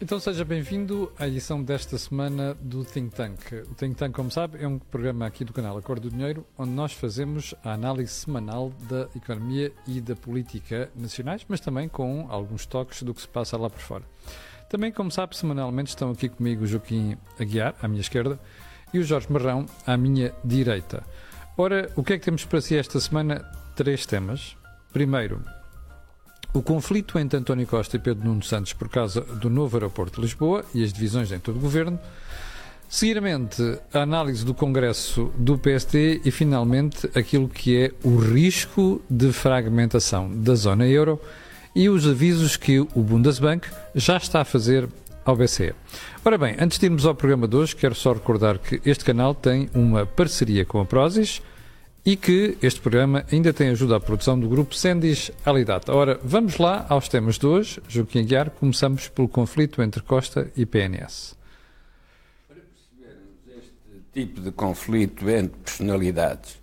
Então 0.00 0.20
seja 0.20 0.44
bem-vindo 0.44 1.12
à 1.18 1.26
edição 1.26 1.60
desta 1.60 1.98
semana 1.98 2.54
do 2.60 2.84
Think 2.84 3.16
Tank. 3.16 3.52
O 3.68 3.74
Think 3.74 3.96
Tank, 3.96 4.14
como 4.14 4.30
sabe, 4.30 4.62
é 4.62 4.68
um 4.68 4.78
programa 4.78 5.26
aqui 5.26 5.44
do 5.44 5.52
canal 5.52 5.76
Acordo 5.76 6.08
do 6.08 6.16
Dinheiro, 6.16 6.46
onde 6.56 6.70
nós 6.70 6.92
fazemos 6.92 7.52
a 7.64 7.72
análise 7.72 8.12
semanal 8.12 8.72
da 8.88 9.08
economia 9.16 9.72
e 9.88 10.00
da 10.00 10.14
política 10.14 10.88
nacionais, 10.94 11.44
mas 11.48 11.58
também 11.58 11.88
com 11.88 12.26
alguns 12.30 12.64
toques 12.64 13.02
do 13.02 13.12
que 13.12 13.22
se 13.22 13.28
passa 13.28 13.56
lá 13.56 13.68
por 13.68 13.80
fora. 13.80 14.04
Também, 14.70 14.92
como 14.92 15.10
sabe, 15.10 15.36
semanalmente 15.36 15.88
estão 15.88 16.12
aqui 16.12 16.28
comigo 16.28 16.62
o 16.62 16.66
Joaquim 16.66 17.16
Aguiar, 17.36 17.74
à 17.82 17.88
minha 17.88 18.00
esquerda, 18.00 18.38
e 18.94 19.00
o 19.00 19.04
Jorge 19.04 19.26
Marrão, 19.32 19.66
à 19.84 19.96
minha 19.96 20.32
direita. 20.44 21.02
Ora, 21.56 21.90
o 21.96 22.04
que 22.04 22.12
é 22.12 22.18
que 22.18 22.24
temos 22.24 22.44
para 22.44 22.60
si 22.60 22.76
esta 22.76 23.00
semana? 23.00 23.44
Três 23.74 24.06
temas. 24.06 24.56
Primeiro, 24.92 25.42
o 26.52 26.62
conflito 26.62 27.18
entre 27.18 27.38
António 27.38 27.66
Costa 27.66 27.96
e 27.96 27.98
Pedro 27.98 28.26
Nuno 28.26 28.42
Santos 28.42 28.72
por 28.72 28.88
causa 28.88 29.20
do 29.20 29.50
novo 29.50 29.76
aeroporto 29.76 30.16
de 30.16 30.22
Lisboa 30.22 30.64
e 30.74 30.82
as 30.82 30.92
divisões 30.92 31.30
em 31.30 31.38
todo 31.38 31.56
o 31.56 31.60
governo. 31.60 31.98
Seguidamente, 32.88 33.78
a 33.92 34.00
análise 34.00 34.44
do 34.46 34.54
Congresso 34.54 35.30
do 35.36 35.58
PSD 35.58 36.22
e, 36.24 36.30
finalmente, 36.30 37.06
aquilo 37.14 37.46
que 37.46 37.76
é 37.76 37.92
o 38.02 38.16
risco 38.16 39.02
de 39.10 39.30
fragmentação 39.30 40.30
da 40.34 40.54
zona 40.54 40.86
euro 40.86 41.20
e 41.74 41.90
os 41.90 42.06
avisos 42.06 42.56
que 42.56 42.80
o 42.80 43.02
Bundesbank 43.02 43.68
já 43.94 44.16
está 44.16 44.40
a 44.40 44.44
fazer 44.44 44.88
ao 45.22 45.36
BCE. 45.36 45.74
Ora 46.24 46.38
bem, 46.38 46.56
antes 46.58 46.78
de 46.78 46.86
irmos 46.86 47.04
ao 47.04 47.14
programa 47.14 47.46
de 47.46 47.56
hoje, 47.56 47.76
quero 47.76 47.94
só 47.94 48.14
recordar 48.14 48.58
que 48.58 48.80
este 48.86 49.04
canal 49.04 49.34
tem 49.34 49.68
uma 49.74 50.06
parceria 50.06 50.64
com 50.64 50.80
a 50.80 50.86
Prozis 50.86 51.42
e 52.08 52.16
que 52.16 52.56
este 52.62 52.80
programa 52.80 53.26
ainda 53.30 53.52
tem 53.52 53.68
ajuda 53.68 53.96
à 53.96 54.00
produção 54.00 54.40
do 54.40 54.48
grupo 54.48 54.74
Sendis 54.74 55.30
Alidata. 55.44 55.94
Ora, 55.94 56.18
vamos 56.24 56.56
lá 56.56 56.86
aos 56.88 57.06
temas 57.06 57.38
de 57.38 57.46
hoje. 57.46 57.82
Joaquim 57.86 58.20
Aguiar, 58.20 58.48
começamos 58.48 59.08
pelo 59.08 59.28
conflito 59.28 59.82
entre 59.82 60.00
Costa 60.02 60.50
e 60.56 60.64
PNS. 60.64 61.36
Para 62.48 62.56
percebermos 62.62 63.36
este 63.58 64.02
tipo 64.14 64.40
de 64.40 64.50
conflito 64.50 65.28
entre 65.28 65.58
personalidades, 65.58 66.58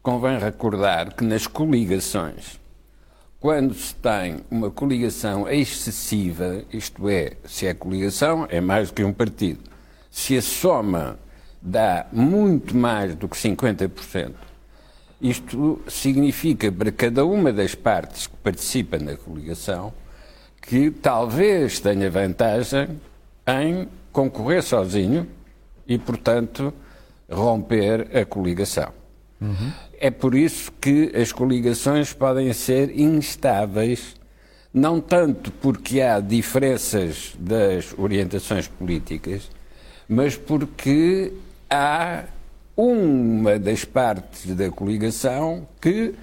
convém 0.00 0.38
recordar 0.38 1.12
que 1.12 1.24
nas 1.24 1.48
coligações, 1.48 2.60
quando 3.40 3.74
se 3.74 3.92
tem 3.96 4.44
uma 4.48 4.70
coligação 4.70 5.48
excessiva, 5.48 6.62
isto 6.72 7.08
é, 7.08 7.32
se 7.44 7.66
é 7.66 7.74
coligação, 7.74 8.46
é 8.48 8.60
mais 8.60 8.90
do 8.90 8.94
que 8.94 9.02
um 9.02 9.12
partido, 9.12 9.58
se 10.08 10.36
a 10.36 10.40
soma 10.40 11.18
dá 11.60 12.06
muito 12.12 12.76
mais 12.76 13.16
do 13.16 13.28
que 13.28 13.36
50%, 13.36 14.46
isto 15.20 15.80
significa 15.88 16.70
para 16.70 16.92
cada 16.92 17.24
uma 17.24 17.52
das 17.52 17.74
partes 17.74 18.26
que 18.26 18.36
participa 18.36 18.98
na 18.98 19.16
coligação 19.16 19.92
que 20.62 20.90
talvez 20.90 21.80
tenha 21.80 22.10
vantagem 22.10 23.00
em 23.46 23.88
concorrer 24.12 24.62
sozinho 24.62 25.26
e, 25.86 25.98
portanto, 25.98 26.72
romper 27.30 28.16
a 28.16 28.24
coligação. 28.24 28.92
Uhum. 29.40 29.72
É 29.98 30.10
por 30.10 30.34
isso 30.34 30.70
que 30.80 31.12
as 31.16 31.32
coligações 31.32 32.12
podem 32.12 32.52
ser 32.52 32.98
instáveis, 32.98 34.16
não 34.72 35.00
tanto 35.00 35.50
porque 35.52 36.00
há 36.00 36.20
diferenças 36.20 37.34
das 37.38 37.94
orientações 37.96 38.68
políticas, 38.68 39.50
mas 40.08 40.36
porque 40.36 41.32
há 41.70 42.24
uma 42.78 43.58
das 43.58 43.84
partes 43.84 44.54
da 44.54 44.70
coligação 44.70 45.66
que 45.80 46.14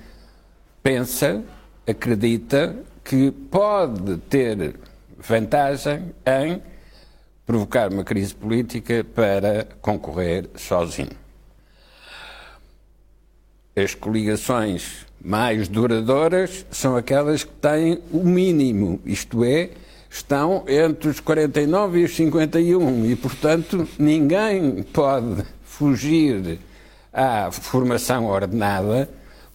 pensa, 0.81 1.43
acredita 1.85 2.73
que 3.03 3.29
pode 3.29 4.15
ter 4.29 4.73
vantagem 5.17 6.13
em 6.25 6.61
provocar 7.45 7.91
uma 7.91 8.05
crise 8.05 8.33
política 8.33 9.03
para 9.03 9.67
concorrer 9.81 10.49
sozinho. 10.55 11.11
As 13.75 13.93
coligações 13.93 15.05
mais 15.21 15.67
duradouras 15.67 16.65
são 16.71 16.95
aquelas 16.95 17.43
que 17.43 17.51
têm 17.51 17.99
o 18.13 18.23
mínimo, 18.23 19.01
isto 19.05 19.43
é, 19.43 19.71
estão 20.09 20.63
entre 20.69 21.09
os 21.09 21.19
49 21.19 21.99
e 21.99 22.03
os 22.05 22.15
51 22.15 23.05
e, 23.07 23.15
portanto, 23.17 23.85
ninguém 23.99 24.83
pode 24.83 25.43
fugir 25.77 26.57
à 27.11 27.51
formação 27.51 28.27
ordenada, 28.27 29.09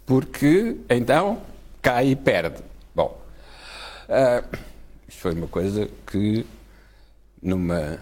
porque 0.04 0.76
então 0.88 1.40
cai 1.80 2.08
e 2.08 2.16
perde. 2.16 2.62
Bom, 2.94 3.18
uh, 4.08 4.56
isto 5.08 5.20
foi 5.20 5.32
uma 5.32 5.46
coisa 5.46 5.88
que 6.06 6.44
numa 7.42 7.98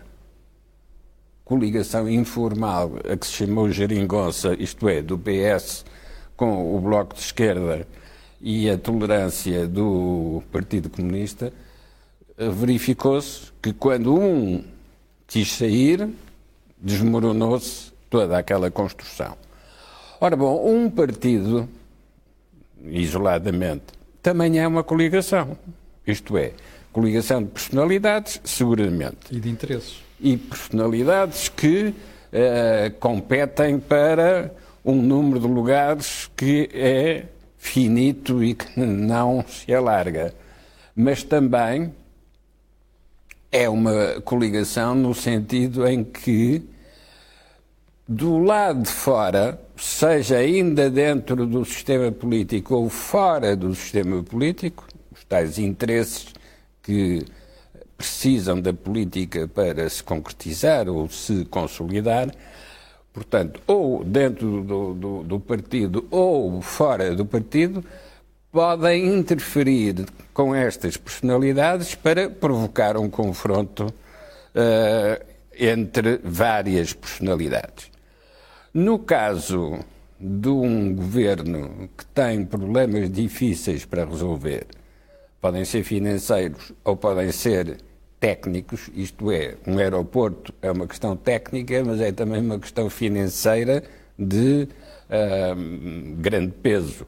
coligação 1.45 2.09
informal 2.09 2.93
a 3.09 3.17
que 3.17 3.27
se 3.27 3.33
chamou 3.35 3.71
Geringonça, 3.71 4.55
isto 4.59 4.89
é, 4.89 5.01
do 5.01 5.17
PS 5.17 5.85
com 6.37 6.77
o 6.77 6.81
Bloco 6.81 7.15
de 7.15 7.21
Esquerda 7.21 7.87
e 8.41 8.69
a 8.69 8.77
tolerância 8.77 9.67
do 9.69 10.43
Partido 10.51 10.91
Comunista, 10.91 11.53
verificou-se 12.37 13.53
que 13.63 13.73
quando 13.73 14.15
um 14.15 14.65
quis 15.27 15.53
sair, 15.53 16.09
desmoronou-se 16.81 17.98
toda 18.11 18.39
aquela 18.39 18.71
construção. 18.71 19.37
Ora 20.21 20.37
bom, 20.37 20.69
um 20.69 20.91
partido, 20.91 21.69
isoladamente, 22.85 23.85
também 24.23 24.59
é 24.59 24.67
uma 24.67 24.83
coligação. 24.83 25.57
Isto 26.07 26.37
é, 26.37 26.53
coligação 26.93 27.43
de 27.43 27.51
personalidades, 27.51 28.41
seguramente. 28.45 29.17
E 29.31 29.39
de 29.39 29.49
interesses. 29.49 30.03
E 30.21 30.37
personalidades 30.37 31.49
que 31.49 31.89
uh, 31.89 32.91
competem 32.99 33.79
para 33.79 34.53
um 34.85 35.01
número 35.01 35.41
de 35.41 35.47
lugares 35.47 36.31
que 36.37 36.69
é 36.73 37.27
finito 37.59 38.43
e 38.43 38.55
que 38.55 38.81
não 38.81 39.45
se 39.47 39.73
alarga. 39.73 40.35
Mas 40.97 41.23
também 41.23 41.95
é 43.53 43.69
uma 43.69 44.21
coligação 44.25 44.95
no 44.95 45.15
sentido 45.15 45.87
em 45.87 46.03
que 46.03 46.63
do 48.09 48.39
lado 48.39 48.85
de 48.85 48.91
fora, 48.91 49.61
seja 49.77 50.39
ainda 50.39 50.89
dentro 50.89 51.45
do 51.45 51.63
sistema 51.63 52.11
político 52.11 52.75
ou 52.75 52.89
fora 52.89 53.55
do 53.55 53.75
sistema 53.75 54.23
político, 54.23 54.87
os 55.13 55.23
tais 55.25 55.59
interesses 55.59 56.33
que 56.83 57.23
precisam 57.99 58.59
da 58.59 58.73
política 58.73 59.47
para 59.47 59.87
se 59.91 60.03
concretizar 60.03 60.89
ou 60.89 61.07
se 61.11 61.45
consolidar, 61.45 62.35
portanto, 63.13 63.61
ou 63.67 64.03
dentro 64.03 64.63
do, 64.63 64.95
do, 64.95 65.23
do 65.25 65.41
partido 65.41 66.07
ou 66.11 66.63
fora 66.63 67.15
do 67.15 67.27
partido, 67.27 67.85
podem 68.51 69.19
interferir 69.19 70.07
com 70.33 70.55
estas 70.55 70.97
personalidades 70.97 71.95
para 71.95 72.31
provocar 72.31 72.97
um 72.97 73.11
confronto 73.11 73.85
uh, 73.85 75.27
entre 75.53 76.21
várias 76.25 76.95
personalidades. 76.95 77.98
No 78.75 78.99
caso 78.99 79.79
de 80.21 80.49
um 80.49 80.95
governo 80.95 81.89
que 81.97 82.05
tem 82.07 82.45
problemas 82.45 83.11
difíceis 83.11 83.85
para 83.85 84.05
resolver, 84.05 84.67
podem 85.41 85.65
ser 85.65 85.83
financeiros 85.85 86.73
ou 86.85 86.97
podem 86.97 87.33
ser 87.33 87.79
técnicos, 88.21 88.91
isto 88.95 89.31
é, 89.31 89.57
um 89.67 89.79
aeroporto 89.79 90.53
é 90.61 90.71
uma 90.71 90.87
questão 90.87 91.17
técnica, 91.17 91.83
mas 91.85 92.01
é 92.01 92.13
também 92.13 92.41
uma 92.41 92.59
questão 92.59 92.91
financeira 92.91 93.85
de 94.19 94.69
uh, 95.09 96.17
grande 96.17 96.53
peso. 96.53 97.07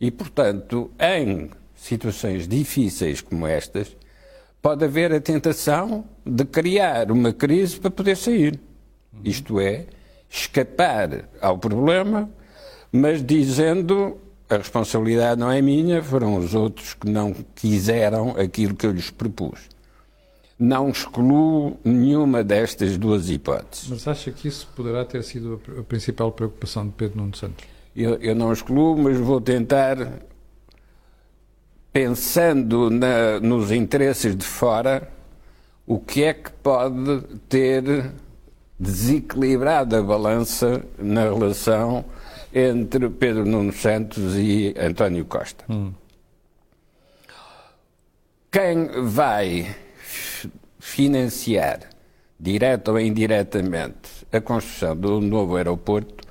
E, 0.00 0.10
portanto, 0.10 0.90
em 0.98 1.50
situações 1.74 2.48
difíceis 2.48 3.20
como 3.20 3.46
estas, 3.46 3.96
pode 4.62 4.84
haver 4.84 5.12
a 5.12 5.20
tentação 5.20 6.04
de 6.24 6.44
criar 6.44 7.10
uma 7.10 7.32
crise 7.32 7.78
para 7.78 7.90
poder 7.90 8.16
sair. 8.16 8.58
Isto 9.22 9.60
é, 9.60 9.86
escapar 10.34 11.28
ao 11.40 11.56
problema, 11.56 12.28
mas 12.90 13.24
dizendo 13.24 14.18
a 14.48 14.56
responsabilidade 14.56 15.40
não 15.40 15.50
é 15.50 15.62
minha, 15.62 16.02
foram 16.02 16.36
os 16.36 16.54
outros 16.54 16.94
que 16.94 17.08
não 17.08 17.32
quiseram 17.54 18.30
aquilo 18.36 18.74
que 18.74 18.84
eu 18.84 18.90
lhes 18.90 19.10
propus. 19.10 19.60
Não 20.58 20.88
excluo 20.88 21.78
nenhuma 21.84 22.42
destas 22.42 22.96
duas 22.96 23.30
hipóteses. 23.30 23.88
Mas 23.88 24.06
acha 24.06 24.30
que 24.30 24.48
isso 24.48 24.68
poderá 24.74 25.04
ter 25.04 25.22
sido 25.22 25.60
a 25.78 25.82
principal 25.82 26.30
preocupação 26.32 26.86
de 26.86 26.92
Pedro 26.92 27.18
Nuno 27.18 27.36
Santos? 27.36 27.64
Eu, 27.94 28.16
eu 28.16 28.34
não 28.34 28.52
excluo, 28.52 28.96
mas 28.96 29.16
vou 29.18 29.40
tentar, 29.40 29.96
pensando 31.92 32.90
na, 32.90 33.38
nos 33.40 33.70
interesses 33.70 34.36
de 34.36 34.44
fora, 34.44 35.10
o 35.86 35.98
que 35.98 36.24
é 36.24 36.34
que 36.34 36.50
pode 36.50 37.22
ter 37.48 38.12
desequilibrada 38.78 40.02
balança 40.02 40.84
na 40.98 41.22
relação 41.22 42.04
entre 42.52 43.08
Pedro 43.10 43.44
Nuno 43.44 43.72
Santos 43.72 44.36
e 44.36 44.74
António 44.78 45.24
Costa. 45.24 45.64
Hum. 45.68 45.92
Quem 48.50 49.02
vai 49.02 49.74
financiar, 50.78 51.80
direta 52.38 52.92
ou 52.92 53.00
indiretamente, 53.00 54.24
a 54.32 54.40
construção 54.40 54.96
do 54.96 55.20
novo 55.20 55.56
aeroporto 55.56 56.24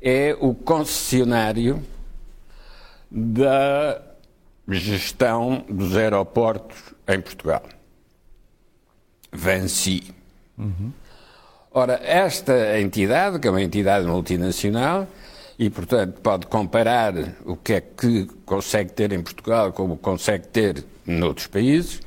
é 0.00 0.36
o 0.40 0.54
concessionário 0.54 1.82
da 3.10 4.00
gestão 4.68 5.64
dos 5.68 5.96
aeroportos 5.96 6.94
em 7.06 7.20
Portugal. 7.20 7.62
Vansi. 9.32 10.14
Uhum. 10.56 10.92
Ora, 11.80 12.00
esta 12.02 12.80
entidade, 12.80 13.38
que 13.38 13.46
é 13.46 13.50
uma 13.52 13.62
entidade 13.62 14.04
multinacional, 14.04 15.06
e, 15.56 15.70
portanto, 15.70 16.20
pode 16.20 16.48
comparar 16.48 17.14
o 17.44 17.54
que 17.54 17.74
é 17.74 17.80
que 17.80 18.26
consegue 18.44 18.90
ter 18.90 19.12
em 19.12 19.22
Portugal 19.22 19.72
como 19.72 19.96
consegue 19.96 20.48
ter 20.48 20.84
noutros 21.06 21.46
países, 21.46 22.00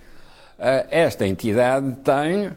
eh, 0.60 0.88
esta 0.92 1.26
entidade 1.26 1.90
tem 2.04 2.52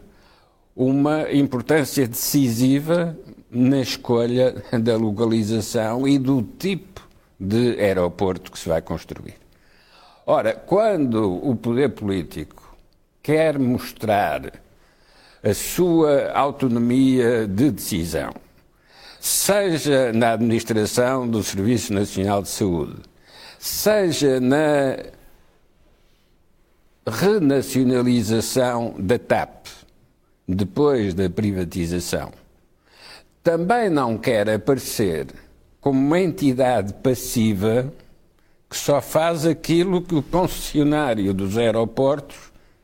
uma 0.75 1.31
importância 1.31 2.05
decisiva 2.09 3.17
na 3.49 3.81
escolha 3.81 4.57
da 4.83 4.97
localização 4.97 6.09
e 6.09 6.19
do 6.19 6.43
tipo 6.43 7.01
de 7.39 7.79
aeroporto 7.79 8.51
que 8.51 8.59
se 8.59 8.69
vai 8.69 8.83
construir. 8.83 9.37
Ora, 10.27 10.53
quando 10.53 11.33
o 11.49 11.55
poder 11.55 11.91
político 11.91 12.77
quer 13.23 13.57
mostrar 13.57 14.64
a 15.45 15.53
sua 15.53 16.33
autonomia 16.33 17.47
de 17.47 17.71
decisão, 17.71 18.33
seja 19.21 20.11
na 20.11 20.33
administração 20.33 21.29
do 21.29 21.43
Serviço 21.43 21.93
Nacional 21.93 22.41
de 22.41 22.49
Saúde, 22.49 22.97
seja 23.59 24.41
na 24.41 24.97
renacionalização 27.07 28.95
da 28.99 29.19
TAP, 29.19 29.67
depois 30.49 31.13
da 31.13 31.29
privatização, 31.29 32.33
também 33.43 33.91
não 33.91 34.17
quer 34.17 34.49
aparecer 34.49 35.27
como 35.79 36.01
uma 36.01 36.21
entidade 36.21 36.95
passiva 36.95 37.93
que 38.71 38.77
só 38.79 39.03
faz 39.03 39.45
aquilo 39.45 40.01
que 40.01 40.15
o 40.15 40.23
concessionário 40.23 41.35
dos 41.35 41.59
aeroportos 41.59 42.37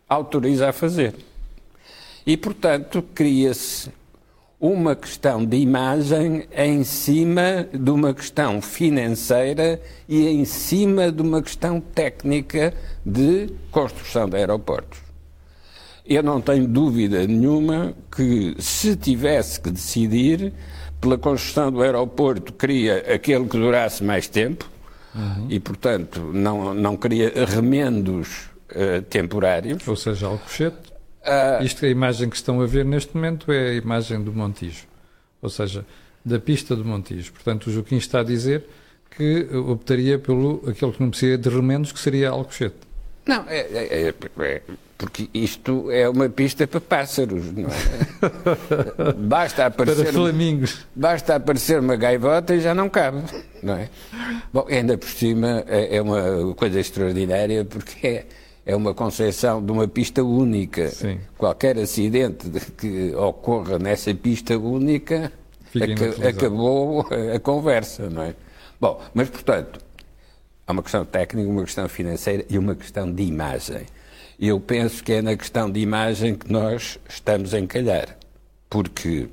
autoriza 0.07 0.69
a 0.69 0.73
fazer. 0.75 1.30
E, 2.27 2.37
portanto, 2.37 3.03
cria-se 3.15 3.91
uma 4.61 4.95
questão 4.95 5.43
de 5.45 5.57
imagem 5.57 6.47
em 6.55 6.85
cima 6.85 7.67
de 7.73 7.91
uma 7.91 8.13
questão 8.13 8.61
financeira 8.61 9.81
e 10.07 10.29
em 10.29 10.45
cima 10.45 11.11
de 11.11 11.23
uma 11.23 11.41
questão 11.41 11.81
técnica 11.81 12.75
de 13.05 13.49
construção 13.71 14.29
de 14.29 14.37
aeroportos. 14.37 14.99
Eu 16.05 16.23
não 16.23 16.43
tenho 16.43 16.69
dúvida 16.69 17.27
nenhuma 17.27 17.95
que, 18.15 18.55
se 18.59 18.97
tivesse 18.97 19.59
que 19.59 19.71
decidir, 19.71 20.53
pela 21.01 21.17
construção 21.17 21.73
do 21.73 21.81
aeroporto, 21.81 22.53
queria 22.53 22.99
aquele 23.15 23.47
que 23.47 23.57
durasse 23.57 24.05
mais 24.05 24.29
tempo 24.29 24.69
uhum. 25.15 25.47
e, 25.49 25.59
portanto, 25.59 26.21
não, 26.35 26.75
não 26.75 26.97
queria 26.97 27.33
remendos 27.47 28.51
uh, 28.73 29.01
temporários. 29.09 29.87
Ou 29.89 29.97
seja, 29.97 30.27
Alcochete 30.27 30.90
Uh, 31.23 31.63
Isto, 31.63 31.85
a 31.85 31.89
imagem 31.89 32.31
que 32.31 32.37
estão 32.37 32.61
a 32.61 32.67
ver 32.67 32.85
neste 32.85 33.15
momento 33.15 33.53
é 33.53 33.71
a 33.71 33.75
imagem 33.75 34.23
do 34.23 34.33
Montijo, 34.33 34.87
ou 35.43 35.51
seja, 35.51 35.85
da 36.25 36.39
pista 36.39 36.75
do 36.75 36.85
Montijo. 36.85 37.33
Portanto, 37.33 37.67
o 37.67 37.73
Joaquim 37.73 37.97
está 37.97 38.21
a 38.21 38.25
dizer 38.25 38.65
que 39.11 39.49
optaria 39.55 40.19
pelo 40.19 40.63
aquele 40.67 40.93
que 40.93 41.01
não 41.01 41.11
precisa 41.11 41.37
de 41.37 41.49
remendos, 41.49 41.93
que 41.93 41.99
seria 41.99 42.31
Alcochete. 42.31 42.77
Não, 43.27 43.45
é, 43.49 43.59
é, 43.59 44.09
é, 44.09 44.09
é, 44.09 44.63
porque 44.97 45.29
isto 45.33 45.91
é 45.91 46.09
uma 46.09 46.29
pista 46.29 46.67
para 46.67 46.81
pássaros, 46.81 47.53
não 47.53 47.69
é? 47.69 49.13
Basta 49.17 49.67
aparecer, 49.67 50.05
para 50.05 50.13
flamingos. 50.13 50.87
Basta 50.95 51.37
aparecer 51.37 51.81
uma 51.81 51.97
gaivota 51.97 52.55
e 52.55 52.61
já 52.61 52.75
não 52.75 52.89
cabe, 52.89 53.23
não 53.63 53.75
é? 53.75 53.89
Bom, 54.53 54.67
ainda 54.69 54.97
por 54.99 55.09
cima 55.09 55.65
é, 55.67 55.97
é 55.97 56.03
uma 56.03 56.55
coisa 56.55 56.81
extraordinária 56.81 57.65
porque 57.65 58.07
é 58.07 58.27
é 58.71 58.77
uma 58.77 58.95
concepção 58.95 59.65
de 59.65 59.73
uma 59.73 59.89
pista 59.89 60.23
única. 60.23 60.91
Sim. 60.91 61.19
Qualquer 61.37 61.77
acidente 61.77 62.49
que 62.79 63.13
ocorra 63.17 63.81
nessa 63.81 64.15
pista 64.15 64.57
única 64.57 65.33
ac 65.75 66.29
acabou 66.29 67.05
a 67.35 67.41
conversa, 67.41 68.09
não 68.09 68.23
é? 68.23 68.35
Bom, 68.81 69.03
mas 69.13 69.29
portanto, 69.29 69.81
há 70.65 70.73
uma 70.73 70.85
questão 70.85 71.05
técnica, 71.05 71.51
uma 71.51 71.65
questão 71.65 71.89
financeira 71.89 72.45
e 72.49 72.57
uma 72.57 72.77
questão 72.77 73.13
de 73.13 73.25
imagem. 73.25 73.87
Eu 74.39 74.61
penso 74.61 75.03
que 75.03 75.15
é 75.15 75.23
na 75.23 75.37
questão 75.37 75.69
de 75.69 75.81
imagem 75.81 76.37
que 76.37 76.51
nós 76.51 76.97
estamos 77.09 77.53
a 77.53 77.59
encalhar. 77.59 78.17
Porque 78.69 79.29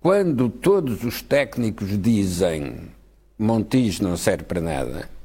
quando 0.00 0.48
todos 0.48 1.02
os 1.02 1.20
técnicos 1.20 2.00
dizem 2.00 2.92
Montijo 3.36 4.04
não 4.04 4.16
serve 4.16 4.44
para 4.44 4.60
nada, 4.60 5.15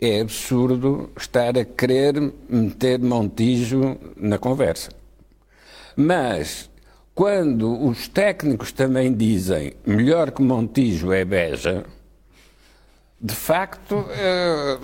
é 0.00 0.20
absurdo 0.20 1.10
estar 1.16 1.58
a 1.58 1.64
querer 1.64 2.32
meter 2.48 2.98
Montijo 2.98 3.98
na 4.16 4.38
conversa. 4.38 4.90
Mas, 5.94 6.70
quando 7.14 7.86
os 7.86 8.08
técnicos 8.08 8.72
também 8.72 9.12
dizem 9.12 9.74
melhor 9.84 10.30
que 10.30 10.40
Montijo 10.40 11.12
é 11.12 11.24
Beja, 11.24 11.84
de 13.20 13.34
facto 13.34 14.06
eh, 14.10 14.78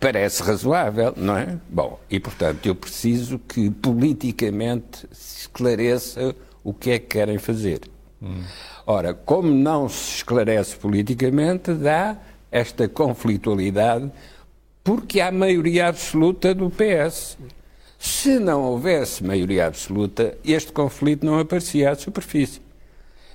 parece 0.00 0.42
razoável, 0.42 1.14
não 1.16 1.36
é? 1.36 1.56
Bom, 1.68 2.00
e 2.10 2.18
portanto 2.18 2.66
eu 2.66 2.74
preciso 2.74 3.38
que 3.38 3.70
politicamente 3.70 5.06
se 5.12 5.42
esclareça 5.42 6.34
o 6.64 6.74
que 6.74 6.90
é 6.90 6.98
que 6.98 7.06
querem 7.06 7.38
fazer. 7.38 7.82
Hum. 8.20 8.42
Ora, 8.86 9.14
como 9.14 9.48
não 9.48 9.88
se 9.88 10.16
esclarece 10.16 10.76
politicamente, 10.76 11.72
dá 11.72 12.18
esta 12.54 12.88
conflitualidade 12.88 14.12
porque 14.84 15.20
há 15.20 15.32
maioria 15.32 15.88
absoluta 15.88 16.54
do 16.54 16.70
PS. 16.70 17.36
Se 17.98 18.38
não 18.38 18.62
houvesse 18.62 19.24
maioria 19.24 19.66
absoluta, 19.66 20.38
este 20.44 20.70
conflito 20.70 21.26
não 21.26 21.38
aparecia 21.40 21.90
à 21.90 21.94
superfície. 21.96 22.62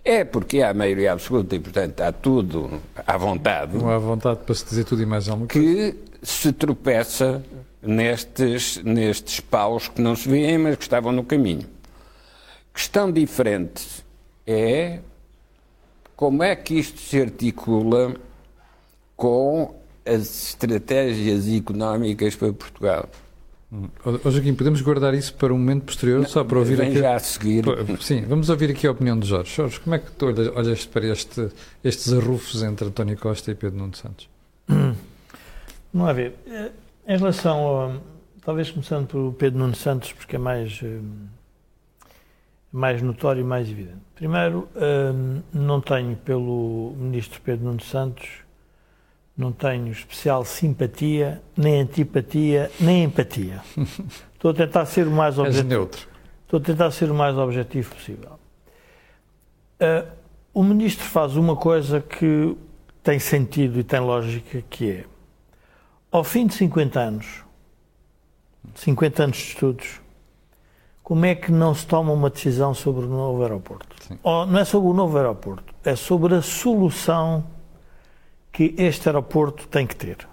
É 0.05 0.23
porque 0.23 0.61
há 0.61 0.73
maioria 0.73 1.11
absoluta 1.11 1.55
e, 1.55 1.59
portanto, 1.59 1.99
há 1.99 2.13
tudo 2.13 2.79
à 3.05 3.17
vontade. 3.17 3.77
Não 3.77 3.89
há 3.89 3.97
vontade 3.97 4.39
para 4.45 4.55
se 4.55 4.63
dizer 4.63 4.85
tudo 4.85 5.01
e 5.01 5.05
mais 5.05 5.27
alguma 5.27 5.47
coisa. 5.47 5.67
Que 5.67 5.97
se 6.23 6.53
tropeça 6.53 7.43
nestes, 7.81 8.81
nestes 8.83 9.41
paus 9.41 9.89
que 9.89 10.01
não 10.01 10.15
se 10.15 10.29
veem, 10.29 10.57
mas 10.57 10.77
que 10.77 10.83
estavam 10.83 11.11
no 11.11 11.25
caminho. 11.25 11.67
Questão 12.73 13.11
diferente 13.11 13.83
é 14.47 14.99
como 16.15 16.41
é 16.43 16.55
que 16.55 16.75
isto 16.75 17.01
se 17.01 17.19
articula 17.19 18.13
com 19.19 19.75
as 20.05 20.47
estratégias 20.47 21.45
económicas 21.49 22.37
para 22.37 22.53
Portugal. 22.53 23.09
Oh, 24.03 24.31
Joaquim, 24.31 24.55
podemos 24.55 24.81
guardar 24.81 25.13
isso 25.13 25.33
para 25.35 25.53
um 25.53 25.57
momento 25.57 25.83
posterior, 25.83 26.21
Não, 26.21 26.27
só 26.27 26.43
para 26.43 26.57
ouvir 26.57 26.81
aqui. 26.81 26.97
já 26.97 27.15
a 27.15 27.19
seguir. 27.19 27.65
Sim, 27.99 28.21
vamos 28.21 28.49
ouvir 28.49 28.71
aqui 28.71 28.87
a 28.87 28.91
opinião 28.91 29.19
de 29.19 29.27
Jorge. 29.27 29.53
Jorge, 29.53 29.79
como 29.81 29.93
é 29.93 29.99
que 29.99 30.09
tu 30.11 30.25
olhas, 30.25 30.85
para 30.85 31.05
este, 31.05 31.49
estes 31.83 32.13
arrufos 32.13 32.63
entre 32.63 32.87
António 32.87 33.17
Costa 33.17 33.51
e 33.51 33.55
Pedro 33.55 33.77
Nuno 33.77 33.95
Santos? 33.95 34.27
Vamos 35.93 36.15
ver. 36.15 36.33
Eh, 36.47 36.71
em 37.07 37.17
relação 37.17 37.57
ao. 37.57 38.01
Talvez 38.41 38.71
começando 38.71 39.05
pelo 39.05 39.33
Pedro 39.33 39.59
Nuno 39.59 39.75
Santos, 39.75 40.13
porque 40.13 40.37
é 40.37 40.39
mais, 40.39 40.79
eh, 40.81 40.99
mais 42.71 43.01
notório 43.01 43.41
e 43.41 43.43
mais 43.43 43.69
evidente. 43.69 43.99
Primeiro, 44.15 44.67
eh, 44.75 45.11
não 45.53 45.81
tenho 45.81 46.15
pelo 46.15 46.95
ministro 46.97 47.41
Pedro 47.41 47.65
Nuno 47.65 47.81
Santos 47.81 48.48
não 49.39 49.53
tenho 49.53 49.89
especial 49.89 50.43
simpatia, 50.43 51.41
nem 51.55 51.79
antipatia, 51.79 52.69
nem 52.77 53.05
empatia. 53.05 53.61
Estou 54.35 54.51
a 54.51 54.53
tentar 54.53 54.85
ser 54.85 55.07
o 55.07 55.11
mais 55.11 55.39
objetivo. 55.39 55.69
neutro. 55.69 56.07
Estou 56.43 56.59
a 56.59 56.63
tentar 56.63 56.91
ser 56.91 57.09
o 57.09 57.15
mais 57.15 57.37
objetivo 57.37 57.95
possível. 57.95 58.37
Uh, 59.79 60.05
o 60.53 60.61
ministro 60.61 61.05
faz 61.05 61.37
uma 61.37 61.55
coisa 61.55 62.01
que 62.01 62.57
tem 63.01 63.17
sentido 63.17 63.79
e 63.79 63.83
tem 63.83 64.01
lógica, 64.01 64.61
que 64.69 64.91
é, 64.91 65.05
ao 66.11 66.25
fim 66.25 66.45
de 66.45 66.55
50 66.55 66.99
anos, 66.99 67.43
50 68.75 69.23
anos 69.23 69.37
de 69.37 69.43
estudos, 69.43 70.01
como 71.01 71.25
é 71.25 71.33
que 71.33 71.49
não 71.49 71.73
se 71.73 71.87
toma 71.87 72.11
uma 72.11 72.29
decisão 72.29 72.73
sobre 72.73 73.05
o 73.05 73.09
novo 73.09 73.41
aeroporto? 73.41 73.95
Ou, 74.21 74.45
não 74.45 74.59
é 74.59 74.65
sobre 74.65 74.89
o 74.89 74.93
novo 74.93 75.15
aeroporto, 75.15 75.73
é 75.85 75.95
sobre 75.95 76.35
a 76.35 76.41
solução 76.41 77.45
que 78.51 78.73
este 78.77 79.07
aeroporto 79.07 79.67
tem 79.67 79.85
que 79.85 79.95
ter. 79.95 80.27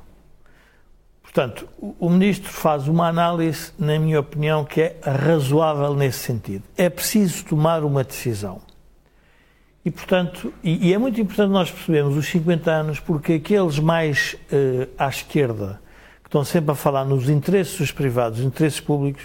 Portanto, 1.23 1.69
o 1.79 2.09
Ministro 2.09 2.51
faz 2.51 2.89
uma 2.89 3.09
análise, 3.09 3.71
na 3.79 3.99
minha 3.99 4.21
opinião, 4.21 4.65
que 4.65 4.81
é 4.81 4.97
razoável 5.03 5.95
nesse 5.95 6.21
sentido. 6.21 6.65
É 6.79 6.89
preciso 6.89 7.45
tomar 7.45 7.85
uma 7.85 8.03
decisão. 8.03 8.63
E, 9.85 9.91
portanto, 9.91 10.53
e, 10.65 10.89
e 10.89 10.95
é 10.95 10.99
muito 10.99 11.21
importante 11.21 11.51
nós 11.51 11.71
percebermos 11.71 12.17
os 12.17 12.27
50 12.27 12.71
anos, 12.71 13.01
porque 13.01 13.35
aqueles 13.35 13.79
mais 13.79 14.35
uh, 14.51 14.89
à 14.99 15.09
esquerda, 15.09 15.81
que 16.23 16.29
estão 16.29 16.45
sempre 16.45 16.73
a 16.73 16.75
falar 16.75 17.05
nos 17.05 17.29
interesses 17.29 17.79
dos 17.79 17.93
privados, 17.93 18.39
nos 18.39 18.49
interesses 18.49 18.81
públicos, 18.81 19.23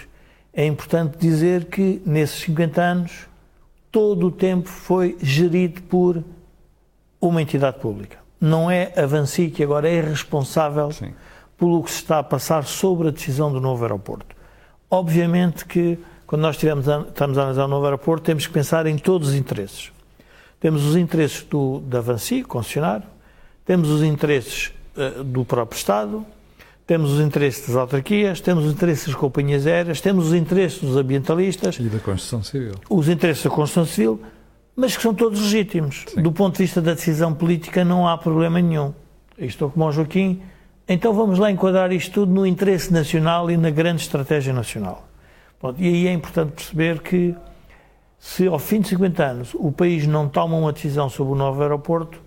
é 0.52 0.66
importante 0.66 1.16
dizer 1.18 1.64
que 1.64 2.00
nesses 2.06 2.40
50 2.42 2.80
anos 2.80 3.26
todo 3.90 4.28
o 4.28 4.30
tempo 4.30 4.68
foi 4.68 5.16
gerido 5.20 5.82
por 5.82 6.22
uma 7.20 7.42
entidade 7.42 7.80
pública. 7.80 8.21
Não 8.42 8.68
é 8.68 8.92
a 8.96 9.06
Vansi 9.06 9.50
que 9.50 9.62
agora 9.62 9.88
é 9.88 10.00
responsável 10.00 10.90
Sim. 10.90 11.14
pelo 11.56 11.80
que 11.84 11.92
se 11.92 11.98
está 11.98 12.18
a 12.18 12.22
passar 12.24 12.64
sobre 12.64 13.06
a 13.06 13.10
decisão 13.12 13.52
do 13.52 13.60
novo 13.60 13.84
aeroporto. 13.84 14.34
Obviamente 14.90 15.64
que 15.64 15.96
quando 16.26 16.42
nós 16.42 16.56
tivemos 16.56 16.88
a, 16.88 17.02
estamos 17.02 17.38
a 17.38 17.42
analisar 17.42 17.66
o 17.66 17.68
novo 17.68 17.84
aeroporto, 17.84 18.24
temos 18.24 18.44
que 18.44 18.52
pensar 18.52 18.84
em 18.86 18.98
todos 18.98 19.28
os 19.28 19.34
interesses. 19.34 19.92
Temos 20.58 20.84
os 20.84 20.96
interesses 20.96 21.44
do, 21.44 21.80
da 21.86 22.00
Vansi, 22.00 22.42
concessionário, 22.42 23.06
temos 23.64 23.88
os 23.90 24.02
interesses 24.02 24.72
uh, 24.96 25.22
do 25.22 25.44
próprio 25.44 25.76
Estado, 25.76 26.26
temos 26.84 27.12
os 27.12 27.20
interesses 27.20 27.68
das 27.68 27.76
autarquias, 27.76 28.40
temos 28.40 28.64
os 28.64 28.72
interesses 28.72 29.06
das 29.06 29.14
companhias 29.14 29.68
aéreas, 29.68 30.00
temos 30.00 30.28
os 30.28 30.34
interesses 30.34 30.80
dos 30.80 30.96
ambientalistas. 30.96 31.78
E 31.78 31.84
da 31.84 32.00
construção 32.00 32.42
civil. 32.42 32.74
Os 32.90 33.08
interesses 33.08 33.44
da 33.44 33.50
construção 33.50 33.86
civil, 33.86 34.20
mas 34.76 34.96
que 34.96 35.02
são 35.02 35.14
todos 35.14 35.40
legítimos. 35.40 36.04
Sim. 36.08 36.22
Do 36.22 36.32
ponto 36.32 36.56
de 36.56 36.62
vista 36.62 36.80
da 36.80 36.94
decisão 36.94 37.34
política, 37.34 37.84
não 37.84 38.08
há 38.08 38.16
problema 38.16 38.60
nenhum. 38.60 38.92
Estou 39.38 39.70
como 39.70 39.86
o 39.86 39.92
Joaquim. 39.92 40.42
Então 40.88 41.12
vamos 41.14 41.38
lá 41.38 41.50
enquadrar 41.50 41.92
isto 41.92 42.12
tudo 42.12 42.32
no 42.32 42.46
interesse 42.46 42.92
nacional 42.92 43.50
e 43.50 43.56
na 43.56 43.70
grande 43.70 44.02
estratégia 44.02 44.52
nacional. 44.52 45.06
E 45.78 45.86
aí 45.86 46.06
é 46.08 46.12
importante 46.12 46.52
perceber 46.52 47.00
que, 47.00 47.34
se 48.18 48.46
ao 48.48 48.58
fim 48.58 48.80
de 48.80 48.88
50 48.88 49.24
anos 49.24 49.54
o 49.54 49.70
país 49.70 50.06
não 50.06 50.28
toma 50.28 50.56
uma 50.56 50.72
decisão 50.72 51.08
sobre 51.08 51.34
o 51.34 51.36
novo 51.36 51.62
aeroporto, 51.62 52.20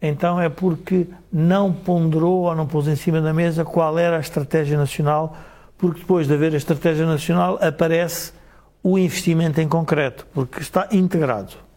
então 0.00 0.40
é 0.40 0.48
porque 0.48 1.06
não 1.30 1.72
ponderou 1.72 2.42
ou 2.44 2.54
não 2.54 2.66
pôs 2.66 2.88
em 2.88 2.96
cima 2.96 3.20
da 3.20 3.34
mesa 3.34 3.64
qual 3.64 3.98
era 3.98 4.16
a 4.16 4.20
estratégia 4.20 4.78
nacional, 4.78 5.36
porque 5.76 6.00
depois 6.00 6.26
de 6.26 6.32
haver 6.32 6.54
a 6.54 6.56
estratégia 6.56 7.04
nacional 7.04 7.58
aparece 7.60 8.32
o 8.82 8.98
investimento 8.98 9.60
em 9.60 9.68
concreto, 9.68 10.26
porque 10.32 10.60
está 10.60 10.88
integrado. 10.90 11.67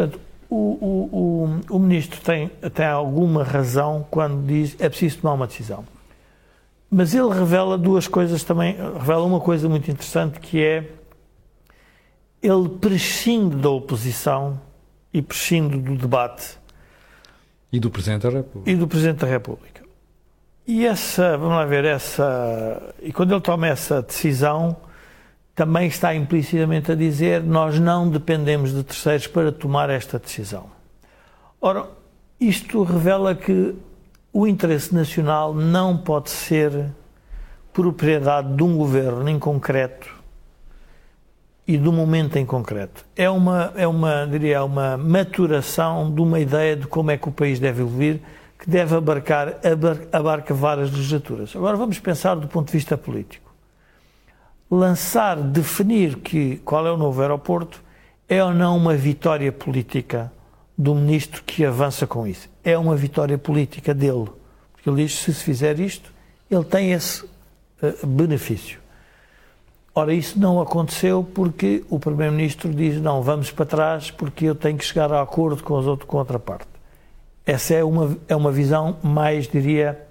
Portanto, 0.00 0.20
o, 0.48 0.56
o, 0.56 1.60
o, 1.70 1.76
o 1.76 1.78
ministro 1.78 2.20
tem 2.22 2.50
até 2.62 2.86
alguma 2.86 3.44
razão 3.44 4.06
quando 4.10 4.46
diz 4.46 4.74
é 4.78 4.88
preciso 4.88 5.18
tomar 5.18 5.34
uma 5.34 5.46
decisão. 5.46 5.84
Mas 6.90 7.14
ele 7.14 7.28
revela 7.28 7.76
duas 7.76 8.08
coisas 8.08 8.42
também, 8.42 8.76
revela 8.76 9.24
uma 9.24 9.40
coisa 9.40 9.68
muito 9.68 9.90
interessante 9.90 10.40
que 10.40 10.62
é 10.64 10.90
ele 12.42 12.68
prescinde 12.80 13.56
da 13.56 13.68
oposição 13.68 14.58
e 15.12 15.20
prescinde 15.20 15.76
do 15.76 15.94
debate. 15.94 16.58
E 17.70 17.78
do 17.78 17.90
Presidente 17.90 18.22
da 18.22 18.30
República. 18.30 18.70
E 18.70 18.74
do 18.74 18.88
Presidente 18.88 19.18
da 19.18 19.26
República. 19.26 19.82
E 20.66 20.86
essa, 20.86 21.36
vamos 21.36 21.56
lá 21.56 21.64
ver, 21.66 21.84
essa. 21.84 22.94
E 23.02 23.12
quando 23.12 23.32
ele 23.32 23.40
toma 23.40 23.68
essa 23.68 24.00
decisão, 24.00 24.76
também 25.60 25.88
está 25.88 26.14
implicitamente 26.14 26.90
a 26.90 26.94
dizer 26.94 27.42
nós 27.42 27.78
não 27.78 28.08
dependemos 28.08 28.72
de 28.72 28.82
terceiros 28.82 29.26
para 29.26 29.52
tomar 29.52 29.90
esta 29.90 30.18
decisão. 30.18 30.70
Ora, 31.60 31.84
isto 32.40 32.82
revela 32.82 33.34
que 33.34 33.74
o 34.32 34.46
interesse 34.46 34.94
nacional 34.94 35.52
não 35.52 35.98
pode 35.98 36.30
ser 36.30 36.86
propriedade 37.74 38.56
de 38.56 38.62
um 38.62 38.74
governo 38.74 39.28
em 39.28 39.38
concreto 39.38 40.08
e 41.68 41.76
do 41.76 41.92
momento 41.92 42.38
em 42.38 42.46
concreto. 42.46 43.04
É 43.14 43.28
uma, 43.28 43.70
é 43.76 43.86
uma, 43.86 44.26
diria, 44.26 44.64
uma 44.64 44.96
maturação 44.96 46.10
de 46.10 46.22
uma 46.22 46.40
ideia 46.40 46.74
de 46.74 46.86
como 46.86 47.10
é 47.10 47.18
que 47.18 47.28
o 47.28 47.32
país 47.32 47.60
deve 47.60 47.82
evoluir, 47.82 48.18
que 48.58 48.70
deve 48.70 48.96
abarcar, 48.96 49.56
abarca 50.10 50.54
várias 50.54 50.90
legislaturas. 50.90 51.54
Agora 51.54 51.76
vamos 51.76 51.98
pensar 51.98 52.34
do 52.36 52.48
ponto 52.48 52.68
de 52.68 52.72
vista 52.72 52.96
político. 52.96 53.49
Lançar, 54.70 55.36
definir 55.36 56.16
que, 56.18 56.58
qual 56.58 56.86
é 56.86 56.92
o 56.92 56.96
novo 56.96 57.20
aeroporto, 57.20 57.82
é 58.28 58.42
ou 58.44 58.54
não 58.54 58.76
uma 58.76 58.94
vitória 58.94 59.50
política 59.50 60.32
do 60.78 60.94
ministro 60.94 61.42
que 61.42 61.64
avança 61.64 62.06
com 62.06 62.26
isso. 62.26 62.48
É 62.62 62.78
uma 62.78 62.94
vitória 62.94 63.36
política 63.36 63.92
dele. 63.92 64.28
Porque 64.72 64.88
ele 64.88 65.02
diz: 65.02 65.18
se 65.18 65.34
se 65.34 65.44
fizer 65.44 65.78
isto, 65.80 66.12
ele 66.50 66.64
tem 66.64 66.92
esse 66.92 67.24
uh, 67.24 68.06
benefício. 68.06 68.80
Ora, 69.92 70.14
isso 70.14 70.38
não 70.38 70.60
aconteceu 70.60 71.22
porque 71.34 71.84
o 71.90 71.98
Primeiro-Ministro 71.98 72.72
diz: 72.72 73.00
não, 73.00 73.22
vamos 73.22 73.50
para 73.50 73.66
trás 73.66 74.10
porque 74.10 74.46
eu 74.46 74.54
tenho 74.54 74.78
que 74.78 74.84
chegar 74.84 75.12
a 75.12 75.20
acordo 75.20 75.62
com, 75.62 75.76
os 75.76 75.86
outros, 75.86 76.08
com. 76.08 76.24
Essa 77.44 77.74
é 77.74 77.84
uma, 77.84 78.16
é 78.28 78.36
uma 78.36 78.52
visão 78.52 78.96
mais, 79.02 79.48
diria, 79.48 80.06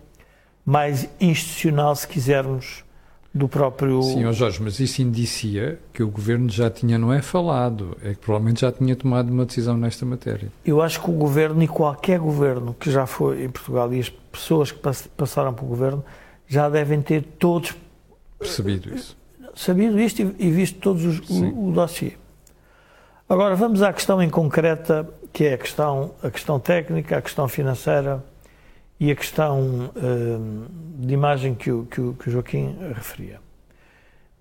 mais 0.65 1.07
institucional, 1.19 1.95
se 1.95 2.07
quisermos, 2.07 2.83
do 3.33 3.47
próprio. 3.47 4.01
Sim, 4.01 4.31
Jorge, 4.33 4.61
mas 4.61 4.79
isso 4.79 5.01
indicia 5.01 5.79
que 5.93 6.01
o 6.01 6.09
governo 6.09 6.49
já 6.49 6.69
tinha, 6.69 6.97
não 6.97 7.13
é 7.13 7.21
falado, 7.21 7.95
é 8.03 8.09
que 8.09 8.19
provavelmente 8.19 8.61
já 8.61 8.71
tinha 8.71 8.95
tomado 8.95 9.31
uma 9.31 9.45
decisão 9.45 9.77
nesta 9.77 10.05
matéria. 10.05 10.49
Eu 10.65 10.81
acho 10.81 11.01
que 11.01 11.09
o 11.09 11.13
governo 11.13 11.61
e 11.61 11.67
qualquer 11.67 12.19
governo 12.19 12.75
que 12.79 12.91
já 12.91 13.05
foi 13.05 13.43
em 13.43 13.49
Portugal 13.49 13.93
e 13.93 13.99
as 13.99 14.09
pessoas 14.09 14.71
que 14.71 14.79
passaram 15.15 15.53
pelo 15.53 15.67
governo 15.67 16.03
já 16.47 16.67
devem 16.69 17.01
ter 17.01 17.23
todos 17.37 17.75
percebido 18.37 18.93
isso. 18.93 19.17
Sabido 19.55 19.99
isto 19.99 20.21
e 20.21 20.51
visto 20.51 20.79
todos 20.79 21.05
os, 21.05 21.29
o, 21.29 21.67
o 21.67 21.71
dossiê. 21.71 22.13
Agora 23.27 23.55
vamos 23.55 23.83
à 23.83 23.93
questão 23.93 24.21
em 24.23 24.29
concreta, 24.29 25.07
que 25.31 25.43
é 25.43 25.53
a 25.53 25.57
questão, 25.57 26.11
a 26.23 26.31
questão 26.31 26.59
técnica, 26.59 27.17
a 27.17 27.21
questão 27.21 27.47
financeira 27.47 28.23
e 28.99 29.11
a 29.11 29.15
questão 29.15 29.91
uh, 29.95 30.65
de 30.99 31.13
imagem 31.13 31.55
que 31.55 31.71
o, 31.71 31.85
que 31.85 32.01
o, 32.01 32.13
que 32.13 32.27
o 32.27 32.31
Joaquim 32.31 32.75
referia. 32.93 33.39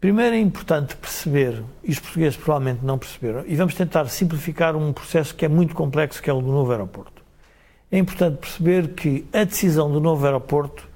Primeiro 0.01 0.35
é 0.35 0.39
importante 0.39 0.97
perceber, 0.97 1.63
e 1.83 1.91
os 1.91 1.99
portugueses 1.99 2.37
provavelmente 2.37 2.85
não 2.85 2.99
perceberam, 2.99 3.45
e 3.47 3.55
vamos 3.55 3.75
tentar 3.75 4.07
simplificar 4.09 4.77
um 4.77 4.93
processo 4.93 5.35
que 5.35 5.45
é 5.45 5.49
muito 5.49 5.75
complexo, 5.75 6.23
que 6.23 6.31
é 6.31 6.33
o 6.33 6.41
do 6.41 6.49
novo 6.49 6.71
aeroporto. 6.73 7.23
É 7.91 7.99
importante 7.99 8.39
perceber 8.39 8.89
que 8.95 9.27
a 9.33 9.45
decisão 9.45 9.91
do 9.91 10.01
novo 10.01 10.25
aeroporto 10.25 10.89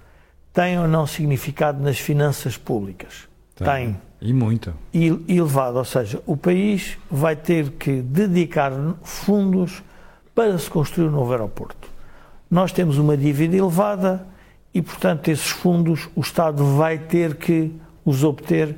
tem 0.53 0.79
ou 0.79 0.87
não 0.87 1.07
significado 1.07 1.83
nas 1.83 1.99
finanças 1.99 2.57
públicas. 2.57 3.29
Tem. 3.55 3.67
tem. 3.67 4.01
E 4.21 4.33
muito. 4.33 4.73
E 4.93 5.07
elevado, 5.29 5.79
ou 5.79 5.85
seja, 5.85 6.23
o 6.27 6.37
país 6.37 6.97
vai 7.11 7.35
ter 7.35 7.71
que 7.71 8.03
dedicar 8.03 8.73
fundos 9.03 9.83
para 10.33 10.57
se 10.59 10.71
construir 10.71 11.09
um 11.09 11.11
novo 11.11 11.33
aeroporto 11.33 11.92
nós 12.53 12.71
temos 12.71 12.99
uma 12.99 13.17
dívida 13.17 13.57
elevada 13.57 14.27
e, 14.75 14.83
portanto, 14.83 15.29
esses 15.29 15.49
fundos 15.49 16.11
o 16.15 16.21
Estado 16.21 16.63
vai 16.77 16.99
ter 16.99 17.37
que 17.37 17.73
os 18.05 18.23
obter 18.23 18.77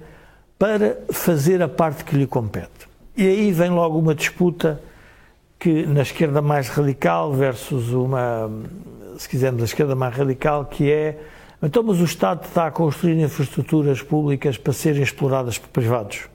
para 0.57 0.97
fazer 1.11 1.61
a 1.61 1.67
parte 1.67 2.05
que 2.05 2.15
lhe 2.15 2.25
compete. 2.25 2.89
E 3.17 3.27
aí 3.27 3.51
vem 3.51 3.71
logo 3.71 3.99
uma 3.99 4.15
disputa 4.15 4.81
que 5.59 5.85
na 5.87 6.03
esquerda 6.03 6.41
mais 6.41 6.69
radical 6.69 7.33
versus 7.33 7.91
uma, 7.91 8.49
se 9.19 9.29
quisermos, 9.29 9.63
a 9.63 9.65
esquerda 9.65 9.97
mais 9.97 10.15
radical, 10.15 10.67
que 10.67 10.89
é 10.89 11.19
então, 11.61 11.83
mas 11.83 11.99
o 11.99 12.05
Estado 12.05 12.45
está 12.45 12.67
a 12.67 12.71
construir 12.71 13.21
infraestruturas 13.21 14.01
públicas 14.01 14.57
para 14.57 14.73
serem 14.73 15.03
exploradas 15.03 15.59
por 15.59 15.71
privados. 15.71 16.29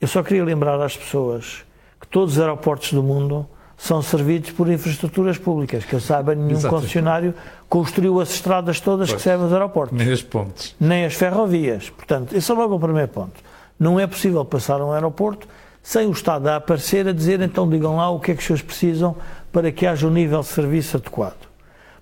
Eu 0.00 0.06
só 0.06 0.22
queria 0.22 0.44
lembrar 0.44 0.80
às 0.80 0.96
pessoas 0.96 1.64
que 2.00 2.06
todos 2.06 2.34
os 2.34 2.40
aeroportos 2.40 2.92
do 2.92 3.02
mundo 3.02 3.44
são 3.76 4.00
servidos 4.02 4.50
por 4.50 4.70
infraestruturas 4.70 5.38
públicas. 5.38 5.84
Que 5.84 5.94
eu 5.94 6.00
saiba, 6.00 6.34
nenhum 6.34 6.50
Exatamente. 6.50 6.80
concessionário 6.80 7.34
construiu 7.68 8.20
as 8.20 8.30
estradas 8.30 8.80
todas 8.80 9.08
pois, 9.08 9.20
que 9.20 9.22
servem 9.22 9.44
aos 9.44 9.52
aeroportos. 9.52 9.96
Nem 9.96 10.12
as 10.12 10.22
pontes. 10.22 10.74
Nem 10.78 11.04
as 11.04 11.14
ferrovias. 11.14 11.90
Portanto, 11.90 12.34
esse 12.36 12.50
é 12.50 12.54
logo 12.54 12.74
o 12.76 12.80
primeiro 12.80 13.08
ponto. 13.08 13.34
Não 13.78 13.98
é 13.98 14.06
possível 14.06 14.44
passar 14.44 14.80
um 14.80 14.92
aeroporto 14.92 15.48
sem 15.82 16.06
o 16.06 16.12
Estado 16.12 16.48
a 16.48 16.56
aparecer 16.56 17.06
a 17.06 17.12
dizer, 17.12 17.40
então 17.42 17.68
digam 17.68 17.96
lá 17.96 18.08
o 18.10 18.18
que 18.18 18.30
é 18.30 18.34
que 18.34 18.40
os 18.40 18.46
senhores 18.46 18.64
precisam 18.64 19.14
para 19.52 19.70
que 19.70 19.86
haja 19.86 20.06
um 20.06 20.10
nível 20.10 20.40
de 20.40 20.46
serviço 20.46 20.96
adequado. 20.96 21.46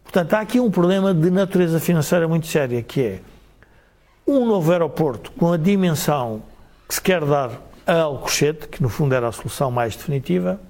Portanto, 0.05 0.35
há 0.35 0.41
aqui 0.41 0.61
um 0.61 0.71
problema 0.71 1.13
de 1.13 1.31
natureza 1.31 1.81
financeira 1.81 2.29
muito 2.29 2.47
séria, 2.47 2.81
que 2.83 3.01
é 3.01 3.21
um 4.27 4.47
novo 4.47 4.71
aeroporto 4.71 5.33
com 5.33 5.53
a 5.53 5.57
dimensão 5.57 6.43
que 6.87 6.95
se 6.95 7.03
quer 7.03 7.25
dar 7.25 7.51
a 7.87 8.03
Alcochete, 8.03 8.69
que 8.69 8.83
no 8.83 8.89
fundo 8.89 9.15
era 9.15 9.27
a 9.29 9.33
solução 9.33 9.71
mais 9.71 9.97
definitiva, 9.97 10.61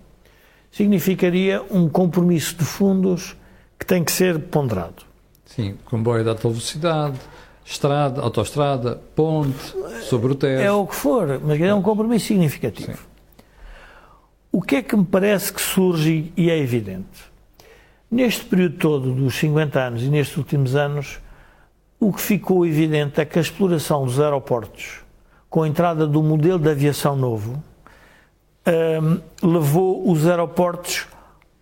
significaria 0.72 1.62
um 1.70 1.88
compromisso 1.88 2.56
de 2.56 2.64
fundos 2.64 3.36
que 3.78 3.84
tem 3.84 4.02
que 4.02 4.10
ser 4.10 4.38
ponderado. 4.38 5.04
Sim, 5.44 5.76
comboio 5.84 6.24
de 6.24 6.30
alta 6.30 6.48
velocidade, 6.48 7.18
estrada, 7.64 8.22
autoestrada, 8.22 9.00
ponte, 9.14 9.74
sobre 10.00 10.32
o 10.32 10.34
Tejo. 10.34 10.62
É 10.62 10.72
o 10.72 10.86
que 10.86 10.96
for, 10.96 11.40
mas 11.44 11.60
é 11.60 11.74
um 11.74 11.82
compromisso 11.82 12.26
significativo. 12.26 12.96
Sim. 12.96 13.04
O 14.50 14.62
que 14.62 14.76
é 14.76 14.82
que 14.82 14.96
me 14.96 15.04
parece 15.04 15.52
que 15.52 15.60
surge 15.60 16.32
e 16.36 16.50
é 16.50 16.58
evidente? 16.58 17.30
Neste 18.10 18.44
período 18.44 18.76
todo 18.76 19.12
dos 19.12 19.34
50 19.36 19.80
anos 19.80 20.02
e 20.02 20.08
nestes 20.08 20.36
últimos 20.36 20.74
anos, 20.74 21.18
o 21.98 22.12
que 22.12 22.20
ficou 22.20 22.66
evidente 22.66 23.20
é 23.20 23.24
que 23.24 23.38
a 23.38 23.42
exploração 23.42 24.04
dos 24.04 24.20
aeroportos, 24.20 25.00
com 25.48 25.62
a 25.62 25.68
entrada 25.68 26.06
do 26.06 26.22
modelo 26.22 26.58
de 26.58 26.68
aviação 26.68 27.16
novo, 27.16 27.62
um, 28.66 29.21
levou 29.42 30.11
os 30.11 30.26
aeroportos 30.26 31.07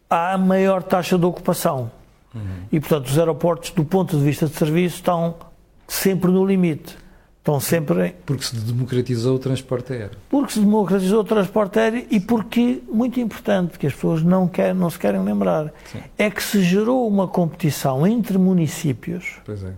à 0.08 0.36
maior 0.36 0.82
taxa 0.82 1.18
de 1.18 1.24
ocupação. 1.24 1.90
Uhum. 2.34 2.42
E, 2.70 2.80
portanto, 2.80 3.06
os 3.06 3.18
aeroportos, 3.18 3.70
do 3.70 3.84
ponto 3.84 4.16
de 4.16 4.22
vista 4.24 4.46
de 4.46 4.54
serviço, 4.54 4.96
estão 4.96 5.34
sempre 5.86 6.30
no 6.30 6.44
limite. 6.44 6.96
Estão 7.38 7.58
sempre. 7.58 8.14
Porque 8.26 8.44
se 8.44 8.54
democratizou 8.54 9.36
o 9.36 9.38
transporte 9.38 9.94
aéreo. 9.94 10.18
Porque 10.28 10.52
se 10.52 10.60
democratizou 10.60 11.20
o 11.20 11.24
transporte 11.24 11.78
aéreo 11.78 12.06
e 12.10 12.20
porque, 12.20 12.82
muito 12.92 13.18
importante, 13.18 13.78
que 13.78 13.86
as 13.86 13.94
pessoas 13.94 14.22
não, 14.22 14.46
querem, 14.46 14.74
não 14.74 14.90
se 14.90 14.98
querem 14.98 15.22
lembrar, 15.22 15.72
Sim. 15.90 16.00
é 16.18 16.30
que 16.30 16.42
se 16.42 16.62
gerou 16.62 17.08
uma 17.08 17.26
competição 17.26 18.06
entre 18.06 18.36
municípios 18.36 19.38
é. 19.48 19.72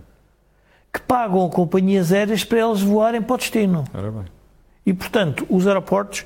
que 0.91 1.01
pagam 1.01 1.49
companhias 1.49 2.11
aéreas 2.11 2.43
para 2.43 2.59
elas 2.59 2.81
voarem 2.81 3.21
para 3.21 3.33
o 3.33 3.37
destino. 3.37 3.85
E, 4.85 4.93
portanto, 4.93 5.47
os 5.49 5.65
aeroportos 5.65 6.25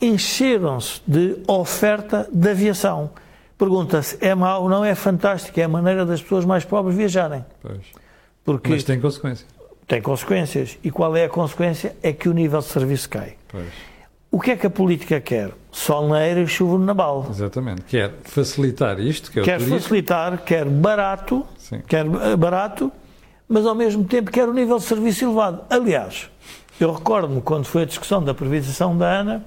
encheram-se 0.00 1.00
de 1.06 1.36
oferta 1.46 2.28
de 2.32 2.50
aviação. 2.50 3.10
Pergunta-se, 3.58 4.16
é 4.20 4.34
mau? 4.34 4.68
Não 4.68 4.84
é 4.84 4.94
fantástico? 4.94 5.58
É 5.60 5.64
a 5.64 5.68
maneira 5.68 6.06
das 6.06 6.22
pessoas 6.22 6.44
mais 6.44 6.64
pobres 6.64 6.96
viajarem. 6.96 7.44
Pois. 7.60 7.78
Porque 8.44 8.70
Mas 8.70 8.84
tem 8.84 8.98
consequência. 9.00 9.46
tem 9.86 10.00
consequências. 10.00 10.78
E 10.82 10.90
qual 10.90 11.14
é 11.14 11.24
a 11.24 11.28
consequência? 11.28 11.94
É 12.02 12.12
que 12.12 12.28
o 12.28 12.32
nível 12.32 12.60
de 12.60 12.66
serviço 12.66 13.08
cai. 13.08 13.34
Pois. 13.48 13.66
O 14.30 14.40
que 14.40 14.52
é 14.52 14.56
que 14.56 14.66
a 14.66 14.70
política 14.70 15.20
quer? 15.20 15.50
Sol 15.72 16.08
na 16.08 16.16
aérea 16.18 16.42
e 16.42 16.46
chuva 16.46 16.78
no 16.78 16.84
nabal. 16.84 17.26
Exatamente. 17.28 17.82
Quer 17.82 18.12
facilitar 18.24 18.98
isto, 19.00 19.30
que 19.30 19.40
é 19.40 19.42
Quer 19.42 19.58
turismo. 19.58 19.78
facilitar, 19.80 20.38
quer 20.44 20.64
barato, 20.66 21.44
Sim. 21.58 21.82
quer 21.86 22.06
eh, 22.06 22.36
barato, 22.36 22.90
mas 23.48 23.66
ao 23.66 23.74
mesmo 23.74 24.04
tempo 24.04 24.30
quer 24.30 24.48
o 24.48 24.52
nível 24.54 24.78
de 24.78 24.84
serviço 24.84 25.24
elevado. 25.24 25.62
Aliás, 25.68 26.30
eu 26.80 26.92
recordo-me 26.92 27.40
quando 27.42 27.66
foi 27.66 27.82
a 27.82 27.84
discussão 27.84 28.22
da 28.22 28.32
privatização 28.32 28.96
da 28.96 29.20
ANA, 29.20 29.44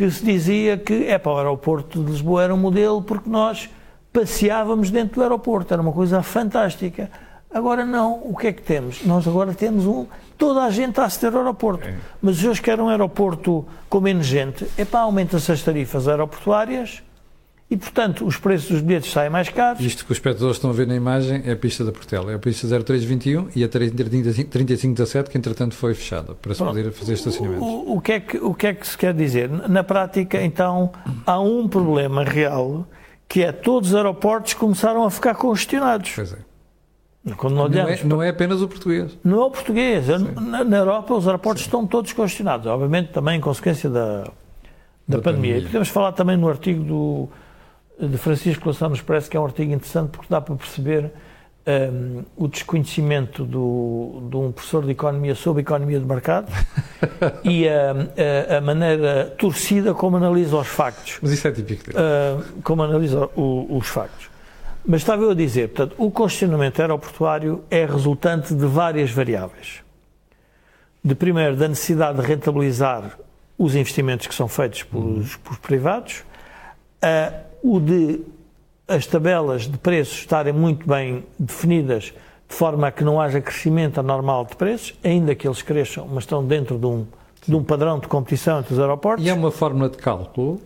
que 0.00 0.10
se 0.10 0.24
dizia 0.24 0.78
que 0.78 1.08
é 1.08 1.18
para 1.18 1.30
o 1.30 1.36
aeroporto 1.36 2.02
de 2.02 2.10
Lisboa 2.10 2.42
era 2.42 2.54
um 2.54 2.56
modelo 2.56 3.02
porque 3.02 3.28
nós 3.28 3.68
passeávamos 4.10 4.90
dentro 4.90 5.16
do 5.16 5.22
aeroporto, 5.22 5.74
era 5.74 5.82
uma 5.82 5.92
coisa 5.92 6.22
fantástica. 6.22 7.10
Agora 7.52 7.84
não, 7.84 8.14
o 8.24 8.34
que 8.34 8.46
é 8.46 8.52
que 8.54 8.62
temos? 8.62 9.04
Nós 9.04 9.28
agora 9.28 9.52
temos 9.52 9.84
um. 9.84 10.06
Toda 10.38 10.62
a 10.62 10.70
gente 10.70 10.98
a 10.98 11.04
aceder 11.04 11.34
ao 11.34 11.40
aeroporto. 11.40 11.86
É. 11.86 11.94
Mas 12.22 12.36
os 12.36 12.40
senhores 12.40 12.60
querem 12.60 12.82
um 12.82 12.88
aeroporto 12.88 13.66
com 13.90 14.00
menos 14.00 14.24
gente, 14.24 14.66
é 14.78 14.86
para 14.86 15.00
aumenta-se 15.00 15.52
as 15.52 15.60
tarifas 15.62 16.08
aeroportuárias 16.08 17.02
e, 17.70 17.76
portanto, 17.76 18.26
os 18.26 18.36
preços 18.36 18.68
dos 18.68 18.80
bilhetes 18.80 19.12
saem 19.12 19.30
mais 19.30 19.48
caros. 19.48 19.80
Isto 19.80 20.04
que 20.04 20.10
os 20.10 20.18
espectadores 20.18 20.56
estão 20.56 20.70
a 20.70 20.72
ver 20.72 20.86
na 20.88 20.96
imagem 20.96 21.42
é 21.46 21.52
a 21.52 21.56
pista 21.56 21.84
da 21.84 21.92
Portela. 21.92 22.32
É 22.32 22.34
a 22.34 22.38
pista 22.38 22.66
0321 22.66 23.48
e 23.54 23.62
a 23.62 23.68
3517, 23.68 25.30
que 25.30 25.38
entretanto 25.38 25.74
foi 25.76 25.94
fechada 25.94 26.34
para 26.34 26.52
se 26.52 26.58
Pronto. 26.58 26.74
poder 26.76 26.90
fazer 26.90 27.12
estacionamentos. 27.14 27.62
O, 27.66 27.94
o 27.96 28.00
que 28.00 28.12
é 28.12 28.20
que, 28.20 28.36
o 28.38 28.52
que 28.54 28.66
é 28.66 28.74
que 28.74 28.86
se 28.88 28.98
quer 28.98 29.14
dizer? 29.14 29.48
Na 29.68 29.84
prática, 29.84 30.42
então, 30.42 30.90
há 31.24 31.40
um 31.40 31.68
problema 31.68 32.24
real 32.24 32.86
que 33.28 33.44
é 33.44 33.52
todos 33.52 33.90
os 33.90 33.94
aeroportos 33.94 34.54
começaram 34.54 35.04
a 35.04 35.10
ficar 35.10 35.36
congestionados. 35.36 36.10
Pois 36.16 36.32
é. 36.32 36.38
Não 37.22 37.66
é, 37.86 38.02
não 38.02 38.22
é 38.22 38.30
apenas 38.30 38.62
o 38.62 38.66
português. 38.66 39.16
não 39.22 39.42
é 39.42 39.44
o 39.44 39.50
português. 39.50 40.08
Na, 40.08 40.64
na 40.64 40.76
Europa, 40.78 41.14
os 41.14 41.26
aeroportos 41.26 41.62
estão 41.62 41.86
todos 41.86 42.12
congestionados. 42.14 42.66
Obviamente, 42.66 43.12
também 43.12 43.36
em 43.36 43.40
consequência 43.40 43.90
da, 43.90 44.22
da, 44.22 44.24
Da 45.06 45.18
pandemia. 45.18 45.22
pandemia. 45.22 45.58
E 45.58 45.62
podemos 45.66 45.88
falar 45.88 46.12
também 46.12 46.36
no 46.36 46.48
artigo 46.48 46.82
do, 46.82 47.28
de 48.00 48.16
Francisco 48.18 48.64
Louçã 48.66 48.88
nos 48.88 49.00
parece 49.00 49.28
que 49.28 49.36
é 49.36 49.40
um 49.40 49.44
artigo 49.44 49.72
interessante 49.72 50.10
porque 50.10 50.26
dá 50.30 50.40
para 50.40 50.54
perceber 50.54 51.10
hum, 51.92 52.22
o 52.36 52.48
desconhecimento 52.48 53.44
do, 53.44 54.22
de 54.30 54.36
um 54.36 54.52
professor 54.52 54.84
de 54.84 54.90
economia 54.92 55.34
sobre 55.34 55.62
economia 55.62 55.98
de 56.00 56.06
mercado 56.06 56.50
e 57.44 57.68
a, 57.68 57.92
a- 58.52 58.58
a 58.58 58.60
maneira 58.60 59.34
torcida 59.38 59.92
como 59.94 60.16
analisa 60.16 60.56
os 60.56 60.66
factos. 60.68 61.18
Mas 61.20 61.32
isso 61.32 61.46
é 61.46 61.52
típico 61.52 61.84
dele. 61.84 61.98
Uh, 61.98 62.62
como 62.62 62.82
analisa 62.82 63.28
o- 63.36 63.76
os 63.76 63.86
factos. 63.86 64.28
Mas 64.84 65.02
estava 65.02 65.22
eu 65.22 65.30
a 65.30 65.34
dizer, 65.34 65.68
portanto, 65.68 65.94
o 65.98 66.10
congestionamento 66.10 66.80
aeroportuário 66.80 67.62
é 67.70 67.84
resultante 67.84 68.54
de 68.54 68.64
várias 68.64 69.10
variáveis. 69.10 69.82
De 71.04 71.14
primeiro, 71.14 71.54
da 71.56 71.68
necessidade 71.68 72.18
de 72.20 72.26
rentabilizar 72.26 73.18
os 73.58 73.74
investimentos 73.74 74.26
que 74.26 74.34
são 74.34 74.48
feitos 74.48 74.82
pelos, 74.84 75.36
pelos 75.36 75.58
privados, 75.58 76.24
uh, 77.04 77.49
o 77.62 77.80
de 77.80 78.20
as 78.88 79.06
tabelas 79.06 79.68
de 79.68 79.78
preços 79.78 80.18
estarem 80.18 80.52
muito 80.52 80.86
bem 80.86 81.24
definidas, 81.38 82.12
de 82.48 82.56
forma 82.56 82.88
a 82.88 82.90
que 82.90 83.04
não 83.04 83.20
haja 83.20 83.40
crescimento 83.40 84.00
anormal 84.00 84.44
de 84.44 84.56
preços, 84.56 84.98
ainda 85.04 85.32
que 85.34 85.46
eles 85.46 85.62
cresçam, 85.62 86.08
mas 86.08 86.24
estão 86.24 86.44
dentro 86.44 86.76
de 86.76 86.86
um, 86.86 87.06
de 87.46 87.54
um 87.54 87.62
padrão 87.62 88.00
de 88.00 88.08
competição 88.08 88.58
entre 88.58 88.74
os 88.74 88.80
aeroportos. 88.80 89.24
E 89.24 89.28
é 89.28 89.34
uma 89.34 89.52
fórmula 89.52 89.88
de 89.88 89.96
cálculo, 89.96 90.60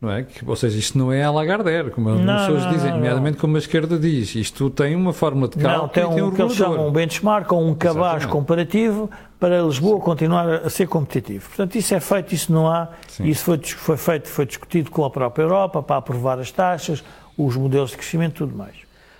não 0.00 0.10
é? 0.10 0.24
Ou 0.46 0.54
seja, 0.54 0.78
isto 0.78 0.96
não 0.96 1.12
é 1.12 1.24
a 1.24 1.30
Lagardère, 1.30 1.90
como 1.90 2.10
Não, 2.10 2.34
as 2.34 2.42
pessoas 2.42 2.64
não, 2.64 2.72
dizem, 2.72 2.90
não, 2.90 2.96
nomeadamente 2.98 3.36
como 3.36 3.56
a 3.56 3.58
esquerda 3.58 3.98
diz. 3.98 4.34
Isto 4.36 4.70
tem 4.70 4.94
uma 4.94 5.12
fórmula 5.12 5.48
de 5.48 5.56
cálculo 5.56 5.82
Não, 5.82 5.88
tem 5.88 6.04
e 6.04 6.14
tem 6.14 6.22
um 6.22 6.26
um 6.28 6.30
que 6.30 6.42
eles 6.42 6.54
chamam 6.54 6.86
um 6.86 6.92
benchmark 6.92 7.50
ou 7.50 7.66
um 7.66 7.74
cabaz 7.74 7.98
Exatamente. 7.98 8.28
comparativo 8.28 9.10
para 9.40 9.60
Lisboa 9.62 10.00
continuar 10.00 10.48
a 10.48 10.70
ser 10.70 10.86
competitivo. 10.86 11.48
Portanto, 11.48 11.74
isso 11.74 11.94
é 11.94 12.00
feito, 12.00 12.32
isso 12.32 12.52
não 12.52 12.68
há, 12.68 12.88
Sim. 13.08 13.24
isso 13.26 13.44
foi, 13.44 13.58
foi 13.58 13.96
feito, 13.96 14.28
foi 14.28 14.46
discutido 14.46 14.90
com 14.90 15.04
a 15.04 15.10
própria 15.10 15.42
Europa 15.42 15.82
para 15.82 15.96
aprovar 15.96 16.38
as 16.38 16.52
taxas, 16.52 17.02
os 17.36 17.56
modelos 17.56 17.90
de 17.90 17.96
crescimento 17.96 18.36
e 18.36 18.38
tudo 18.38 18.56
mais. 18.56 18.76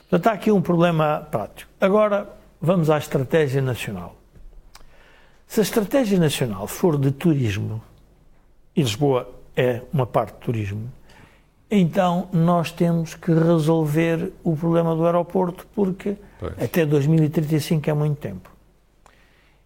Portanto, 0.09 0.27
há 0.29 0.33
aqui 0.33 0.53
um 0.53 0.63
problema 0.63 1.27
prático. 1.29 1.71
Agora, 1.81 2.29
vamos 2.61 2.89
à 2.89 2.99
estratégia 2.99 3.61
nacional. 3.61 4.15
Se 5.47 5.59
a 5.59 5.63
estratégia 5.63 6.19
nacional 6.21 6.69
for 6.69 6.97
de 6.97 7.11
turismo, 7.11 7.83
e 8.77 8.83
Lisboa 8.83 9.38
é 9.59 9.83
uma 9.93 10.07
parte 10.07 10.35
de 10.35 10.39
turismo, 10.39 10.93
então 11.69 12.29
nós 12.33 12.71
temos 12.71 13.17
que 13.17 13.33
resolver 13.33 14.33
o 14.45 14.57
problema 14.57 14.95
do 14.95 15.05
aeroporto, 15.05 15.67
porque 15.75 16.17
Pois. 16.39 16.63
até 16.63 16.87
2035 16.87 17.91
é 17.91 17.93
muito 17.93 18.19
tempo. 18.19 18.49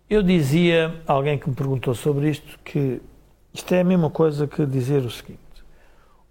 Eu 0.08 0.22
dizia, 0.22 1.02
alguém 1.06 1.38
que 1.38 1.48
me 1.48 1.54
perguntou 1.54 1.94
sobre 1.94 2.30
isto, 2.30 2.58
que 2.64 3.02
isto 3.52 3.74
é 3.74 3.80
a 3.80 3.84
mesma 3.84 4.08
coisa 4.08 4.46
que 4.46 4.64
dizer 4.64 5.04
o 5.04 5.10
seguinte: 5.10 5.38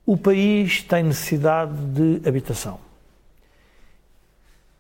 o 0.08 0.17
país 0.17 0.82
tem 0.82 1.04
necessidade 1.04 1.74
de 1.74 2.28
habitação. 2.28 2.80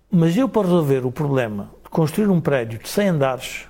Mas 0.09 0.35
eu, 0.35 0.49
para 0.49 0.63
resolver 0.63 1.05
o 1.05 1.11
problema 1.11 1.69
de 1.83 1.89
construir 1.91 2.29
um 2.29 2.41
prédio 2.41 2.79
de 2.79 2.89
100 2.89 3.07
andares 3.09 3.65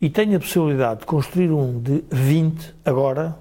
e 0.00 0.10
tenho 0.10 0.36
a 0.36 0.40
possibilidade 0.40 1.00
de 1.00 1.06
construir 1.06 1.50
um 1.50 1.80
de 1.80 2.04
20 2.10 2.74
agora, 2.84 3.36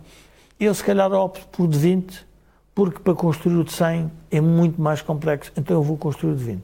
eu 0.59 0.73
se 0.73 0.83
calhar 0.83 1.11
opto 1.13 1.47
por 1.47 1.67
de 1.67 1.77
20, 1.77 2.25
porque 2.73 2.99
para 2.99 3.13
construir 3.13 3.57
o 3.57 3.63
de 3.63 3.73
100 3.73 4.11
é 4.31 4.41
muito 4.41 4.81
mais 4.81 5.01
complexo, 5.01 5.51
então 5.57 5.77
eu 5.77 5.83
vou 5.83 5.97
construir 5.97 6.33
o 6.33 6.35
de 6.35 6.43
20. 6.43 6.61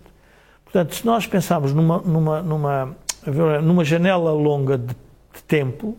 Portanto, 0.64 0.96
se 0.96 1.06
nós 1.06 1.28
pensarmos 1.28 1.74
numa, 1.74 2.00
numa, 2.00 2.42
numa, 2.42 2.96
numa 3.62 3.86
janela 3.86 4.32
longa 4.32 4.78
de, 4.78 4.88
de 4.88 5.44
tempo, 5.48 5.96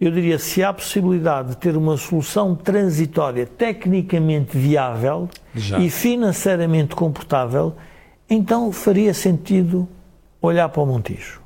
eu 0.00 0.10
diria 0.12 0.38
se 0.38 0.62
há 0.62 0.72
possibilidade 0.72 1.50
de 1.50 1.56
ter 1.56 1.76
uma 1.76 1.96
solução 1.96 2.54
transitória 2.54 3.46
tecnicamente 3.46 4.56
viável 4.56 5.28
Já. 5.54 5.78
e 5.78 5.90
financeiramente 5.90 6.94
comportável, 6.94 7.74
então 8.30 8.70
faria 8.70 9.12
sentido 9.12 9.88
olhar 10.40 10.68
para 10.68 10.82
o 10.82 10.86
Montijo. 10.86 11.40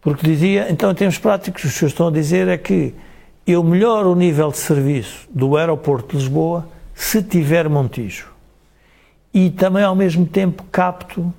Porque 0.00 0.24
dizia, 0.24 0.70
então 0.70 0.90
em 0.90 0.94
termos 0.94 1.18
práticos, 1.18 1.64
os 1.64 1.72
senhores 1.72 1.92
estão 1.92 2.08
a 2.08 2.12
dizer 2.12 2.46
é 2.46 2.56
que 2.56 2.94
eu 3.46 3.62
melhoro 3.62 4.10
o 4.10 4.16
nível 4.16 4.50
de 4.50 4.58
serviço 4.58 5.28
do 5.30 5.56
aeroporto 5.56 6.16
de 6.16 6.22
Lisboa 6.22 6.68
se 6.94 7.22
tiver 7.22 7.68
Montijo. 7.68 8.26
E 9.32 9.50
também 9.50 9.84
ao 9.84 9.94
mesmo 9.94 10.26
tempo 10.26 10.64
capto 10.72 11.32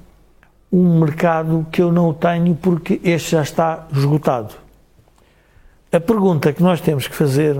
um 0.71 0.99
mercado 0.99 1.65
que 1.71 1.81
eu 1.81 1.91
não 1.91 2.13
tenho 2.13 2.55
porque 2.55 3.01
este 3.03 3.31
já 3.31 3.41
está 3.41 3.87
esgotado. 3.91 4.53
A 5.91 5.99
pergunta 5.99 6.53
que 6.53 6.61
nós 6.61 6.79
temos 6.79 7.07
que 7.07 7.15
fazer 7.15 7.59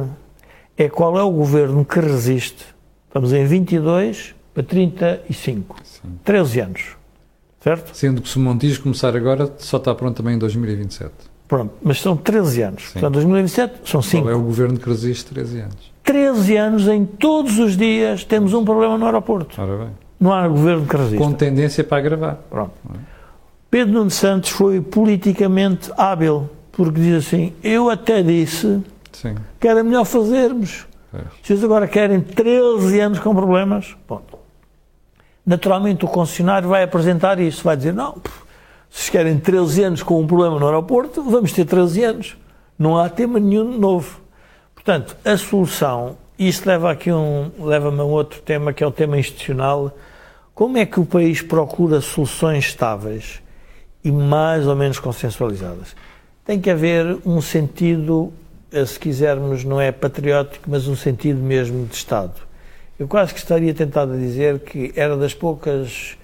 é 0.77 0.87
qual 0.87 1.17
é 1.17 1.23
o 1.23 1.31
governo 1.31 1.83
que 1.83 1.99
resiste. 1.99 2.65
Estamos 3.07 3.33
em 3.33 3.45
22 3.45 4.35
para 4.53 4.63
35. 4.63 5.75
13 6.23 6.59
anos. 6.59 6.97
Certo? 7.61 7.95
Sendo 7.95 8.21
que 8.21 8.29
se 8.29 8.37
o 8.37 8.41
Montijo 8.41 8.81
começar 8.83 9.15
agora, 9.15 9.51
só 9.57 9.77
está 9.77 9.93
pronto 9.95 10.17
também 10.17 10.35
em 10.35 10.37
2027. 10.37 11.11
Pronto, 11.47 11.73
mas 11.81 12.01
são 12.01 12.17
13 12.17 12.61
anos. 12.61 12.83
Portanto, 12.91 13.13
2027 13.13 13.89
são 13.89 14.01
5. 14.01 14.23
Qual 14.23 14.33
é 14.33 14.35
o 14.35 14.41
governo 14.41 14.77
que 14.77 14.89
resiste 14.89 15.33
13 15.33 15.59
anos? 15.61 15.93
13 16.03 16.57
anos 16.57 16.87
em 16.87 17.05
todos 17.05 17.57
os 17.59 17.77
dias 17.77 18.23
temos 18.23 18.53
um 18.53 18.65
problema 18.65 18.97
no 18.97 19.05
aeroporto. 19.05 19.59
Ora 19.61 19.77
bem. 19.77 19.89
Não 20.19 20.33
há 20.33 20.47
governo 20.47 20.85
que 20.85 20.95
resista. 20.95 21.17
Com 21.17 21.31
tendência 21.33 21.83
para 21.83 21.97
agravar. 21.97 22.37
Pronto. 22.49 22.71
Pedro 23.69 23.93
Nuno 23.93 24.09
Santos 24.09 24.49
foi 24.49 24.81
politicamente 24.81 25.91
hábil, 25.97 26.49
porque 26.71 26.99
diz 26.99 27.25
assim: 27.25 27.53
Eu 27.63 27.89
até 27.89 28.23
disse 28.23 28.81
Sim. 29.11 29.35
que 29.59 29.67
era 29.67 29.83
melhor 29.83 30.05
fazermos. 30.05 30.85
Pois. 31.11 31.23
Vocês 31.43 31.63
agora 31.63 31.87
querem 31.87 32.21
13 32.21 32.99
anos 32.99 33.19
com 33.19 33.35
problemas? 33.35 33.95
Ponto. 34.07 34.37
Naturalmente, 35.45 36.03
o 36.03 36.07
concessionário 36.07 36.67
vai 36.67 36.83
apresentar 36.83 37.39
isso, 37.39 37.63
vai 37.63 37.77
dizer: 37.77 37.93
Não, 37.93 38.13
pff, 38.13 38.46
se 38.89 39.11
querem 39.11 39.37
13 39.39 39.83
anos 39.83 40.03
com 40.03 40.19
um 40.19 40.27
problema 40.27 40.59
no 40.59 40.65
aeroporto, 40.65 41.21
vamos 41.23 41.51
ter 41.51 41.65
13 41.65 42.03
anos. 42.03 42.37
Não 42.77 42.97
há 42.97 43.09
tema 43.09 43.39
nenhum 43.39 43.77
novo. 43.77 44.21
Portanto, 44.73 45.15
a 45.25 45.37
solução, 45.37 46.17
isto 46.37 46.65
leva 46.67 46.91
aqui 46.91 47.11
um, 47.11 47.51
leva-me 47.59 47.99
a 47.99 48.03
um 48.03 48.09
outro 48.09 48.41
tema 48.41 48.73
que 48.73 48.83
é 48.83 48.87
o 48.87 48.91
tema 48.91 49.17
institucional. 49.17 49.91
Como 50.53 50.77
é 50.77 50.85
que 50.85 50.99
o 50.99 51.05
país 51.05 51.41
procura 51.41 52.01
soluções 52.01 52.65
estáveis 52.65 53.41
e 54.03 54.11
mais 54.11 54.65
ou 54.65 54.75
menos 54.75 54.99
consensualizadas. 54.99 55.95
Tem 56.45 56.61
que 56.61 56.69
haver 56.69 57.17
um 57.25 57.41
sentido, 57.41 58.31
eh, 58.71 58.85
se 58.85 58.97
quisermos, 58.97 59.63
não 59.65 59.81
é 59.81 59.91
patriótico, 59.91 60.69
mas 60.69 60.87
um 60.87 60.95
sentido 60.95 61.41
mesmo 61.41 61.85
de 61.85 61.95
Estado. 61.95 62.35
Eu 62.97 63.07
quase 63.07 63.33
que 63.33 63.39
estaria 63.39 63.73
tentado 63.73 64.13
a 64.13 64.15
dizer 64.15 64.59
que 64.59 64.93
era 64.95 65.17
das 65.17 65.33
poucas 65.33 66.16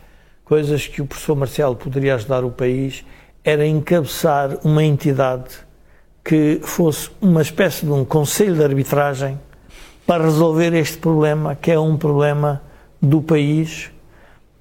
coisas 0.43 0.87
que 0.87 1.01
o 1.01 1.05
professor 1.05 1.35
Marcelo 1.35 1.75
poderia 1.75 2.15
ajudar 2.15 2.43
o 2.43 2.51
país, 2.51 3.03
era 3.43 3.65
encabeçar 3.65 4.57
uma 4.63 4.83
entidade 4.83 5.55
que 6.23 6.59
fosse 6.63 7.09
uma 7.21 7.41
espécie 7.41 7.85
de 7.85 7.91
um 7.91 8.05
conselho 8.05 8.55
de 8.55 8.63
arbitragem 8.63 9.37
para 10.07 10.23
resolver 10.23 10.73
este 10.73 10.97
problema, 10.97 11.55
que 11.55 11.71
é 11.71 11.79
um 11.79 11.97
problema 11.97 12.61
do 13.01 13.21
país, 13.21 13.91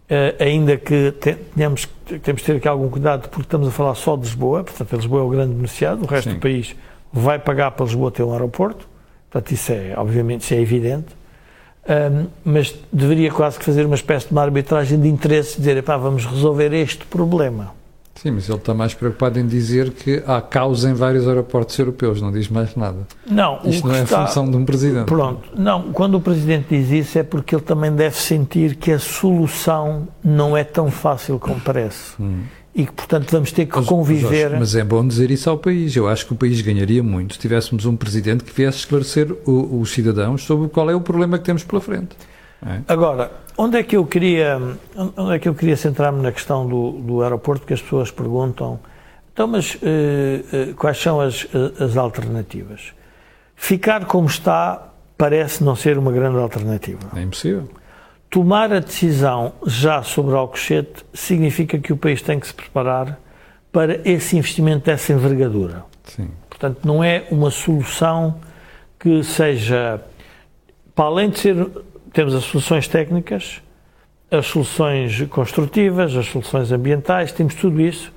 eh, 0.08 0.34
ainda 0.40 0.76
que 0.76 1.12
tenhamos, 1.54 1.88
temos 2.22 2.42
de 2.42 2.46
ter 2.46 2.56
aqui 2.56 2.66
algum 2.66 2.88
cuidado, 2.88 3.28
porque 3.28 3.42
estamos 3.42 3.68
a 3.68 3.70
falar 3.70 3.94
só 3.94 4.16
de 4.16 4.22
Lisboa, 4.22 4.64
portanto, 4.64 4.96
Lisboa 4.96 5.20
é 5.20 5.24
o 5.24 5.28
grande 5.28 5.54
beneficiado, 5.54 6.02
o 6.02 6.06
resto 6.06 6.30
Sim. 6.30 6.34
do 6.36 6.40
país 6.40 6.76
vai 7.12 7.38
pagar 7.38 7.70
para 7.72 7.86
Lisboa 7.86 8.10
ter 8.10 8.22
um 8.22 8.32
aeroporto, 8.32 8.88
portanto, 9.30 9.52
isso 9.52 9.72
é, 9.72 9.94
obviamente, 9.96 10.42
isso 10.42 10.54
é 10.54 10.60
evidente, 10.60 11.14
um, 11.88 12.26
mas 12.44 12.74
deveria 12.92 13.30
quase 13.30 13.58
que 13.58 13.64
fazer 13.64 13.84
uma 13.84 13.96
espécie 13.96 14.26
de 14.26 14.32
uma 14.32 14.42
arbitragem 14.42 15.00
de 15.00 15.08
interesse, 15.08 15.58
dizer, 15.58 15.82
pá, 15.82 15.96
vamos 15.96 16.24
resolver 16.24 16.72
este 16.72 17.04
problema. 17.06 17.72
Sim, 18.14 18.32
mas 18.32 18.48
ele 18.48 18.58
está 18.58 18.72
mais 18.72 18.94
preocupado 18.94 19.40
em 19.40 19.46
dizer 19.46 19.90
que 19.90 20.22
há 20.24 20.40
causa 20.40 20.88
em 20.88 20.94
vários 20.94 21.26
aeroportos 21.26 21.76
europeus, 21.76 22.22
não 22.22 22.30
diz 22.30 22.48
mais 22.48 22.76
nada. 22.76 22.98
Não, 23.28 23.58
Isto 23.64 23.88
não 23.88 23.96
é 23.96 24.04
está... 24.04 24.24
função 24.24 24.48
de 24.48 24.56
um 24.56 24.64
presidente. 24.64 25.06
Pronto, 25.06 25.48
não, 25.56 25.90
quando 25.92 26.16
o 26.16 26.20
presidente 26.20 26.66
diz 26.68 26.90
isso 26.90 27.18
é 27.18 27.24
porque 27.24 27.56
ele 27.56 27.62
também 27.62 27.90
deve 27.90 28.14
sentir 28.16 28.76
que 28.76 28.92
a 28.92 28.98
solução 29.00 30.06
não 30.22 30.56
é 30.56 30.62
tão 30.62 30.88
fácil 30.88 31.36
como 31.40 31.60
parece. 31.60 32.12
Hum. 32.20 32.42
E 32.74 32.86
que, 32.86 32.92
portanto, 32.92 33.30
vamos 33.30 33.52
ter 33.52 33.66
que 33.66 33.76
mas, 33.76 33.86
conviver. 33.86 34.50
Mas, 34.50 34.60
mas, 34.60 34.76
é 34.76 34.84
bom 34.84 35.06
dizer 35.06 35.30
isso 35.30 35.50
ao 35.50 35.58
país. 35.58 35.94
Eu 35.94 36.08
acho 36.08 36.26
que 36.26 36.32
o 36.32 36.36
país 36.36 36.60
ganharia 36.62 37.02
muito 37.02 37.34
se 37.34 37.40
tivéssemos 37.40 37.84
um 37.84 37.96
presidente 37.96 38.44
que 38.44 38.52
viesse 38.52 38.78
esclarecer 38.78 39.30
o, 39.46 39.80
os 39.80 39.90
cidadãos 39.92 40.42
sobre 40.44 40.68
qual 40.68 40.90
é 40.90 40.94
o 40.94 41.00
problema 41.00 41.38
que 41.38 41.44
temos 41.44 41.64
pela 41.64 41.82
frente. 41.82 42.16
É? 42.64 42.80
Agora, 42.88 43.30
Onde 43.56 43.78
é 43.78 43.82
que 43.82 43.96
eu 43.96 44.06
queria, 44.06 44.58
onde 45.16 45.34
é 45.34 45.38
que 45.38 45.48
eu 45.48 45.54
queria 45.54 45.76
centrar-me 45.76 46.22
na 46.22 46.32
questão 46.32 46.66
do, 46.66 46.92
do 46.92 47.22
aeroporto, 47.22 47.60
porque 47.60 47.74
as 47.74 47.82
pessoas 47.82 48.10
perguntam, 48.10 48.80
então, 49.32 49.46
mas 49.46 49.74
uh, 49.74 49.78
uh, 49.78 50.74
quais 50.74 50.98
são 50.98 51.20
as, 51.20 51.46
as 51.78 51.96
alternativas? 51.96 52.92
Ficar 53.54 54.06
como 54.06 54.26
está 54.26 54.88
parece 55.18 55.62
não 55.62 55.76
ser 55.76 55.98
uma 55.98 56.10
grande 56.10 56.38
alternativa. 56.38 56.98
É 57.14 57.22
impossível. 57.22 57.68
Tomar 58.32 58.72
a 58.72 58.78
decisão 58.78 59.52
já 59.66 60.02
sobre 60.02 60.34
Alcochete 60.34 61.04
significa 61.12 61.78
que 61.78 61.92
o 61.92 61.98
país 61.98 62.22
tem 62.22 62.40
que 62.40 62.46
se 62.46 62.54
preparar 62.54 63.20
para 63.70 64.00
esse 64.08 64.38
investimento 64.38 64.86
dessa 64.86 65.12
envergadura. 65.12 65.84
Sim. 66.04 66.30
Portanto, 66.48 66.80
não 66.82 67.04
é 67.04 67.26
uma 67.30 67.50
solução 67.50 68.40
que 68.98 69.22
seja, 69.22 70.02
para 70.94 71.04
além 71.04 71.28
de 71.28 71.40
ser 71.40 71.70
temos 72.10 72.34
as 72.34 72.44
soluções 72.44 72.88
técnicas, 72.88 73.60
as 74.30 74.46
soluções 74.46 75.20
construtivas, 75.28 76.16
as 76.16 76.24
soluções 76.24 76.72
ambientais, 76.72 77.32
temos 77.32 77.54
tudo 77.54 77.82
isso, 77.82 78.10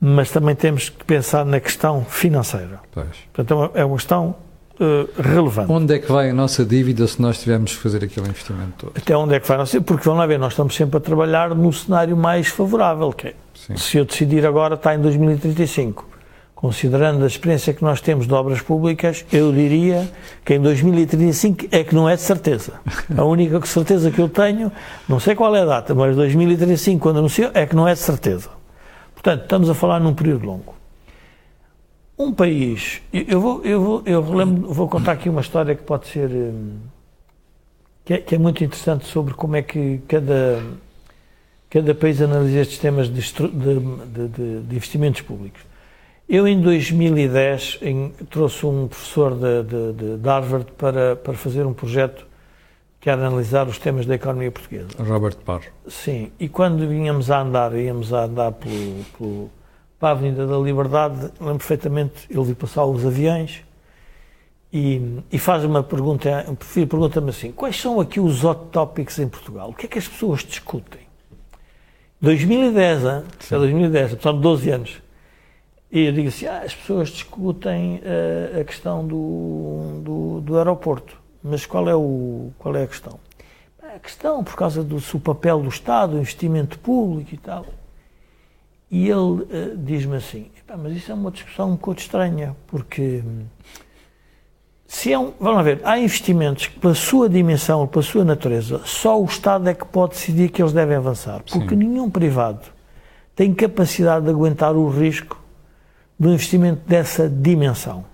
mas 0.00 0.30
também 0.30 0.54
temos 0.54 0.88
que 0.88 1.04
pensar 1.04 1.44
na 1.44 1.60
questão 1.60 2.06
financeira. 2.06 2.80
Pois. 2.90 3.18
Portanto, 3.34 3.52
é 3.52 3.54
uma, 3.54 3.70
é 3.80 3.84
uma 3.84 3.96
questão 3.96 4.34
uh, 4.80 5.08
relevante. 5.20 5.70
Onde 5.70 5.94
é 5.94 5.98
que 5.98 6.10
vai 6.10 6.30
a 6.30 6.34
nossa 6.34 6.64
dívida 6.64 7.06
se 7.06 7.20
nós 7.20 7.38
tivermos 7.40 7.74
que 7.74 7.82
fazer 7.82 8.04
aquele 8.04 8.28
investimento 8.28 8.72
todo? 8.78 8.92
Até 8.96 9.16
onde 9.16 9.34
é 9.34 9.40
que 9.40 9.46
vai 9.46 9.56
a 9.56 9.60
nossa 9.60 9.80
Porque 9.80 10.04
vamos 10.04 10.20
lá 10.20 10.26
ver, 10.26 10.38
nós 10.38 10.52
estamos 10.52 10.74
sempre 10.74 10.96
a 10.96 11.00
trabalhar 11.00 11.54
no 11.54 11.72
cenário 11.72 12.16
mais 12.16 12.48
favorável, 12.48 13.12
que 13.12 13.28
é, 13.28 13.34
se 13.76 13.98
eu 13.98 14.04
decidir 14.04 14.46
agora, 14.46 14.74
está 14.74 14.94
em 14.94 15.00
2035 15.00 16.18
considerando 16.58 17.22
a 17.22 17.26
experiência 17.28 17.72
que 17.72 17.84
nós 17.84 18.00
temos 18.00 18.26
de 18.26 18.34
obras 18.34 18.60
públicas, 18.60 19.24
eu 19.32 19.52
diria 19.52 20.10
que 20.44 20.54
em 20.54 20.60
2035 20.60 21.66
é 21.70 21.84
que 21.84 21.94
não 21.94 22.08
é 22.08 22.16
de 22.16 22.22
certeza. 22.22 22.80
A 23.16 23.22
única 23.22 23.64
certeza 23.64 24.10
que 24.10 24.20
eu 24.20 24.28
tenho, 24.28 24.72
não 25.08 25.20
sei 25.20 25.36
qual 25.36 25.54
é 25.54 25.62
a 25.62 25.64
data, 25.64 25.94
mas 25.94 26.16
2035, 26.16 27.00
quando 27.00 27.20
anunciou, 27.20 27.52
é 27.54 27.64
que 27.64 27.76
não 27.76 27.86
é 27.86 27.92
de 27.92 28.00
certeza. 28.00 28.50
Portanto, 29.14 29.42
estamos 29.42 29.70
a 29.70 29.74
falar 29.74 30.00
num 30.00 30.12
período 30.12 30.46
longo. 30.46 30.77
Um 32.18 32.32
país, 32.32 33.00
eu 33.12 33.40
vou, 33.40 33.64
eu 33.64 33.80
vou, 33.80 34.02
eu 34.04 34.22
vou 34.22 34.88
contar 34.88 35.12
aqui 35.12 35.28
uma 35.28 35.40
história 35.40 35.74
que 35.74 35.84
pode 35.84 36.08
ser, 36.08 36.28
hum, 36.28 36.78
que 38.04 38.14
é, 38.14 38.18
que 38.18 38.34
é 38.34 38.38
muito 38.38 38.64
interessante 38.64 39.06
sobre 39.06 39.34
como 39.34 39.54
é 39.54 39.62
que 39.62 40.00
cada, 40.08 40.60
cada 41.70 41.94
país 41.94 42.20
analisa 42.20 42.58
estes 42.58 42.78
temas 42.78 43.08
de, 43.08 43.20
de, 43.20 44.28
de, 44.28 44.60
de 44.62 44.76
investimentos 44.76 45.20
públicos. 45.20 45.60
Eu, 46.28 46.46
em 46.48 46.60
2010, 46.60 47.78
em, 47.82 48.10
trouxe 48.28 48.66
um 48.66 48.88
professor 48.88 49.34
de, 49.34 49.62
de, 49.62 50.18
de, 50.18 50.28
Harvard 50.28 50.66
para, 50.72 51.14
para 51.14 51.34
fazer 51.34 51.64
um 51.64 51.72
projeto 51.72 52.26
que 53.00 53.08
era 53.08 53.28
analisar 53.28 53.68
os 53.68 53.78
temas 53.78 54.04
da 54.04 54.16
economia 54.16 54.50
portuguesa. 54.50 54.88
Robert 54.98 55.36
Parr. 55.36 55.62
Sim, 55.86 56.32
e 56.38 56.48
quando 56.48 56.86
vínhamos 56.86 57.30
a 57.30 57.40
andar, 57.40 57.74
íamos 57.76 58.12
a 58.12 58.24
andar 58.24 58.52
pelo, 58.52 59.04
pelo, 59.16 59.50
para 59.98 60.10
a 60.10 60.12
Avenida 60.12 60.46
da 60.46 60.56
Liberdade, 60.58 61.32
lembro 61.40 61.58
perfeitamente, 61.58 62.26
ele 62.30 62.44
viu 62.44 62.56
passar 62.56 62.84
os 62.84 63.04
aviões 63.04 63.64
e, 64.72 65.20
e 65.32 65.38
faz 65.38 65.64
uma 65.64 65.82
pergunta, 65.82 66.46
pergunta-me 66.88 67.30
assim, 67.30 67.50
quais 67.50 67.80
são 67.80 68.00
aqui 68.00 68.20
os 68.20 68.44
hot 68.44 68.66
topics 68.70 69.18
em 69.18 69.28
Portugal? 69.28 69.70
O 69.70 69.74
que 69.74 69.86
é 69.86 69.88
que 69.88 69.98
as 69.98 70.06
pessoas 70.06 70.44
discutem? 70.44 71.00
2010, 72.20 73.04
hein? 73.04 73.22
é 73.50 73.56
2010, 73.56 74.14
apesar 74.14 74.32
de 74.32 74.40
12 74.40 74.70
anos. 74.70 75.02
E 75.90 76.00
eu 76.04 76.12
digo 76.12 76.28
assim, 76.28 76.46
ah, 76.46 76.62
as 76.64 76.74
pessoas 76.74 77.08
discutem 77.08 77.96
uh, 77.96 78.60
a 78.60 78.64
questão 78.64 79.06
do, 79.06 80.00
do, 80.02 80.40
do, 80.42 80.58
aeroporto, 80.58 81.18
mas 81.42 81.64
qual 81.64 81.88
é, 81.88 81.94
o, 81.94 82.50
qual 82.58 82.76
é 82.76 82.82
a 82.82 82.86
questão? 82.86 83.18
A 83.82 83.98
questão, 83.98 84.44
por 84.44 84.54
causa 84.54 84.84
do 84.84 85.00
seu 85.00 85.18
papel 85.18 85.62
do 85.62 85.68
Estado, 85.68 86.16
o 86.16 86.18
investimento 86.18 86.78
público 86.78 87.34
e 87.34 87.38
tal. 87.38 87.64
E 88.90 89.08
ele 89.08 89.12
uh, 89.12 89.76
diz-me 89.76 90.16
assim, 90.16 90.50
mas 90.82 90.96
isso 90.96 91.10
é 91.12 91.14
uma 91.14 91.30
discussão 91.30 91.72
um 91.72 91.76
pouco 91.76 92.00
estranha, 92.00 92.56
porque 92.66 93.22
se 94.86 95.12
é 95.12 95.18
um, 95.18 95.32
vamos 95.38 95.62
ver, 95.62 95.80
há 95.84 95.98
investimentos 95.98 96.66
que, 96.66 96.80
pela 96.80 96.94
sua 96.94 97.28
dimensão, 97.28 97.86
pela 97.86 98.02
sua 98.02 98.24
natureza, 98.24 98.80
só 98.86 99.20
o 99.20 99.26
Estado 99.26 99.68
é 99.68 99.74
que 99.74 99.84
pode 99.84 100.14
decidir 100.14 100.50
que 100.50 100.62
eles 100.62 100.72
devem 100.72 100.96
avançar, 100.96 101.42
porque 101.42 101.70
Sim. 101.70 101.76
nenhum 101.76 102.08
privado 102.08 102.62
tem 103.36 103.52
capacidade 103.52 104.24
de 104.24 104.30
aguentar 104.30 104.74
o 104.74 104.88
risco 104.88 105.38
do 106.18 106.30
investimento 106.30 106.80
dessa 106.88 107.28
dimensão. 107.28 108.04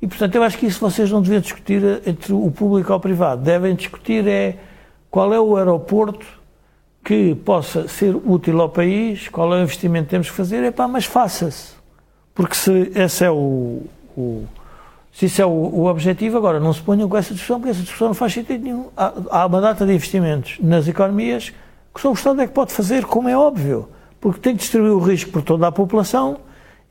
E, 0.00 0.06
portanto, 0.06 0.34
eu 0.34 0.42
acho 0.42 0.56
que 0.56 0.66
isso 0.66 0.80
vocês 0.80 1.10
não 1.10 1.20
deviam 1.20 1.40
discutir 1.40 1.82
entre 2.06 2.32
o 2.32 2.50
público 2.50 2.90
e 2.90 2.94
o 2.94 3.00
privado. 3.00 3.42
Devem 3.42 3.74
discutir 3.74 4.26
é 4.26 4.56
qual 5.10 5.32
é 5.34 5.40
o 5.40 5.56
aeroporto 5.56 6.26
que 7.04 7.34
possa 7.34 7.88
ser 7.88 8.14
útil 8.14 8.60
ao 8.60 8.68
país, 8.68 9.28
qual 9.28 9.54
é 9.54 9.58
o 9.58 9.62
investimento 9.62 10.04
que 10.04 10.10
temos 10.10 10.30
que 10.30 10.36
fazer, 10.36 10.62
é 10.62 10.70
pá, 10.70 10.86
mas 10.86 11.04
faça-se. 11.04 11.72
Porque 12.34 12.54
se 12.54 12.92
esse 12.94 13.24
é 13.24 13.30
o, 13.30 13.82
o 14.16 14.44
se 15.12 15.26
isso 15.26 15.42
é 15.42 15.46
o, 15.46 15.50
o, 15.50 15.86
objetivo, 15.86 16.36
agora 16.36 16.60
não 16.60 16.72
se 16.72 16.80
ponham 16.80 17.08
com 17.08 17.16
essa 17.16 17.32
discussão, 17.32 17.58
porque 17.58 17.70
essa 17.70 17.82
discussão 17.82 18.08
não 18.08 18.14
faz 18.14 18.34
sentido 18.34 18.62
nenhum. 18.62 18.86
Há, 18.96 19.12
há 19.30 19.46
uma 19.46 19.60
data 19.60 19.84
de 19.84 19.92
investimentos 19.92 20.58
nas 20.60 20.86
economias 20.86 21.52
que 21.94 22.00
só 22.00 22.10
o 22.10 22.14
Estado 22.14 22.40
é 22.42 22.46
que 22.46 22.52
pode 22.52 22.72
fazer, 22.72 23.04
como 23.04 23.28
é 23.28 23.36
óbvio, 23.36 23.88
porque 24.20 24.38
tem 24.40 24.54
que 24.54 24.60
distribuir 24.60 24.92
o 24.92 25.00
risco 25.00 25.32
por 25.32 25.42
toda 25.42 25.66
a 25.66 25.72
população 25.72 26.38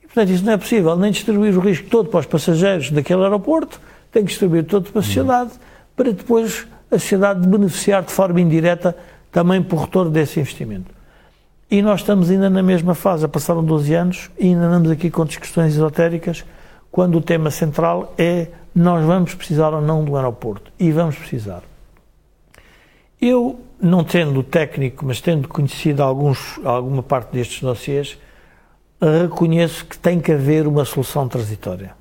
Portanto, 0.08 0.34
isso 0.34 0.44
não 0.44 0.54
é 0.54 0.56
possível 0.56 0.96
nem 0.96 1.12
distribuir 1.12 1.56
o 1.56 1.60
risco 1.60 1.88
todo 1.88 2.08
para 2.08 2.20
os 2.20 2.26
passageiros 2.26 2.90
daquele 2.90 3.22
aeroporto, 3.22 3.80
tem 4.10 4.24
que 4.24 4.30
distribuir 4.30 4.64
todo 4.64 4.90
para 4.90 5.00
a 5.00 5.02
sociedade, 5.02 5.50
para 5.94 6.12
depois 6.12 6.66
a 6.90 6.98
sociedade 6.98 7.46
beneficiar 7.46 8.02
de 8.02 8.10
forma 8.10 8.40
indireta 8.40 8.96
também 9.38 9.62
por 9.62 9.82
retorno 9.82 10.10
desse 10.10 10.40
investimento. 10.40 10.92
E 11.70 11.80
nós 11.80 12.00
estamos 12.00 12.28
ainda 12.28 12.50
na 12.50 12.60
mesma 12.60 12.92
fase, 12.92 13.28
passaram 13.28 13.64
12 13.64 13.94
anos 13.94 14.30
e 14.36 14.48
ainda 14.48 14.64
andamos 14.64 14.90
aqui 14.90 15.12
com 15.12 15.24
discussões 15.24 15.74
esotéricas, 15.74 16.44
quando 16.90 17.16
o 17.16 17.20
tema 17.20 17.48
central 17.48 18.12
é 18.18 18.48
nós 18.74 19.06
vamos 19.06 19.34
precisar 19.34 19.72
ou 19.72 19.80
não 19.80 20.04
do 20.04 20.16
aeroporto. 20.16 20.72
E 20.76 20.90
vamos 20.90 21.14
precisar. 21.14 21.62
Eu, 23.22 23.60
não 23.80 24.02
tendo 24.02 24.42
técnico, 24.42 25.06
mas 25.06 25.20
tendo 25.20 25.46
conhecido 25.46 26.02
alguns, 26.02 26.58
alguma 26.64 27.04
parte 27.04 27.30
destes 27.30 27.62
dossiês, 27.62 28.18
reconheço 29.00 29.86
que 29.86 29.96
tem 29.96 30.18
que 30.18 30.32
haver 30.32 30.66
uma 30.66 30.84
solução 30.84 31.28
transitória. 31.28 31.94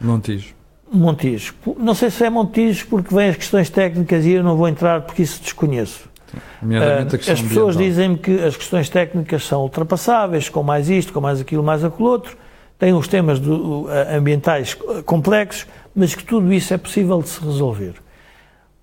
Montijo. 0.00 0.54
Montijo. 0.92 1.52
Não 1.76 1.96
sei 1.96 2.12
se 2.12 2.24
é 2.24 2.30
Montijo 2.30 2.86
porque 2.86 3.12
vêm 3.12 3.30
as 3.30 3.36
questões 3.36 3.68
técnicas 3.68 4.24
e 4.24 4.30
eu 4.30 4.44
não 4.44 4.56
vou 4.56 4.68
entrar 4.68 5.02
porque 5.02 5.22
isso 5.22 5.42
desconheço. 5.42 6.13
As 7.32 7.42
pessoas 7.42 7.76
dizem-me 7.76 8.18
que 8.18 8.42
as 8.42 8.56
questões 8.56 8.88
técnicas 8.88 9.44
são 9.44 9.62
ultrapassáveis, 9.62 10.48
com 10.48 10.62
mais 10.62 10.88
isto, 10.88 11.12
com 11.12 11.20
mais 11.20 11.40
aquilo, 11.40 11.62
mais 11.62 11.84
aquilo 11.84 12.08
outro. 12.08 12.36
Tem 12.78 12.92
os 12.92 13.06
temas 13.08 13.38
do, 13.38 13.86
ambientais 14.14 14.74
complexos, 15.06 15.66
mas 15.94 16.14
que 16.14 16.24
tudo 16.24 16.52
isso 16.52 16.74
é 16.74 16.78
possível 16.78 17.22
de 17.22 17.28
se 17.28 17.40
resolver. 17.44 17.94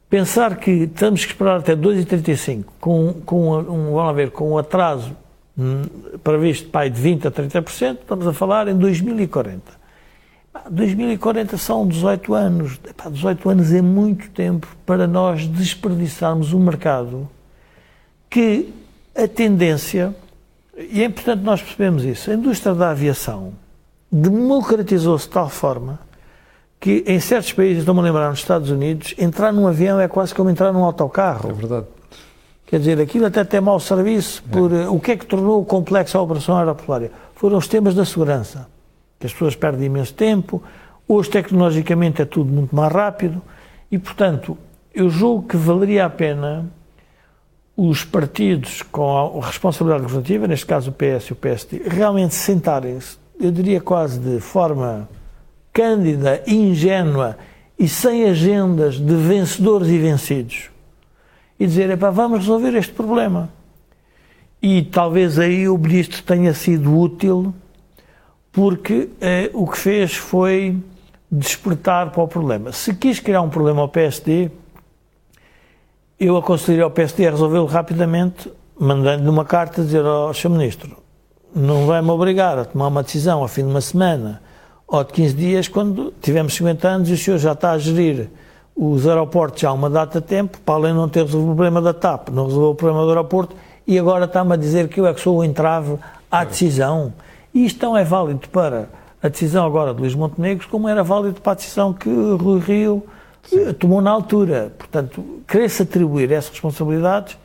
Pensar 0.09 0.57
que 0.57 0.87
temos 0.87 1.23
que 1.23 1.31
esperar 1.31 1.59
até 1.59 1.75
2,35 1.75 2.65
com, 2.79 3.13
com 3.25 3.57
um, 3.57 3.93
vamos 3.93 4.15
ver, 4.15 4.31
com 4.31 4.51
um 4.51 4.57
atraso 4.57 5.15
hum, 5.57 5.83
previsto 6.21 6.69
pai 6.69 6.89
de 6.89 7.01
20% 7.01 7.27
a 7.27 7.31
30%, 7.31 7.97
estamos 8.01 8.27
a 8.27 8.33
falar 8.33 8.67
em 8.67 8.75
2040. 8.75 9.79
2040 10.69 11.57
são 11.57 11.87
18 11.87 12.33
anos. 12.33 12.79
18 13.09 13.49
anos 13.49 13.71
é 13.71 13.81
muito 13.81 14.29
tempo 14.31 14.67
para 14.85 15.07
nós 15.07 15.47
desperdiçarmos 15.47 16.53
um 16.53 16.59
mercado 16.59 17.29
que 18.31 18.73
a 19.13 19.27
tendência, 19.27 20.15
e 20.75 21.03
é 21.03 21.05
importante 21.05 21.43
nós 21.43 21.61
percebermos 21.61 22.05
isso, 22.05 22.31
a 22.31 22.33
indústria 22.33 22.73
da 22.73 22.91
aviação 22.91 23.53
democratizou-se 24.09 25.25
de 25.27 25.33
tal 25.33 25.49
forma 25.49 25.99
que 26.79 27.03
em 27.05 27.19
certos 27.19 27.51
países, 27.53 27.79
estou-me 27.79 27.99
a 27.99 28.03
lembrar, 28.03 28.29
nos 28.29 28.39
Estados 28.39 28.71
Unidos, 28.71 29.13
entrar 29.17 29.51
num 29.51 29.67
avião 29.67 29.99
é 29.99 30.07
quase 30.07 30.33
como 30.33 30.49
entrar 30.49 30.71
num 30.71 30.83
autocarro. 30.83 31.51
É 31.51 31.53
verdade. 31.53 31.85
Quer 32.65 32.79
dizer, 32.79 33.01
aquilo 33.01 33.25
até 33.25 33.43
tem 33.43 33.61
mau 33.61 33.79
serviço. 33.79 34.41
Por, 34.43 34.71
é. 34.73 34.87
O 34.87 34.99
que 34.99 35.11
é 35.11 35.17
que 35.17 35.25
tornou 35.25 35.63
complexa 35.65 36.17
a 36.17 36.21
operação 36.21 36.57
aeroportuária? 36.57 37.11
Foram 37.35 37.57
os 37.57 37.67
temas 37.67 37.93
da 37.93 38.05
segurança 38.05 38.67
que 39.19 39.27
as 39.27 39.33
pessoas 39.33 39.55
perdem 39.55 39.87
imenso 39.87 40.13
tempo. 40.13 40.63
Hoje, 41.07 41.29
tecnologicamente, 41.29 42.21
é 42.21 42.25
tudo 42.25 42.51
muito 42.51 42.73
mais 42.73 42.91
rápido 42.91 43.41
e, 43.91 43.99
portanto, 43.99 44.57
eu 44.95 45.09
julgo 45.09 45.49
que 45.49 45.57
valeria 45.57 46.05
a 46.05 46.09
pena 46.09 46.65
os 47.83 48.03
partidos 48.03 48.83
com 48.83 49.39
a 49.41 49.45
responsabilidade 49.47 50.03
governativa, 50.03 50.45
neste 50.45 50.67
caso 50.67 50.91
o 50.91 50.93
PS 50.93 51.25
e 51.25 51.33
o 51.33 51.35
PSD, 51.35 51.81
realmente 51.87 52.35
sentarem-se, 52.35 53.17
eu 53.39 53.51
diria 53.51 53.81
quase 53.81 54.19
de 54.19 54.39
forma 54.39 55.09
cândida, 55.73 56.43
ingênua 56.45 57.39
e 57.79 57.87
sem 57.89 58.25
agendas 58.25 58.99
de 58.99 59.15
vencedores 59.15 59.87
e 59.87 59.97
vencidos 59.97 60.69
e 61.59 61.65
dizer, 61.65 61.95
vamos 61.97 62.41
resolver 62.41 62.77
este 62.77 62.93
problema. 62.93 63.49
E 64.61 64.83
talvez 64.83 65.39
aí 65.39 65.67
o 65.67 65.75
ministro 65.75 66.21
tenha 66.21 66.53
sido 66.53 66.95
útil 66.95 67.51
porque 68.51 69.09
eh, 69.19 69.49
o 69.55 69.65
que 69.65 69.77
fez 69.79 70.13
foi 70.13 70.77
despertar 71.31 72.11
para 72.11 72.21
o 72.21 72.27
problema. 72.27 72.71
Se 72.71 72.93
quis 72.93 73.19
criar 73.19 73.41
um 73.41 73.49
problema 73.49 73.81
ao 73.81 73.89
PSD, 73.89 74.51
eu 76.21 76.37
aconselharia 76.37 76.83
ao 76.83 76.91
PSD 76.91 77.27
a 77.27 77.31
resolvê-lo 77.31 77.65
rapidamente, 77.65 78.51
mandando-lhe 78.79 79.27
uma 79.27 79.43
carta 79.43 79.81
dizer 79.81 80.05
ao 80.05 80.31
Sr. 80.31 80.49
Ministro, 80.49 80.97
não 81.55 81.87
vai-me 81.87 82.11
obrigar 82.11 82.59
a 82.59 82.63
tomar 82.63 82.87
uma 82.89 83.01
decisão 83.01 83.41
ao 83.41 83.47
fim 83.47 83.63
de 83.63 83.71
uma 83.71 83.81
semana 83.81 84.39
ou 84.87 85.03
de 85.03 85.13
15 85.13 85.33
dias, 85.33 85.67
quando 85.67 86.13
tivemos 86.21 86.53
50 86.53 86.87
anos 86.87 87.09
e 87.09 87.13
o 87.13 87.17
senhor 87.17 87.39
já 87.39 87.53
está 87.53 87.71
a 87.71 87.77
gerir 87.79 88.29
os 88.75 89.07
aeroportos 89.07 89.61
já 89.61 89.69
há 89.69 89.73
uma 89.73 89.89
data 89.89 90.21
de 90.21 90.27
tempo, 90.27 90.59
para 90.59 90.75
além 90.75 90.91
de 90.91 90.99
não 90.99 91.09
ter 91.09 91.23
resolvido 91.23 91.53
o 91.53 91.55
problema 91.55 91.81
da 91.81 91.93
TAP, 91.93 92.29
não 92.29 92.45
resolveu 92.45 92.69
o 92.69 92.75
problema 92.75 93.03
do 93.03 93.09
aeroporto, 93.09 93.55
e 93.87 93.97
agora 93.97 94.25
está-me 94.25 94.53
a 94.53 94.55
dizer 94.55 94.89
que 94.89 94.99
eu 94.99 95.07
é 95.07 95.13
que 95.13 95.21
sou 95.21 95.37
o 95.37 95.43
entrave 95.43 95.97
à 96.29 96.43
decisão. 96.43 97.13
E 97.53 97.65
isto 97.65 97.83
não 97.83 97.97
é 97.97 98.03
válido 98.03 98.47
para 98.49 98.89
a 99.21 99.27
decisão 99.27 99.65
agora 99.65 99.93
de 99.93 100.01
Luís 100.01 100.13
Montenegro, 100.13 100.67
como 100.69 100.87
era 100.87 101.03
válido 101.03 101.41
para 101.41 101.53
a 101.53 101.55
decisão 101.55 101.93
que 101.93 102.09
Rui 102.09 102.59
Rio 102.59 103.03
Sim. 103.43 103.73
Tomou 103.73 104.01
na 104.01 104.11
altura. 104.11 104.73
Portanto, 104.77 105.41
querer-se 105.47 105.83
atribuir 105.83 106.31
essas 106.31 106.51
responsabilidades 106.51 107.37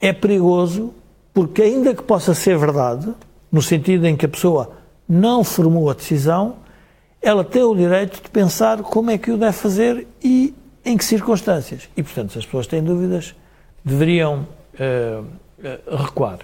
é 0.00 0.12
perigoso, 0.12 0.94
porque 1.32 1.62
ainda 1.62 1.94
que 1.94 2.02
possa 2.02 2.34
ser 2.34 2.58
verdade, 2.58 3.12
no 3.50 3.62
sentido 3.62 4.06
em 4.06 4.16
que 4.16 4.26
a 4.26 4.28
pessoa 4.28 4.72
não 5.08 5.44
formou 5.44 5.90
a 5.90 5.94
decisão, 5.94 6.56
ela 7.20 7.44
tem 7.44 7.62
o 7.62 7.74
direito 7.74 8.22
de 8.22 8.28
pensar 8.30 8.82
como 8.82 9.10
é 9.10 9.18
que 9.18 9.30
o 9.30 9.36
deve 9.36 9.52
fazer 9.52 10.06
e 10.22 10.54
em 10.84 10.96
que 10.96 11.04
circunstâncias. 11.04 11.88
E, 11.96 12.02
portanto, 12.02 12.32
se 12.32 12.38
as 12.38 12.44
pessoas 12.44 12.66
têm 12.66 12.82
dúvidas, 12.82 13.34
deveriam 13.84 14.46
uh, 14.74 15.22
uh, 15.22 15.96
recuar. 15.96 16.38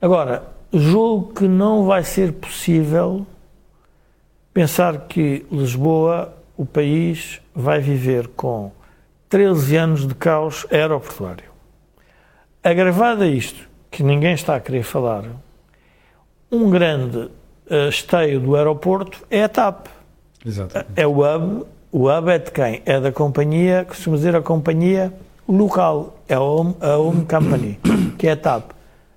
Agora, 0.00 0.42
julgo 0.72 1.32
que 1.32 1.48
não 1.48 1.84
vai 1.84 2.04
ser 2.04 2.32
possível 2.34 3.26
pensar 4.52 5.06
que 5.06 5.46
Lisboa, 5.50 6.34
o 6.60 6.66
país, 6.66 7.40
vai 7.54 7.80
viver 7.80 8.28
com 8.28 8.72
13 9.28 9.76
anos 9.76 10.06
de 10.06 10.14
caos 10.14 10.66
aeroportuário. 10.70 11.50
Agravado 12.62 13.22
a 13.22 13.26
isto, 13.26 13.68
que 13.90 14.02
ninguém 14.02 14.34
está 14.34 14.56
a 14.56 14.60
querer 14.60 14.82
falar, 14.82 15.24
um 16.50 16.68
grande 16.68 17.18
uh, 17.18 17.88
esteio 17.88 18.40
do 18.40 18.56
aeroporto 18.56 19.24
é 19.30 19.44
a 19.44 19.48
TAP. 19.48 19.86
Exatamente. 20.44 20.90
É 20.96 21.06
o 21.06 21.20
hub. 21.20 21.66
O 21.92 22.10
hub 22.10 22.30
é 22.30 22.38
de 22.38 22.50
quem? 22.50 22.82
É 22.84 23.00
da 23.00 23.10
companhia, 23.10 23.84
costuma 23.86 24.16
dizer 24.16 24.36
a 24.36 24.42
companhia 24.42 25.12
local, 25.48 26.18
é 26.28 26.34
a 26.34 26.40
home, 26.40 26.76
a 26.80 26.96
home 26.96 27.24
company, 27.24 27.80
que 28.18 28.26
é 28.26 28.32
a 28.32 28.36
TAP 28.36 28.72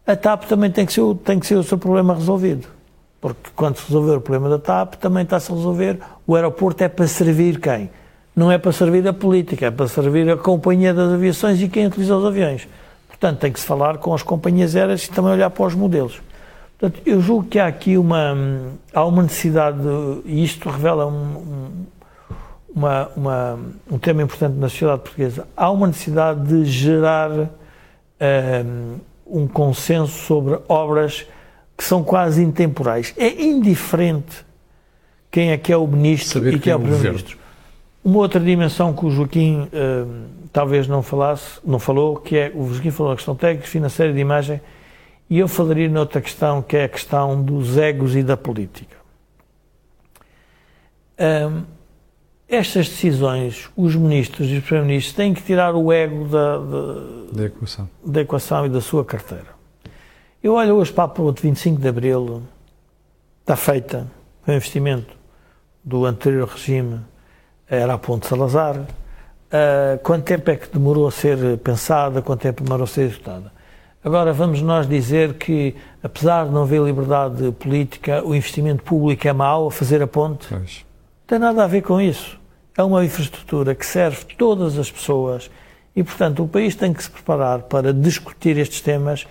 a 0.05 0.15
TAP 0.15 0.43
também 0.43 0.69
tem 0.69 0.85
que, 0.85 0.91
ser, 0.91 1.01
tem 1.23 1.39
que 1.39 1.47
ser 1.47 1.55
o 1.55 1.63
seu 1.63 1.77
problema 1.77 2.13
resolvido. 2.13 2.67
Porque 3.21 3.51
quando 3.55 3.77
se 3.77 3.87
resolver 3.87 4.17
o 4.17 4.21
problema 4.21 4.49
da 4.49 4.59
TAP, 4.59 4.95
também 4.95 5.23
está-se 5.23 5.49
a 5.51 5.55
resolver. 5.55 5.99
O 6.25 6.35
aeroporto 6.35 6.83
é 6.83 6.87
para 6.87 7.07
servir 7.07 7.59
quem? 7.59 7.89
Não 8.35 8.51
é 8.51 8.57
para 8.57 8.71
servir 8.71 9.07
a 9.07 9.13
política, 9.13 9.67
é 9.67 9.71
para 9.71 9.87
servir 9.87 10.29
a 10.29 10.37
companhia 10.37 10.93
das 10.93 11.13
aviações 11.13 11.61
e 11.61 11.67
quem 11.67 11.85
utiliza 11.85 12.15
os 12.15 12.25
aviões. 12.25 12.67
Portanto, 13.07 13.39
tem 13.39 13.51
que 13.51 13.59
se 13.59 13.65
falar 13.65 13.97
com 13.97 14.13
as 14.13 14.23
companhias 14.23 14.75
aéreas 14.75 15.05
e 15.05 15.11
também 15.11 15.31
olhar 15.31 15.49
para 15.49 15.65
os 15.65 15.75
modelos. 15.75 16.19
Portanto, 16.79 17.01
eu 17.05 17.21
julgo 17.21 17.47
que 17.47 17.59
há 17.59 17.67
aqui 17.67 17.97
uma, 17.97 18.35
há 18.93 19.05
uma 19.05 19.23
necessidade, 19.23 19.79
e 20.25 20.43
isto 20.43 20.69
revela 20.69 21.05
um, 21.05 21.85
uma, 22.75 23.09
uma, 23.15 23.59
um 23.91 23.97
tema 23.97 24.23
importante 24.23 24.57
na 24.57 24.67
sociedade 24.67 25.01
portuguesa, 25.01 25.47
há 25.55 25.69
uma 25.69 25.87
necessidade 25.87 26.47
de 26.47 26.65
gerar. 26.65 27.29
Um, 28.19 28.97
um 29.33 29.47
consenso 29.47 30.13
sobre 30.25 30.59
obras 30.67 31.25
que 31.75 31.83
são 31.83 32.03
quase 32.03 32.43
intemporais. 32.43 33.13
É 33.17 33.41
indiferente 33.41 34.45
quem 35.33 35.49
é 35.49 35.57
que 35.57 35.73
é 35.73 35.77
o 35.77 35.87
ministro 35.87 36.39
Saber 36.39 36.53
e 36.53 36.59
quem 36.59 36.69
é, 36.69 36.73
é 36.73 36.77
o 36.77 36.79
primeiro-ministro. 36.79 37.39
Uma 38.03 38.19
outra 38.19 38.39
dimensão 38.39 38.93
que 38.93 39.03
o 39.03 39.09
Joaquim 39.09 39.61
uh, 39.61 40.25
talvez 40.51 40.87
não 40.87 41.01
falasse, 41.01 41.59
não 41.65 41.79
falou, 41.79 42.17
que 42.17 42.37
é 42.37 42.51
o 42.53 42.71
Joaquim 42.71 42.91
falou 42.91 43.13
a 43.13 43.15
questão 43.15 43.35
técnica, 43.35 43.67
financeira 43.67 44.11
e 44.11 44.15
de 44.15 44.21
imagem, 44.21 44.61
e 45.27 45.39
eu 45.39 45.47
falaria 45.47 45.89
noutra 45.89 46.21
questão 46.21 46.61
que 46.61 46.77
é 46.77 46.83
a 46.83 46.89
questão 46.89 47.41
dos 47.41 47.79
egos 47.79 48.15
e 48.15 48.21
da 48.21 48.37
política. 48.37 48.95
Um, 51.19 51.63
estas 52.47 52.89
decisões, 52.89 53.71
os 53.75 53.95
ministros 53.95 54.47
e 54.49 54.57
os 54.57 54.63
primeiros-ministros 54.63 55.15
têm 55.15 55.33
que 55.33 55.41
tirar 55.41 55.73
o 55.73 55.91
ego 55.91 56.25
da, 56.25 56.57
da, 56.59 57.31
da, 57.31 57.45
equação. 57.45 57.89
da 58.05 58.21
equação 58.21 58.65
e 58.67 58.69
da 58.69 58.81
sua 58.81 59.03
carteira. 59.03 59.47
Eu 60.43 60.53
olho 60.53 60.75
hoje 60.75 60.93
para 60.93 61.09
o 61.19 61.31
25 61.31 61.81
de 61.81 61.87
Abril, 61.87 62.43
está 63.41 63.55
feita, 63.55 64.05
o 64.45 64.51
investimento 64.51 65.22
do 65.83 66.05
anterior 66.05 66.47
regime, 66.47 66.99
era 67.67 67.93
a 67.93 67.97
Ponte 67.97 68.27
Salazar. 68.27 68.77
Uh, 68.77 69.99
quanto 70.01 70.23
tempo 70.23 70.49
é 70.49 70.55
que 70.55 70.67
demorou 70.71 71.07
a 71.07 71.11
ser 71.11 71.57
pensada, 71.57 72.21
quanto 72.21 72.41
tempo 72.41 72.63
demorou 72.63 72.85
a 72.85 72.87
ser 72.87 73.03
executada? 73.03 73.51
Agora, 74.03 74.33
vamos 74.33 74.61
nós 74.61 74.87
dizer 74.87 75.35
que, 75.35 75.75
apesar 76.01 76.45
de 76.45 76.51
não 76.51 76.63
haver 76.63 76.81
liberdade 76.81 77.51
política, 77.53 78.23
o 78.25 78.35
investimento 78.35 78.83
público 78.83 79.27
é 79.27 79.33
mau 79.33 79.67
a 79.67 79.71
fazer 79.71 80.01
a 80.01 80.07
ponte? 80.07 80.47
Pois. 80.49 80.85
Não 81.21 81.27
tem 81.27 81.39
nada 81.39 81.63
a 81.63 81.67
ver 81.67 81.81
com 81.81 82.01
isso 82.01 82.41
é 82.77 82.83
uma 82.83 83.03
infraestrutura 83.05 83.75
que 83.75 83.85
serve 83.85 84.25
todas 84.37 84.77
as 84.77 84.91
pessoas 84.91 85.49
e, 85.95 86.03
portanto, 86.03 86.43
o 86.43 86.47
país 86.47 86.75
tem 86.75 86.91
que 86.91 87.03
se 87.03 87.09
preparar 87.09 87.59
para 87.63 87.93
discutir 87.93 88.57
estes 88.57 88.81
temas 88.81 89.27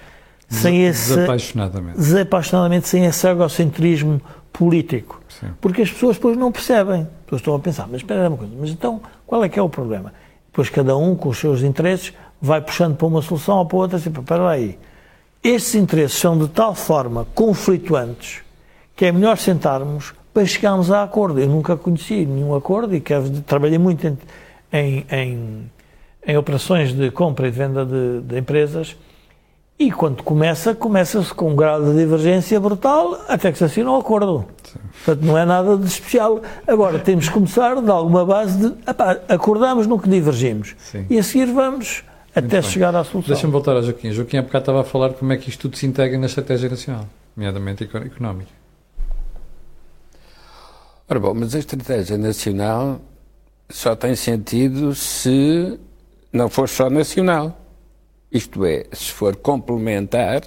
sem 0.49 0.85
esse. 0.85 1.15
Desapaixonadamente. 1.15 1.99
Desapaixonadamente, 1.99 2.89
sem 2.89 3.05
esse 3.05 3.27
egocentrismo 3.27 4.21
político. 4.53 5.21
Sim. 5.29 5.49
Porque 5.61 5.83
as 5.83 5.91
pessoas 5.91 6.17
depois 6.17 6.37
não 6.37 6.53
percebem. 6.53 7.03
As 7.03 7.25
pessoas 7.25 7.41
estão 7.41 7.55
a 7.55 7.59
pensar, 7.59 7.87
mas 7.87 7.97
espera 7.97 8.29
uma 8.29 8.37
coisa, 8.37 8.53
mas 8.59 8.71
então 8.71 9.01
qual 9.27 9.43
é 9.43 9.49
que 9.49 9.59
é 9.59 9.63
o 9.63 9.69
problema? 9.69 10.13
Depois 10.47 10.69
cada 10.69 10.97
um, 10.97 11.17
com 11.17 11.31
os 11.31 11.39
seus 11.39 11.63
interesses, 11.63 12.13
vai 12.41 12.61
puxando 12.61 12.97
para 12.97 13.07
uma 13.07 13.23
solução 13.23 13.59
ou 13.59 13.67
para 13.67 13.79
outra, 13.79 13.97
assim, 13.97 14.11
espera 14.11 14.51
aí. 14.51 14.79
Estes 15.43 15.75
interesses 15.75 16.19
são 16.19 16.39
de 16.39 16.49
tal 16.49 16.75
forma 16.75 17.27
conflituantes 17.35 18.43
que 18.95 19.07
é 19.07 19.13
melhor 19.13 19.39
sentarmos 19.39 20.15
para 20.33 20.45
chegarmos 20.45 20.91
a 20.91 21.03
acordo. 21.03 21.41
Eu 21.41 21.49
nunca 21.49 21.77
conheci 21.77 22.27
nenhum 22.27 22.55
acordo 22.55 22.95
e 22.95 23.01
quero, 23.01 23.31
trabalhei 23.43 23.79
muito 23.79 24.07
em, 24.07 24.19
em, 24.73 25.07
em, 25.11 25.71
em 26.27 26.37
operações 26.37 26.93
de 26.93 27.11
compra 27.11 27.49
e 27.49 27.51
de 27.51 27.59
venda 27.59 27.85
de, 27.85 28.21
de 28.21 28.39
empresas 28.39 28.97
e 29.79 29.91
quando 29.91 30.23
começa, 30.23 30.75
começa-se 30.75 31.35
com 31.35 31.51
um 31.51 31.57
grau 31.57 31.83
de 31.83 31.97
divergência 31.97 32.61
brutal 32.61 33.21
até 33.29 33.51
que 33.51 33.59
se 33.59 33.65
assina 33.65 33.91
o 33.91 33.97
um 33.97 34.01
acordo. 34.01 34.45
Sim. 34.63 34.79
Portanto, 35.05 35.27
não 35.27 35.37
é 35.37 35.45
nada 35.45 35.77
de 35.77 35.87
especial. 35.87 36.41
Agora, 36.67 36.99
temos 36.99 37.29
que 37.29 37.35
começar 37.35 37.81
de 37.81 37.91
alguma 37.91 38.25
base 38.25 38.59
de. 38.59 38.75
Epá, 38.89 39.19
acordamos 39.29 39.87
no 39.87 39.99
que 39.99 40.09
divergimos. 40.09 40.77
Sim. 40.79 41.07
E 41.11 41.19
a 41.19 41.23
seguir 41.23 41.47
vamos 41.47 42.05
até 42.35 42.63
chegar 42.63 42.95
à 42.95 43.03
solução. 43.03 43.35
Deixa-me 43.35 43.53
voltar 43.53 43.77
a 43.77 43.83
Joaquim. 43.83 44.13
Joaquim, 44.13 44.37
há 44.37 44.43
bocado 44.43 44.63
estava 44.63 44.81
a 44.83 44.85
falar 44.85 45.15
como 45.15 45.33
é 45.33 45.37
que 45.37 45.49
isto 45.49 45.63
tudo 45.63 45.77
se 45.77 45.87
integra 45.87 46.17
na 46.17 46.27
estratégia 46.27 46.69
nacional, 46.69 47.07
nomeadamente 47.37 47.85
económica. 47.85 48.51
Ora 51.09 51.21
bom, 51.21 51.35
mas 51.35 51.55
a 51.55 51.59
estratégia 51.59 52.17
nacional 52.17 53.01
só 53.69 53.97
tem 53.97 54.15
sentido 54.15 54.95
se 54.95 55.79
não 56.33 56.49
for 56.49 56.69
só 56.69 56.89
nacional. 56.89 57.62
Isto 58.33 58.65
é, 58.65 58.87
se 58.93 59.13
for 59.13 59.37
complementar 59.37 60.43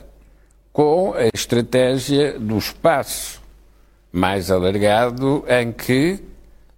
com 0.74 1.14
a 1.14 1.28
estratégia 1.32 2.40
do 2.40 2.58
espaço 2.58 3.40
mais 4.12 4.50
alargado 4.50 5.46
em 5.48 5.72
que 5.72 6.20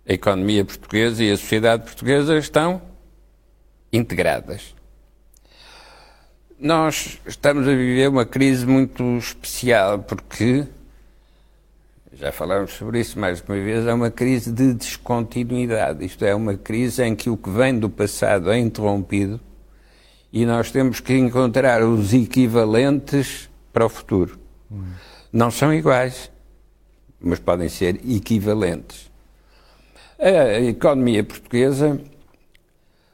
a 0.05 0.13
economia 0.13 0.65
portuguesa 0.65 1.23
e 1.23 1.31
a 1.31 1.37
sociedade 1.37 1.83
portuguesa 1.83 2.37
estão 2.37 2.81
integradas. 3.91 4.75
Nós 6.59 7.21
estamos 7.25 7.67
a 7.67 7.71
viver 7.71 8.09
uma 8.09 8.25
crise 8.25 8.65
muito 8.65 9.17
especial 9.17 9.99
porque, 9.99 10.65
já 12.11 12.33
falamos 12.33 12.73
sobre 12.73 12.99
isso 12.99 13.17
mais 13.17 13.39
uma 13.39 13.55
vez, 13.55 13.87
é 13.87 13.93
uma 13.93 14.11
crise 14.11 14.51
de 14.51 14.73
descontinuidade. 14.73 16.03
Isto 16.03 16.25
é, 16.25 16.35
uma 16.35 16.57
crise 16.57 17.01
em 17.01 17.15
que 17.15 17.29
o 17.29 17.37
que 17.37 17.49
vem 17.49 17.79
do 17.79 17.89
passado 17.89 18.51
é 18.51 18.59
interrompido 18.59 19.39
e 20.31 20.45
nós 20.45 20.71
temos 20.71 20.99
que 20.99 21.13
encontrar 21.13 21.83
os 21.83 22.13
equivalentes 22.13 23.49
para 23.71 23.85
o 23.85 23.89
futuro. 23.89 24.37
Hum. 24.71 24.83
Não 25.31 25.51
são 25.51 25.73
iguais, 25.73 26.31
mas 27.19 27.39
podem 27.39 27.69
ser 27.69 27.95
equivalentes. 28.09 29.09
A 30.19 30.59
economia 30.59 31.23
portuguesa 31.23 32.01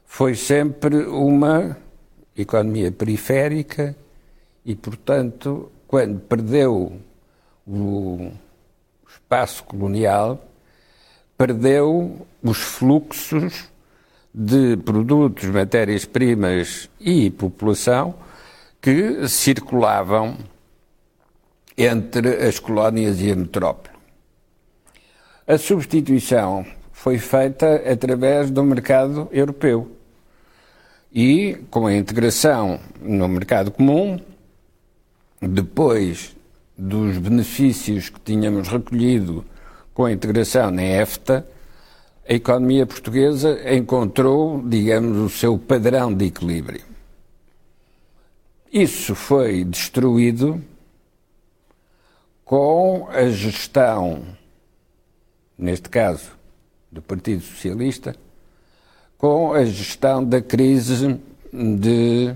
foi 0.06 0.34
sempre 0.34 1.04
uma 1.04 1.76
economia 2.36 2.90
periférica 2.90 3.94
e, 4.64 4.74
portanto, 4.74 5.70
quando 5.86 6.18
perdeu 6.20 6.98
o 7.66 8.32
espaço 9.08 9.64
colonial, 9.64 10.42
perdeu 11.36 12.26
os 12.42 12.58
fluxos 12.58 13.68
de 14.34 14.76
produtos, 14.78 15.44
matérias-primas 15.44 16.90
e 17.00 17.30
população 17.30 18.16
que 18.82 19.28
circulavam 19.28 20.36
entre 21.78 22.44
as 22.44 22.58
colónias 22.58 23.20
e 23.20 23.30
a 23.30 23.36
metrópole. 23.36 23.94
A 25.46 25.56
substituição 25.56 26.66
foi 26.92 27.18
feita 27.18 27.76
através 27.90 28.50
do 28.50 28.64
mercado 28.64 29.28
europeu 29.30 29.90
e 31.12 31.56
com 31.70 31.86
a 31.86 31.94
integração 31.94 32.80
no 33.00 33.28
mercado 33.28 33.70
comum, 33.70 34.18
depois 35.40 36.34
dos 36.76 37.18
benefícios 37.18 38.08
que 38.08 38.18
tínhamos 38.20 38.66
recolhido 38.66 39.44
com 39.92 40.06
a 40.06 40.12
integração 40.12 40.72
na 40.72 40.82
EFTA, 40.82 41.46
a 42.26 42.32
economia 42.32 42.86
portuguesa 42.86 43.74
encontrou, 43.74 44.66
digamos, 44.66 45.18
o 45.18 45.28
seu 45.28 45.58
padrão 45.58 46.12
de 46.12 46.26
equilíbrio. 46.26 46.82
Isso 48.72 49.14
foi 49.14 49.62
destruído 49.62 50.60
com 52.44 53.06
a 53.10 53.28
gestão, 53.28 54.24
neste 55.56 55.88
caso, 55.88 56.32
do 56.90 57.00
Partido 57.02 57.42
Socialista, 57.42 58.16
com 59.18 59.52
a 59.52 59.64
gestão 59.64 60.24
da 60.24 60.40
crise 60.40 61.20
de 61.52 62.34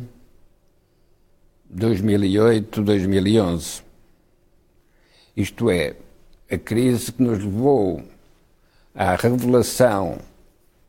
2008-2011. 1.75 3.83
Isto 5.37 5.71
é, 5.71 5.97
a 6.51 6.59
crise 6.59 7.13
que 7.13 7.23
nos 7.23 7.39
levou 7.39 8.03
à 8.99 9.15
revelação 9.15 10.19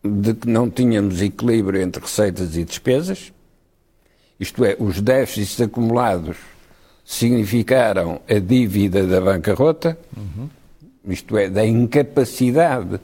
de 0.04 0.34
que 0.34 0.50
não 0.50 0.68
tínhamos 0.68 1.22
equilíbrio 1.22 1.80
entre 1.80 2.02
receitas 2.02 2.58
e 2.58 2.66
despesas, 2.66 3.32
isto 4.40 4.66
é, 4.66 4.76
os 4.80 5.00
déficits 5.00 5.62
acumulados 5.62 6.38
significaram 7.06 8.20
a 8.28 8.40
dívida 8.40 9.06
da 9.06 9.22
bancarrota, 9.22 9.96
uhum. 10.18 10.50
isto 11.06 11.38
é, 11.38 11.50
da 11.50 11.64
incapacidade 11.64 13.00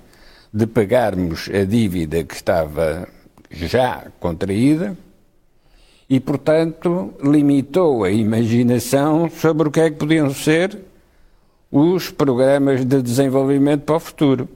de 0.51 0.65
pagarmos 0.65 1.49
a 1.53 1.63
dívida 1.65 2.23
que 2.23 2.33
estava 2.33 3.07
já 3.51 4.07
contraída 4.19 4.97
e, 6.09 6.19
portanto, 6.19 7.13
limitou 7.23 8.03
a 8.03 8.09
imaginação 8.09 9.29
sobre 9.29 9.67
o 9.67 9.71
que 9.71 9.81
é 9.81 9.91
que 9.91 9.97
podiam 9.97 10.33
ser 10.33 10.79
os 11.71 12.09
programas 12.09 12.83
de 12.83 13.01
desenvolvimento 13.03 13.83
para 13.83 13.97
o 13.97 13.99
futuro. 13.99 14.49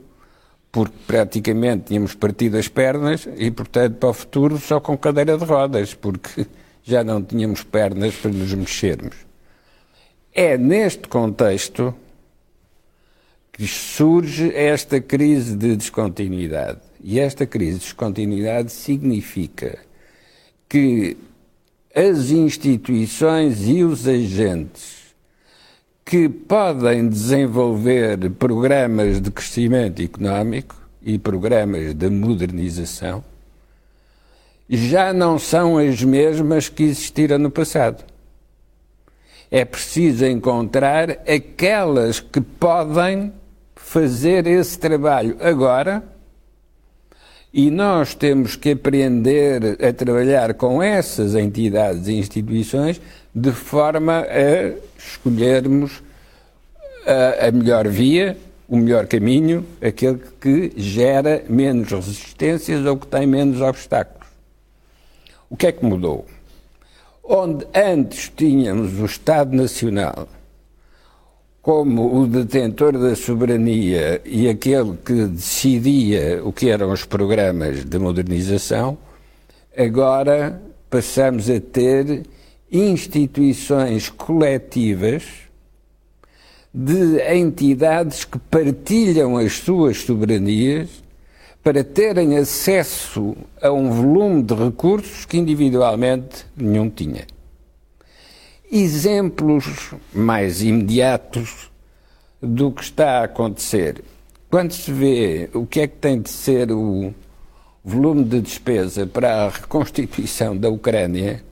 Porque 0.72 0.96
praticamente 1.06 1.86
tínhamos 1.86 2.14
partido 2.14 2.56
as 2.56 2.68
pernas 2.68 3.28
e, 3.36 3.50
portanto, 3.50 3.96
para 3.96 4.08
o 4.10 4.14
futuro 4.14 4.58
só 4.58 4.78
com 4.78 4.96
cadeira 4.96 5.36
de 5.36 5.44
rodas, 5.44 5.94
porque 5.94 6.46
já 6.82 7.02
não 7.02 7.22
tínhamos 7.22 7.62
pernas 7.64 8.14
para 8.14 8.30
nos 8.30 8.54
mexermos. 8.54 9.16
É 10.32 10.56
neste 10.56 11.08
contexto 11.08 11.94
que 13.52 13.66
surge 13.66 14.54
esta 14.54 15.00
crise 15.00 15.56
de 15.56 15.76
descontinuidade. 15.76 16.80
E 17.02 17.18
esta 17.18 17.44
crise 17.46 17.78
de 17.78 17.84
descontinuidade 17.84 18.70
significa 18.70 19.78
que 20.68 21.16
as 21.94 22.30
instituições 22.30 23.66
e 23.66 23.82
os 23.82 24.06
agentes 24.06 24.99
que 26.10 26.28
podem 26.28 27.08
desenvolver 27.08 28.28
programas 28.30 29.20
de 29.20 29.30
crescimento 29.30 30.02
económico 30.02 30.74
e 31.00 31.16
programas 31.20 31.94
de 31.94 32.10
modernização 32.10 33.22
já 34.68 35.12
não 35.12 35.38
são 35.38 35.78
as 35.78 36.02
mesmas 36.02 36.68
que 36.68 36.82
existiram 36.82 37.38
no 37.38 37.48
passado. 37.48 38.02
É 39.52 39.64
preciso 39.64 40.26
encontrar 40.26 41.10
aquelas 41.28 42.18
que 42.18 42.40
podem 42.40 43.32
fazer 43.76 44.48
esse 44.48 44.76
trabalho 44.80 45.36
agora 45.40 46.02
e 47.54 47.70
nós 47.70 48.16
temos 48.16 48.56
que 48.56 48.72
aprender 48.72 49.78
a 49.80 49.92
trabalhar 49.92 50.54
com 50.54 50.82
essas 50.82 51.36
entidades 51.36 52.08
e 52.08 52.14
instituições 52.14 53.00
de 53.34 53.52
forma 53.52 54.20
a 54.22 54.74
escolhermos 54.98 56.02
a, 57.06 57.48
a 57.48 57.52
melhor 57.52 57.88
via, 57.88 58.36
o 58.68 58.76
melhor 58.76 59.06
caminho, 59.06 59.64
aquele 59.80 60.20
que 60.40 60.72
gera 60.76 61.42
menos 61.48 61.90
resistências 61.90 62.84
ou 62.86 62.96
que 62.96 63.06
tem 63.06 63.26
menos 63.26 63.60
obstáculos. 63.60 64.28
O 65.48 65.56
que 65.56 65.66
é 65.66 65.72
que 65.72 65.84
mudou? 65.84 66.26
Onde 67.24 67.66
antes 67.74 68.30
tínhamos 68.34 68.98
o 69.00 69.04
Estado 69.04 69.56
Nacional 69.56 70.28
como 71.62 72.20
o 72.20 72.26
detentor 72.26 72.98
da 72.98 73.14
soberania 73.14 74.20
e 74.24 74.48
aquele 74.48 74.96
que 75.04 75.26
decidia 75.26 76.40
o 76.42 76.52
que 76.52 76.70
eram 76.70 76.90
os 76.90 77.04
programas 77.04 77.84
de 77.84 77.98
modernização, 77.98 78.96
agora 79.76 80.60
passamos 80.88 81.50
a 81.50 81.60
ter 81.60 82.22
instituições 82.70 84.08
coletivas 84.08 85.24
de 86.72 87.20
entidades 87.34 88.24
que 88.24 88.38
partilham 88.38 89.36
as 89.36 89.54
suas 89.54 89.98
soberanias 89.98 91.02
para 91.62 91.82
terem 91.82 92.36
acesso 92.36 93.36
a 93.60 93.70
um 93.70 93.90
volume 93.90 94.42
de 94.42 94.54
recursos 94.54 95.24
que 95.24 95.36
individualmente 95.36 96.46
nenhum 96.56 96.88
tinha 96.88 97.26
exemplos 98.70 99.92
mais 100.12 100.62
imediatos 100.62 101.70
do 102.40 102.70
que 102.70 102.84
está 102.84 103.18
a 103.18 103.24
acontecer. 103.24 104.02
Quando 104.48 104.72
se 104.72 104.92
vê 104.92 105.50
o 105.52 105.66
que 105.66 105.80
é 105.80 105.88
que 105.88 105.96
tem 105.96 106.20
de 106.20 106.30
ser 106.30 106.70
o 106.70 107.12
volume 107.84 108.24
de 108.24 108.40
despesa 108.40 109.06
para 109.06 109.44
a 109.44 109.48
reconstituição 109.48 110.56
da 110.56 110.68
Ucrânia, 110.68 111.42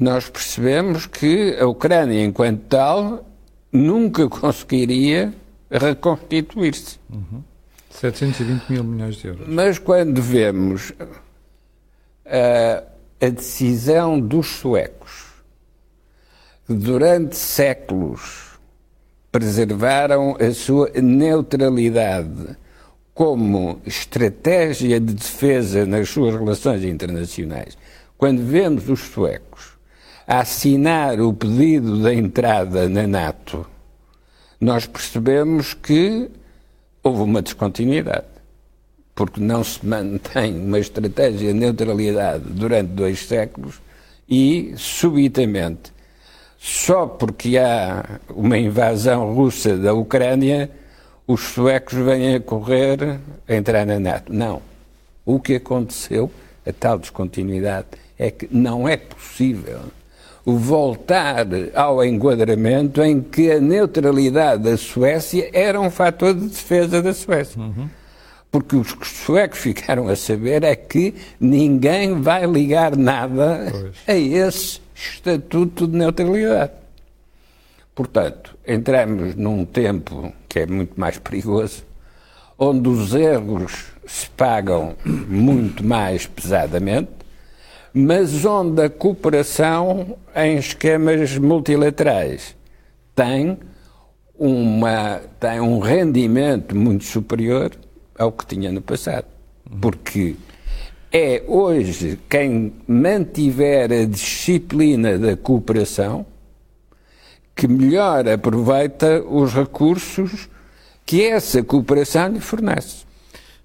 nós 0.00 0.30
percebemos 0.30 1.06
que 1.06 1.56
a 1.60 1.66
Ucrânia, 1.66 2.24
enquanto 2.24 2.62
tal, 2.68 3.26
nunca 3.70 4.26
conseguiria 4.28 5.32
reconstituir-se. 5.70 6.98
Uhum. 7.10 7.42
720 7.90 8.70
mil 8.70 8.84
milhões 8.84 9.16
de 9.16 9.28
euros. 9.28 9.46
Mas 9.46 9.78
quando 9.78 10.22
vemos 10.22 10.92
a, 12.24 12.82
a 13.20 13.28
decisão 13.28 14.18
dos 14.18 14.46
suecos 14.46 15.30
que 16.66 16.72
durante 16.72 17.36
séculos 17.36 18.58
preservaram 19.30 20.36
a 20.40 20.52
sua 20.54 20.90
neutralidade 20.94 22.56
como 23.12 23.80
estratégia 23.84 24.98
de 24.98 25.12
defesa 25.12 25.84
nas 25.84 26.08
suas 26.08 26.34
relações 26.34 26.84
internacionais. 26.84 27.76
Quando 28.16 28.42
vemos 28.42 28.88
os 28.88 29.00
suecos 29.00 29.69
assinar 30.30 31.20
o 31.20 31.34
pedido 31.34 32.00
da 32.04 32.14
entrada 32.14 32.88
na 32.88 33.04
NATO, 33.04 33.66
nós 34.60 34.86
percebemos 34.86 35.74
que 35.74 36.30
houve 37.02 37.22
uma 37.22 37.42
descontinuidade. 37.42 38.26
Porque 39.12 39.40
não 39.40 39.64
se 39.64 39.84
mantém 39.84 40.56
uma 40.56 40.78
estratégia 40.78 41.52
de 41.52 41.58
neutralidade 41.58 42.44
durante 42.44 42.90
dois 42.90 43.26
séculos 43.26 43.80
e, 44.28 44.72
subitamente, 44.76 45.92
só 46.56 47.06
porque 47.06 47.58
há 47.58 48.20
uma 48.28 48.56
invasão 48.56 49.34
russa 49.34 49.76
da 49.76 49.92
Ucrânia, 49.92 50.70
os 51.26 51.40
suecos 51.40 51.98
vêm 51.98 52.36
a 52.36 52.40
correr 52.40 53.18
a 53.48 53.54
entrar 53.54 53.84
na 53.84 53.98
NATO. 53.98 54.32
Não. 54.32 54.62
O 55.26 55.40
que 55.40 55.56
aconteceu, 55.56 56.30
a 56.64 56.72
tal 56.72 57.00
descontinuidade, 57.00 57.88
é 58.16 58.30
que 58.30 58.48
não 58.52 58.88
é 58.88 58.96
possível 58.96 59.80
voltar 60.44 61.46
ao 61.74 62.04
enquadramento 62.04 63.02
em 63.02 63.20
que 63.20 63.50
a 63.50 63.60
neutralidade 63.60 64.62
da 64.62 64.76
Suécia 64.76 65.50
era 65.52 65.80
um 65.80 65.90
fator 65.90 66.34
de 66.34 66.48
defesa 66.48 67.02
da 67.02 67.12
Suécia. 67.12 67.60
Uhum. 67.60 67.88
Porque 68.50 68.74
os 68.74 68.96
suecos 69.04 69.60
ficaram 69.60 70.08
a 70.08 70.16
saber 70.16 70.64
é 70.64 70.74
que 70.74 71.14
ninguém 71.38 72.20
vai 72.20 72.46
ligar 72.46 72.96
nada 72.96 73.68
pois. 73.70 73.96
a 74.06 74.14
esse 74.14 74.80
estatuto 74.94 75.86
de 75.86 75.96
neutralidade. 75.96 76.72
Portanto, 77.94 78.56
entramos 78.66 79.34
num 79.36 79.64
tempo 79.64 80.32
que 80.48 80.60
é 80.60 80.66
muito 80.66 80.98
mais 80.98 81.18
perigoso, 81.18 81.84
onde 82.58 82.88
os 82.88 83.14
erros 83.14 83.86
se 84.06 84.28
pagam 84.30 84.96
muito 85.04 85.84
mais 85.84 86.26
pesadamente, 86.26 87.10
mas 87.92 88.44
onde 88.44 88.82
a 88.82 88.90
cooperação 88.90 90.16
em 90.34 90.56
esquemas 90.56 91.36
multilaterais 91.36 92.56
tem, 93.14 93.58
uma, 94.38 95.20
tem 95.38 95.60
um 95.60 95.78
rendimento 95.78 96.76
muito 96.76 97.04
superior 97.04 97.72
ao 98.18 98.32
que 98.32 98.46
tinha 98.46 98.70
no 98.70 98.80
passado. 98.80 99.26
Porque 99.80 100.36
é 101.12 101.42
hoje 101.46 102.18
quem 102.28 102.72
mantiver 102.86 103.90
a 103.92 104.04
disciplina 104.04 105.18
da 105.18 105.36
cooperação 105.36 106.24
que 107.54 107.66
melhor 107.68 108.26
aproveita 108.28 109.22
os 109.22 109.52
recursos 109.52 110.48
que 111.04 111.24
essa 111.24 111.62
cooperação 111.62 112.28
lhe 112.28 112.40
fornece. 112.40 113.09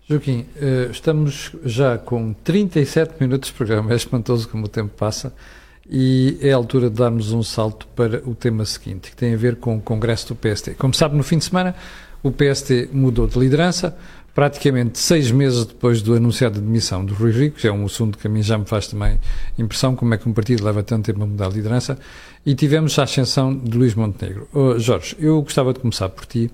Joaquim, 0.08 0.45
eh, 0.62 0.89
estamos 0.91 1.51
já 1.64 1.97
com 1.97 2.32
37 2.32 3.16
minutos 3.20 3.49
de 3.49 3.56
programa, 3.56 3.91
é 3.91 3.95
espantoso 3.95 4.47
como 4.47 4.66
o 4.66 4.68
tempo 4.68 4.93
passa, 4.95 5.34
e 5.89 6.38
é 6.41 6.51
a 6.51 6.56
altura 6.56 6.91
de 6.91 6.97
darmos 6.97 7.32
um 7.32 7.41
salto 7.41 7.88
para 7.95 8.22
o 8.24 8.36
tema 8.36 8.66
seguinte, 8.66 9.10
que 9.10 9.16
tem 9.16 9.34
a 9.34 9.38
ver 9.38 9.56
com 9.56 9.78
o 9.78 9.82
Congresso 9.82 10.28
do 10.28 10.36
PST. 10.36 10.76
Como 10.76 10.93
sabe, 10.93 11.18
no 11.18 11.24
fim 11.24 11.39
de 11.39 11.45
semana 11.45 11.74
o 12.22 12.32
PST 12.32 12.89
mudou 12.93 13.26
de 13.26 13.39
liderança, 13.39 13.97
praticamente 14.36 14.99
seis 14.99 15.32
meses 15.32 15.66
depois 15.66 16.03
do 16.03 16.14
anunciado 16.14 16.60
de 16.60 16.62
demissão 16.62 17.03
do 17.03 17.16
Rui 17.16 17.32
Rico, 17.32 17.58
que 17.58 17.68
é 17.68 17.72
um 17.72 17.86
assunto 17.86 18.20
que 18.20 18.28
a 18.28 18.30
mim 18.30 18.43
já 18.43 18.60
me 18.60 18.66
faz 18.66 18.88
também 18.88 19.18
impressão, 19.58 19.95
como 19.95 20.14
é 20.14 20.20
que 20.20 20.30
um 20.30 20.34
partido 20.34 20.64
leva 20.64 20.84
tanto 20.84 21.06
tempo 21.06 21.24
a 21.24 21.26
mudar 21.26 21.49
de 21.49 21.56
liderança, 21.56 21.97
e 22.45 22.53
tivemos 22.53 22.99
a 22.99 23.03
ascensão 23.03 23.58
de 23.58 23.76
Luís 23.76 23.95
Montenegro. 23.95 24.47
Oh, 24.53 24.78
Jorge, 24.78 25.16
eu 25.18 25.41
gostava 25.41 25.74
de 25.74 25.80
começar 25.80 26.10
por 26.10 26.28
ti. 26.28 26.51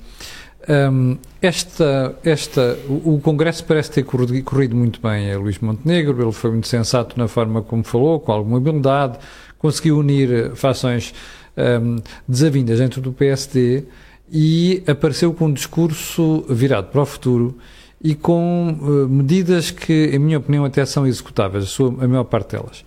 Um, 0.72 1.18
esta, 1.42 2.16
esta, 2.24 2.78
o, 2.88 3.16
o, 3.16 3.20
Congresso 3.20 3.66
parece 3.66 3.92
ter 3.92 4.04
corrido, 4.04 4.42
corrido, 4.44 4.74
muito 4.74 5.02
bem 5.02 5.30
a 5.30 5.38
Luís 5.38 5.60
Montenegro, 5.60 6.22
ele 6.22 6.32
foi 6.32 6.52
muito 6.52 6.68
sensato 6.70 7.20
na 7.20 7.28
forma 7.28 7.62
como 7.62 7.84
falou, 7.84 8.22
com 8.22 8.32
alguma 8.32 8.56
habilidade, 8.58 9.20
conseguiu 9.60 9.98
unir 9.98 10.56
fações 10.56 11.14
um, 11.58 11.98
desavindas 12.26 12.80
dentro 12.80 13.02
do 13.02 13.12
PSD 13.12 13.84
e 14.32 14.82
apareceu 14.88 15.34
com 15.34 15.48
um 15.48 15.54
discurso 15.54 16.46
virado 16.48 16.88
para 16.88 17.02
o 17.02 17.06
futuro 17.06 17.58
e 18.02 18.16
com 18.16 18.78
uh, 18.80 19.10
medidas 19.10 19.72
que, 19.72 20.10
em 20.14 20.20
minha 20.20 20.38
opinião, 20.38 20.64
até 20.64 20.86
são 20.86 21.06
executáveis, 21.06 21.66
a, 21.66 21.68
sua, 21.68 21.90
a 22.02 22.08
maior 22.08 22.24
parte 22.24 22.52
delas. 22.52 22.86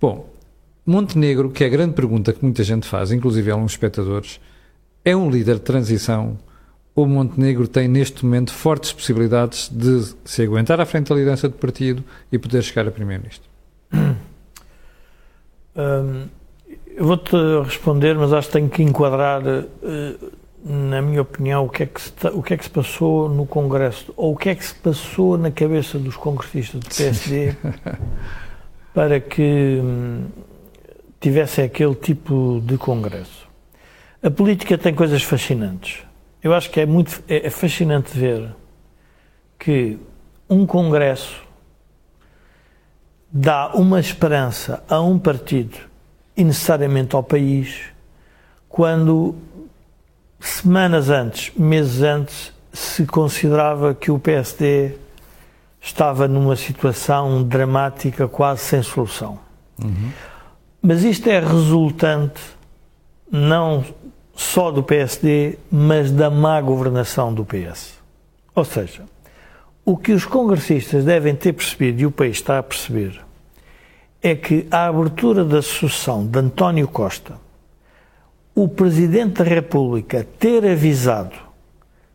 Bom, 0.00 0.32
Montenegro, 0.86 1.50
que 1.50 1.64
é 1.64 1.66
a 1.66 1.70
grande 1.70 1.94
pergunta 1.94 2.32
que 2.32 2.44
muita 2.44 2.62
gente 2.62 2.86
faz, 2.86 3.10
inclusive 3.10 3.50
alguns 3.50 3.72
espectadores, 3.72 4.38
é 5.04 5.16
um 5.16 5.28
líder 5.28 5.56
de 5.56 5.62
transição 5.62 6.38
o 6.94 7.06
Montenegro 7.06 7.66
tem 7.66 7.88
neste 7.88 8.24
momento 8.24 8.52
fortes 8.52 8.92
possibilidades 8.92 9.68
de 9.68 10.14
se 10.24 10.42
aguentar 10.42 10.80
à 10.80 10.86
frente 10.86 11.08
da 11.08 11.14
liderança 11.14 11.48
do 11.48 11.56
partido 11.56 12.04
e 12.30 12.38
poder 12.38 12.62
chegar 12.62 12.86
a 12.86 12.90
primeiro-ministro? 12.90 13.48
Hum, 15.76 16.28
eu 16.86 17.04
vou-te 17.04 17.34
responder, 17.64 18.14
mas 18.14 18.32
acho 18.32 18.46
que 18.46 18.52
tenho 18.52 18.68
que 18.68 18.80
enquadrar, 18.80 19.42
uh, 19.42 20.32
na 20.64 21.02
minha 21.02 21.20
opinião, 21.20 21.64
o 21.64 21.68
que, 21.68 21.82
é 21.82 21.86
que 21.86 22.00
se, 22.00 22.12
o 22.32 22.40
que 22.40 22.54
é 22.54 22.56
que 22.56 22.62
se 22.62 22.70
passou 22.70 23.28
no 23.28 23.44
Congresso, 23.44 24.14
ou 24.16 24.34
o 24.34 24.36
que 24.36 24.50
é 24.50 24.54
que 24.54 24.64
se 24.64 24.72
passou 24.76 25.36
na 25.36 25.50
cabeça 25.50 25.98
dos 25.98 26.16
congressistas 26.16 26.78
do 26.80 26.88
PSD 26.94 27.56
para 28.94 29.18
que 29.18 29.80
um, 29.82 30.26
tivessem 31.20 31.64
aquele 31.64 31.96
tipo 31.96 32.62
de 32.64 32.78
Congresso. 32.78 33.48
A 34.22 34.30
política 34.30 34.78
tem 34.78 34.94
coisas 34.94 35.24
fascinantes 35.24 36.04
eu 36.44 36.52
acho 36.52 36.70
que 36.70 36.78
é 36.78 36.84
muito 36.84 37.24
é, 37.26 37.46
é 37.46 37.50
fascinante 37.50 38.16
ver 38.16 38.54
que 39.58 39.98
um 40.48 40.66
congresso 40.66 41.42
dá 43.32 43.72
uma 43.74 43.98
esperança 43.98 44.84
a 44.86 45.00
um 45.00 45.18
partido 45.18 45.78
e 46.36 46.44
necessariamente 46.44 47.16
ao 47.16 47.22
país 47.22 47.86
quando 48.68 49.34
semanas 50.38 51.08
antes, 51.08 51.50
meses 51.56 52.02
antes, 52.02 52.52
se 52.72 53.06
considerava 53.06 53.94
que 53.94 54.10
o 54.10 54.18
PSD 54.18 54.96
estava 55.80 56.28
numa 56.28 56.56
situação 56.56 57.42
dramática, 57.42 58.28
quase 58.28 58.60
sem 58.60 58.82
solução. 58.82 59.38
Uhum. 59.82 60.10
Mas 60.82 61.04
isto 61.04 61.26
é 61.28 61.40
resultante 61.40 62.42
não 63.30 63.84
só 64.34 64.70
do 64.70 64.82
PSD, 64.82 65.58
mas 65.70 66.10
da 66.10 66.30
má 66.30 66.60
governação 66.60 67.32
do 67.32 67.44
PS. 67.44 67.94
Ou 68.54 68.64
seja, 68.64 69.02
o 69.84 69.96
que 69.96 70.12
os 70.12 70.24
congressistas 70.24 71.04
devem 71.04 71.34
ter 71.34 71.52
percebido 71.52 72.00
e 72.00 72.06
o 72.06 72.10
país 72.10 72.36
está 72.36 72.58
a 72.58 72.62
perceber 72.62 73.20
é 74.22 74.34
que 74.34 74.66
a 74.70 74.86
abertura 74.86 75.44
da 75.44 75.60
sucessão 75.60 76.26
de 76.26 76.38
António 76.38 76.88
Costa, 76.88 77.34
o 78.54 78.66
Presidente 78.66 79.42
da 79.42 79.44
República 79.44 80.26
ter 80.38 80.64
avisado 80.64 81.36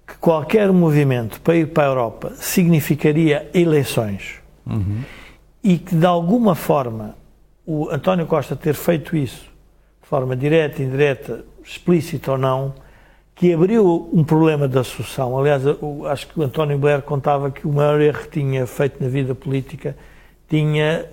que 0.07 0.15
qualquer 0.17 0.72
movimento 0.72 1.39
para 1.41 1.55
ir 1.55 1.67
para 1.67 1.84
a 1.84 1.88
Europa 1.88 2.34
significaria 2.36 3.47
eleições 3.53 4.39
uhum. 4.65 5.03
e 5.63 5.78
que 5.78 5.95
de 5.95 6.05
alguma 6.05 6.55
forma 6.55 7.15
o 7.63 7.88
António 7.91 8.26
Costa 8.26 8.55
ter 8.55 8.74
feito 8.74 9.15
isso 9.15 9.43
de 10.01 10.07
forma 10.07 10.36
direta, 10.36 10.82
indireta, 10.82 11.45
explícita 11.70 12.32
ou 12.32 12.38
não, 12.38 12.74
que 13.36 13.53
abriu 13.53 14.09
um 14.11 14.24
problema 14.24 14.67
da 14.67 14.84
sucessão. 14.84 15.38
Aliás, 15.38 15.63
acho 16.09 16.28
que 16.28 16.39
o 16.39 16.43
António 16.43 16.78
Blair 16.78 17.01
contava 17.01 17.51
que 17.51 17.65
o 17.67 17.72
maior 17.72 18.01
erro 18.01 18.20
que 18.24 18.39
tinha 18.39 18.65
feito 18.65 19.01
na 19.01 19.07
vida 19.07 19.36
política 19.36 19.95
tinha, 20.49 21.05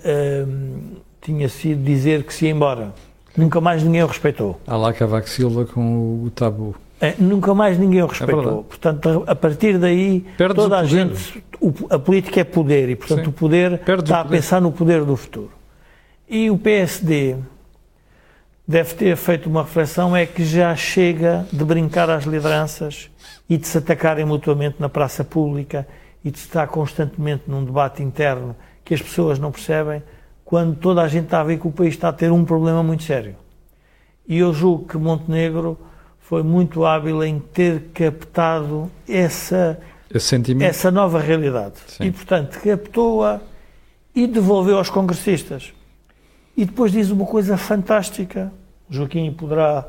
hum, 0.47 0.95
tinha 1.21 1.47
sido 1.47 1.83
dizer 1.83 2.23
que 2.23 2.33
se 2.33 2.45
ia 2.45 2.51
embora. 2.51 2.93
Nunca 3.37 3.61
mais 3.61 3.83
ninguém 3.83 4.03
o 4.03 4.07
respeitou. 4.07 4.59
Há 4.65 4.75
lá 4.75 4.91
Cavaco 4.91 5.29
Silva 5.29 5.63
com 5.65 6.23
o 6.25 6.31
tabu. 6.31 6.75
É, 6.99 7.13
nunca 7.19 7.53
mais 7.53 7.77
ninguém 7.77 8.01
o 8.01 8.07
respeitou. 8.07 8.61
É 8.61 8.63
portanto, 8.63 9.23
a 9.27 9.35
partir 9.35 9.77
daí, 9.77 10.25
Perdes 10.35 10.55
toda 10.55 10.79
a 10.79 10.83
gente. 10.83 11.43
O, 11.61 11.71
a 11.89 11.99
política 11.99 12.41
é 12.41 12.43
poder 12.43 12.89
e, 12.89 12.95
portanto, 12.95 13.23
Sim. 13.23 13.29
o 13.29 13.31
poder 13.31 13.77
Perdes 13.79 14.05
está 14.05 14.21
o 14.21 14.23
poder. 14.23 14.35
a 14.35 14.37
pensar 14.37 14.59
no 14.59 14.71
poder 14.71 15.05
do 15.05 15.15
futuro. 15.15 15.51
E 16.27 16.49
o 16.49 16.57
PSD 16.57 17.35
deve 18.67 18.95
ter 18.95 19.15
feito 19.15 19.49
uma 19.49 19.63
reflexão 19.63 20.15
é 20.15 20.25
que 20.25 20.43
já 20.43 20.75
chega 20.75 21.47
de 21.51 21.63
brincar 21.63 22.09
às 22.09 22.25
lideranças 22.25 23.09
e 23.49 23.57
de 23.57 23.65
se 23.65 23.77
atacarem 23.77 24.25
mutuamente 24.25 24.75
na 24.79 24.89
praça 24.89 25.23
pública 25.23 25.87
e 26.23 26.29
de 26.29 26.37
estar 26.37 26.67
constantemente 26.67 27.43
num 27.47 27.63
debate 27.63 28.03
interno 28.03 28.55
que 28.83 28.93
as 28.93 29.01
pessoas 29.01 29.39
não 29.39 29.51
percebem 29.51 30.03
quando 30.43 30.75
toda 30.75 31.01
a 31.01 31.07
gente 31.07 31.25
está 31.25 31.41
a 31.41 31.43
ver 31.43 31.59
que 31.59 31.67
o 31.67 31.71
país 31.71 31.93
está 31.93 32.09
a 32.09 32.13
ter 32.13 32.31
um 32.31 32.43
problema 32.43 32.83
muito 32.83 33.03
sério. 33.03 33.35
E 34.27 34.37
eu 34.37 34.53
julgo 34.53 34.85
que 34.85 34.97
Montenegro 34.97 35.77
foi 36.19 36.43
muito 36.43 36.85
hábil 36.85 37.23
em 37.23 37.39
ter 37.39 37.89
captado 37.93 38.91
essa, 39.07 39.79
essa 40.65 40.91
nova 40.91 41.19
realidade. 41.19 41.75
Sim. 41.87 42.05
E, 42.05 42.11
portanto, 42.11 42.59
captou-a 42.59 43.39
e 44.13 44.27
devolveu 44.27 44.77
aos 44.77 44.89
congressistas. 44.89 45.73
E 46.57 46.65
depois 46.65 46.91
diz 46.91 47.11
uma 47.11 47.25
coisa 47.25 47.55
fantástica. 47.55 48.51
O 48.89 48.93
Joaquim 48.93 49.31
poderá 49.31 49.87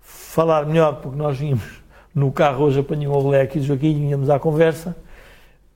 falar 0.00 0.66
melhor, 0.66 0.96
porque 0.96 1.16
nós 1.16 1.38
vimos 1.38 1.62
no 2.12 2.32
carro 2.32 2.64
hoje, 2.64 2.80
apanhou 2.80 3.24
o 3.24 3.28
leque 3.28 3.58
e 3.58 3.60
o 3.60 3.64
Joaquim 3.64 3.94
vinhamos 3.94 4.28
à 4.28 4.36
conversa, 4.36 4.96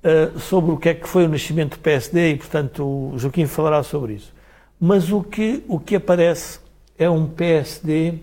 uh, 0.02 0.36
sobre 0.40 0.72
o 0.72 0.76
que 0.76 0.88
é 0.88 0.94
que 0.94 1.08
foi 1.08 1.26
o 1.26 1.28
nascimento 1.28 1.76
do 1.76 1.78
PSD 1.78 2.32
e, 2.32 2.36
portanto, 2.36 2.84
o 2.84 3.14
Joaquim 3.16 3.46
falará 3.46 3.84
sobre 3.84 4.14
isso. 4.14 4.34
Mas 4.80 5.12
o 5.12 5.22
que, 5.22 5.62
o 5.68 5.78
que 5.78 5.94
aparece 5.94 6.58
é 6.98 7.08
um 7.08 7.24
PSD, 7.24 8.14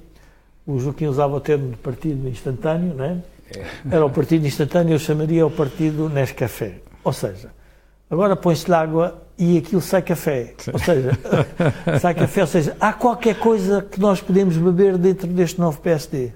o 0.68 0.78
Joaquim 0.78 1.06
usava 1.06 1.38
o 1.38 1.40
termo 1.40 1.70
de 1.70 1.78
partido 1.78 2.28
instantâneo, 2.28 2.96
não 2.96 3.06
é? 3.06 3.18
é. 3.56 3.66
Era 3.92 4.06
o 4.06 4.10
partido 4.10 4.46
instantâneo, 4.46 4.94
eu 4.94 5.00
chamaria 5.00 5.48
o 5.48 5.52
partido 5.52 6.10
Nescafé. 6.10 6.80
Ou 7.02 7.14
seja, 7.14 7.50
agora 8.10 8.36
põe-se-lhe 8.36 8.76
água 8.76 9.22
e 9.38 9.58
aquilo 9.58 9.82
sai 9.82 10.02
café. 10.02 10.54
Sim. 10.58 10.72
Ou 10.74 10.80
seja, 10.80 11.12
sai 12.02 12.14
café, 12.14 12.42
ou 12.42 12.48
seja, 12.48 12.78
há 12.80 12.92
qualquer 12.92 13.36
coisa 13.36 13.82
que 13.82 14.00
nós 14.00 14.20
podemos 14.20 14.58
beber 14.58 14.98
dentro 14.98 15.28
deste 15.28 15.60
novo 15.60 15.80
PSD. 15.80 16.34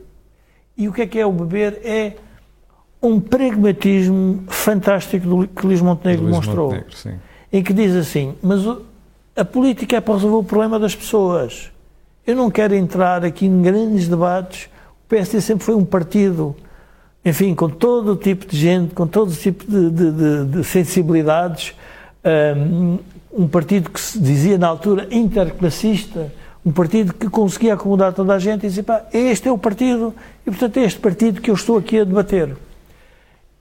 E 0.78 0.88
o 0.88 0.94
que 0.94 1.02
é 1.02 1.08
que 1.08 1.20
é 1.20 1.26
o 1.26 1.32
beber? 1.32 1.82
É 1.84 2.14
um 3.02 3.20
pragmatismo 3.20 4.44
fantástico 4.48 5.28
do 5.28 5.48
que 5.48 5.66
Luís 5.66 5.82
Montenegro 5.82 6.24
Luís 6.24 6.38
mostrou. 6.38 6.72
Montenegro, 6.72 7.20
em 7.52 7.62
que 7.62 7.74
diz 7.74 7.94
assim, 7.96 8.34
mas 8.42 8.62
a 9.36 9.44
política 9.44 9.98
é 9.98 10.02
para 10.02 10.14
resolver 10.14 10.38
o 10.38 10.44
problema 10.44 10.80
das 10.80 10.96
pessoas. 10.96 11.72
Eu 12.26 12.36
não 12.36 12.50
quero 12.50 12.74
entrar 12.74 13.26
aqui 13.26 13.46
em 13.46 13.62
grandes 13.62 14.08
debates. 14.08 14.70
O 15.06 15.10
PSD 15.10 15.42
sempre 15.42 15.66
foi 15.66 15.76
um 15.76 15.84
partido, 15.84 16.56
enfim, 17.26 17.56
com 17.56 17.70
todo 17.70 18.14
o 18.14 18.16
tipo 18.16 18.46
de 18.46 18.58
gente, 18.58 18.94
com 18.94 19.08
todo 19.08 19.32
o 19.32 19.36
tipo 19.36 19.64
de, 19.70 19.90
de, 19.90 20.12
de, 20.12 20.46
de 20.46 20.64
sensibilidades, 20.64 21.74
um, 22.58 23.00
um 23.32 23.48
partido 23.48 23.90
que 23.90 24.00
se 24.00 24.20
dizia 24.20 24.58
na 24.58 24.68
altura 24.68 25.08
interclassista, 25.10 26.32
um 26.66 26.72
partido 26.72 27.14
que 27.14 27.30
conseguia 27.30 27.74
acomodar 27.74 28.14
toda 28.14 28.34
a 28.34 28.40
gente 28.40 28.66
e 28.66 28.70
dizer, 28.70 28.84
pá, 28.84 29.06
este 29.14 29.48
é 29.48 29.52
o 29.52 29.58
partido 29.58 30.14
e, 30.46 30.52
portanto, 30.52 30.78
é 30.78 30.84
este 30.84 31.00
partido 31.00 31.42
que 31.42 31.50
eu 31.50 31.56
estou 31.56 31.78
aqui 31.78 32.00
a 32.00 32.04
debater. 32.04 32.56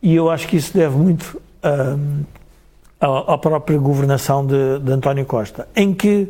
E 0.00 0.14
eu 0.14 0.30
acho 0.30 0.46
que 0.48 0.56
isso 0.56 0.76
deve 0.76 0.96
muito 0.96 1.40
um, 1.64 2.24
à, 3.00 3.34
à, 3.34 3.38
própria 3.38 3.78
governação 3.78 4.44
de, 4.46 4.80
de 4.80 4.92
António 4.92 5.24
Costa, 5.24 5.68
em 5.74 5.94
que 5.94 6.28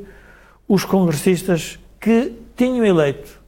os 0.69 0.85
congressistas 0.85 1.79
que 2.01 2.33
tinham 2.57 2.85
eleito 2.85 3.41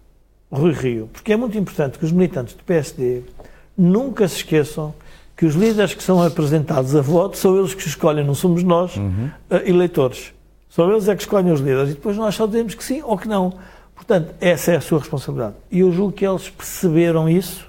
Rui 0.51 0.73
Rio, 0.73 1.09
porque 1.13 1.33
é 1.33 1.37
muito 1.37 1.57
importante 1.57 1.99
que 1.99 2.05
os 2.05 2.13
militantes 2.13 2.55
do 2.55 2.63
PSD 2.63 3.23
nunca 3.77 4.27
se 4.29 4.37
esqueçam 4.37 4.95
que 5.37 5.45
os 5.45 5.55
líderes 5.55 5.95
que 5.95 6.03
são 6.03 6.23
apresentados 6.23 6.95
a 6.95 7.01
voto 7.01 7.37
são 7.37 7.59
eles 7.59 7.75
que 7.75 7.87
escolhem, 7.87 8.25
não 8.25 8.35
somos 8.35 8.63
nós, 8.63 8.97
uhum. 8.97 9.31
uh, 9.51 9.57
eleitores. 9.69 10.33
São 10.69 10.91
eles 10.91 11.09
é 11.09 11.15
que 11.15 11.23
escolhem 11.23 11.53
os 11.53 11.61
líderes 11.61 11.91
e 11.91 11.95
depois 11.95 12.17
nós 12.17 12.35
só 12.35 12.47
dizemos 12.47 12.75
que 12.75 12.85
sim 12.85 13.03
ou 13.03 13.17
que 13.17 13.29
não. 13.29 13.55
Portanto, 13.95 14.35
essa 14.41 14.73
é 14.73 14.77
a 14.77 14.81
sua 14.81 14.99
responsabilidade. 14.99 15.55
E 15.71 15.81
eu 15.81 15.93
julgo 15.93 16.13
que 16.13 16.27
eles 16.27 16.49
perceberam 16.51 17.29
isso. 17.29 17.67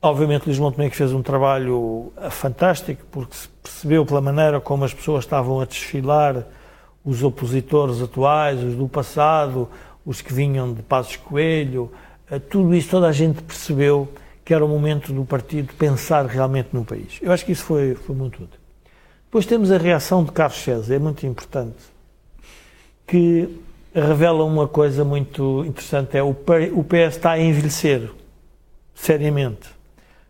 Obviamente, 0.00 0.46
Luís 0.46 0.58
Montenegro 0.58 0.96
fez 0.96 1.12
um 1.12 1.20
trabalho 1.20 2.12
eh, 2.16 2.30
fantástico, 2.30 3.02
porque 3.10 3.34
se 3.34 3.48
percebeu 3.60 4.06
pela 4.06 4.20
maneira 4.20 4.60
como 4.60 4.84
as 4.84 4.94
pessoas 4.94 5.24
estavam 5.24 5.60
a 5.60 5.64
desfilar, 5.64 6.44
os 7.04 7.22
opositores 7.22 8.00
atuais, 8.00 8.62
os 8.62 8.74
do 8.74 8.88
passado, 8.88 9.68
os 10.04 10.20
que 10.20 10.32
vinham 10.32 10.72
de 10.72 10.82
Passos 10.82 11.16
Coelho, 11.16 11.90
uh, 12.30 12.38
tudo 12.38 12.74
isso 12.74 12.90
toda 12.90 13.08
a 13.08 13.12
gente 13.12 13.42
percebeu 13.42 14.08
que 14.46 14.54
era 14.54 14.64
o 14.64 14.68
momento 14.68 15.12
do 15.12 15.24
partido 15.24 15.74
pensar 15.74 16.24
realmente 16.24 16.68
no 16.72 16.84
país. 16.84 17.18
Eu 17.20 17.32
acho 17.32 17.44
que 17.44 17.50
isso 17.50 17.64
foi, 17.64 17.96
foi 17.96 18.14
muito 18.14 18.44
útil. 18.44 18.60
Depois 19.24 19.44
temos 19.44 19.72
a 19.72 19.76
reação 19.76 20.22
de 20.22 20.30
Carlos 20.30 20.58
César, 20.58 20.94
é 20.94 20.98
muito 21.00 21.26
importante, 21.26 21.74
que 23.04 23.58
revela 23.92 24.44
uma 24.44 24.68
coisa 24.68 25.04
muito 25.04 25.64
interessante, 25.64 26.16
é 26.16 26.22
o 26.22 26.32
PS 26.32 27.16
está 27.16 27.32
a 27.32 27.40
envelhecer, 27.40 28.08
seriamente. 28.94 29.68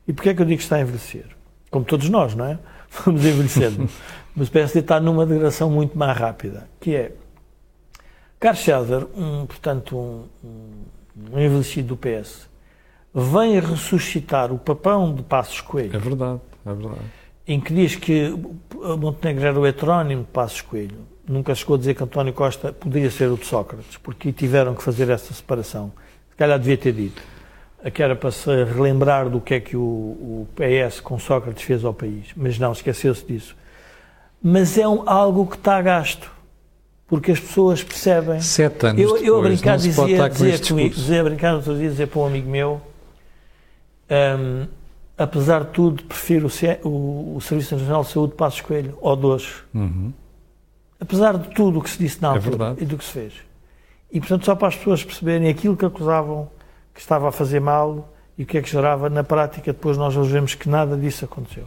E 0.09 0.14
porquê 0.14 0.31
é 0.31 0.35
que 0.35 0.41
eu 0.41 0.47
digo 0.47 0.57
que 0.57 0.64
está 0.64 0.77
a 0.77 0.81
envelhecer? 0.81 1.27
Como 1.71 1.85
todos 1.85 2.09
nós, 2.09 2.35
não 2.35 2.47
é? 2.47 2.59
Vamos 3.05 3.23
envelhecendo. 3.23 3.87
Mas 4.35 4.49
o 4.49 4.51
PSD 4.51 4.81
está 4.81 4.99
numa 4.99 5.27
degradação 5.27 5.69
muito 5.69 5.97
mais 5.97 6.17
rápida, 6.17 6.67
que 6.81 6.97
é 6.97 7.12
Carlos 8.41 8.64
César, 8.64 9.07
um, 9.14 9.45
portanto, 9.45 9.95
um, 9.95 10.25
um 11.33 11.39
envelhecido 11.39 11.89
do 11.89 11.97
PS, 11.99 12.49
vem 13.19 13.59
ressuscitar 13.59 14.53
o 14.53 14.59
papão 14.59 15.14
de 15.14 15.23
Passos 15.23 15.62
Coelho. 15.62 15.97
É 15.97 15.99
verdade, 15.99 16.39
é 16.67 16.75
verdade. 16.75 17.01
Em 17.49 17.59
que 17.59 17.73
diz 17.73 17.97
que 17.97 18.35
Montenegro 18.99 19.47
era 19.47 19.59
o 19.59 19.67
heterónimo 19.67 20.23
de 20.23 20.29
Passos 20.29 20.61
Coelho. 20.61 20.99
Nunca 21.27 21.55
chegou 21.55 21.77
a 21.77 21.79
dizer 21.79 21.95
que 21.95 22.05
António 22.05 22.35
Costa 22.35 22.75
podia 22.75 23.11
ser 23.11 23.31
o 23.31 23.39
de 23.39 23.47
Sócrates, 23.47 23.97
porque 23.97 24.33
tiveram 24.33 24.75
que 24.75 24.83
fazer 24.83 25.09
essa 25.09 25.33
separação. 25.33 25.93
Se 26.31 26.37
calhar 26.37 26.59
devia 26.59 26.77
ter 26.77 26.93
dito. 26.93 27.23
Que 27.95 28.03
era 28.03 28.14
para 28.14 28.31
se 28.31 28.51
relembrar 28.64 29.31
do 29.31 29.41
que 29.41 29.55
é 29.55 29.61
que 29.61 29.77
o, 29.77 29.81
o 29.81 30.49
PS 30.55 31.01
com 31.01 31.19
Sócrates 31.19 31.62
fez 31.62 31.85
ao 31.85 31.95
país. 31.95 32.27
Mas 32.37 32.59
não, 32.59 32.73
esqueceu-se 32.73 33.25
disso. 33.25 33.57
Mas 34.43 34.77
é 34.77 34.87
um, 34.87 35.09
algo 35.09 35.47
que 35.47 35.57
está 35.57 35.79
a 35.79 35.83
gasto 35.83 36.31
porque 37.07 37.31
as 37.31 37.41
pessoas 37.41 37.83
percebem. 37.83 38.41
Sete 38.41 38.87
anos 38.87 39.01
eu, 39.01 39.09
depois, 39.09 39.27
eu 39.27 39.39
a 39.39 39.43
brincar 39.43 39.77
dizia, 39.79 40.03
comigo, 40.59 40.95
dizia, 40.95 41.21
a 41.21 41.25
brincar 41.25 41.55
outro 41.55 41.77
dia, 41.77 41.89
dizer 41.89 42.09
para 42.09 42.21
um 42.21 42.27
amigo 42.27 42.51
meu, 42.51 42.81
um, 44.11 44.67
apesar 45.17 45.65
de 45.65 45.71
tudo, 45.71 46.03
prefiro 46.05 46.49
o, 46.85 46.89
o, 46.89 47.37
o, 47.37 47.41
Serviço 47.41 47.75
Nacional 47.77 48.03
de 48.03 48.11
Saúde 48.11 48.35
Passos 48.35 48.61
Coelho 48.61 48.99
ao 49.03 49.17
dois. 49.17 49.65
Uhum. 49.75 50.13
Apesar 51.01 51.37
de 51.37 51.49
tudo 51.55 51.79
o 51.79 51.83
que 51.83 51.91
se 51.91 51.99
disse 51.99 52.21
na 52.23 52.29
é 52.29 52.37
altura 52.37 52.77
é 52.79 52.83
e 52.83 52.87
do 52.87 52.97
que 52.97 53.05
se 53.05 53.13
fez. 53.13 53.35
E, 54.11 54.21
portanto, 54.21 54.45
só 54.45 54.55
para 54.55 54.69
as 54.69 54.77
pessoas 54.77 55.05
perceberem 55.05 55.49
aquilo 55.49 55.77
que 55.77 55.85
acusavam 55.85 56.49
que 56.95 57.01
estava 57.01 57.29
a 57.29 57.33
fazer 57.33 57.61
mal 57.61 58.13
e 58.39 58.43
o 58.43 58.47
que 58.47 58.59
é 58.59 58.63
que 58.63 58.71
gerava, 58.71 59.11
na 59.11 59.25
prática, 59.25 59.73
depois 59.73 59.97
nós 59.97 60.15
vemos 60.29 60.55
que 60.55 60.69
nada 60.69 60.97
disso 60.97 61.25
aconteceu. 61.25 61.65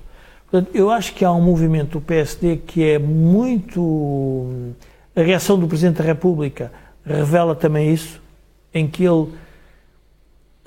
Portanto, 0.49 0.75
eu 0.75 0.89
acho 0.89 1.13
que 1.13 1.23
há 1.23 1.31
um 1.31 1.41
movimento 1.41 1.99
do 1.99 2.01
PSD 2.01 2.57
que 2.57 2.83
é 2.83 2.97
muito. 2.97 4.73
A 5.15 5.21
reação 5.21 5.59
do 5.59 5.67
Presidente 5.67 5.97
da 5.97 6.03
República 6.03 6.71
revela 7.05 7.55
também 7.55 7.93
isso, 7.93 8.19
em 8.73 8.87
que 8.87 9.03
ele 9.03 9.27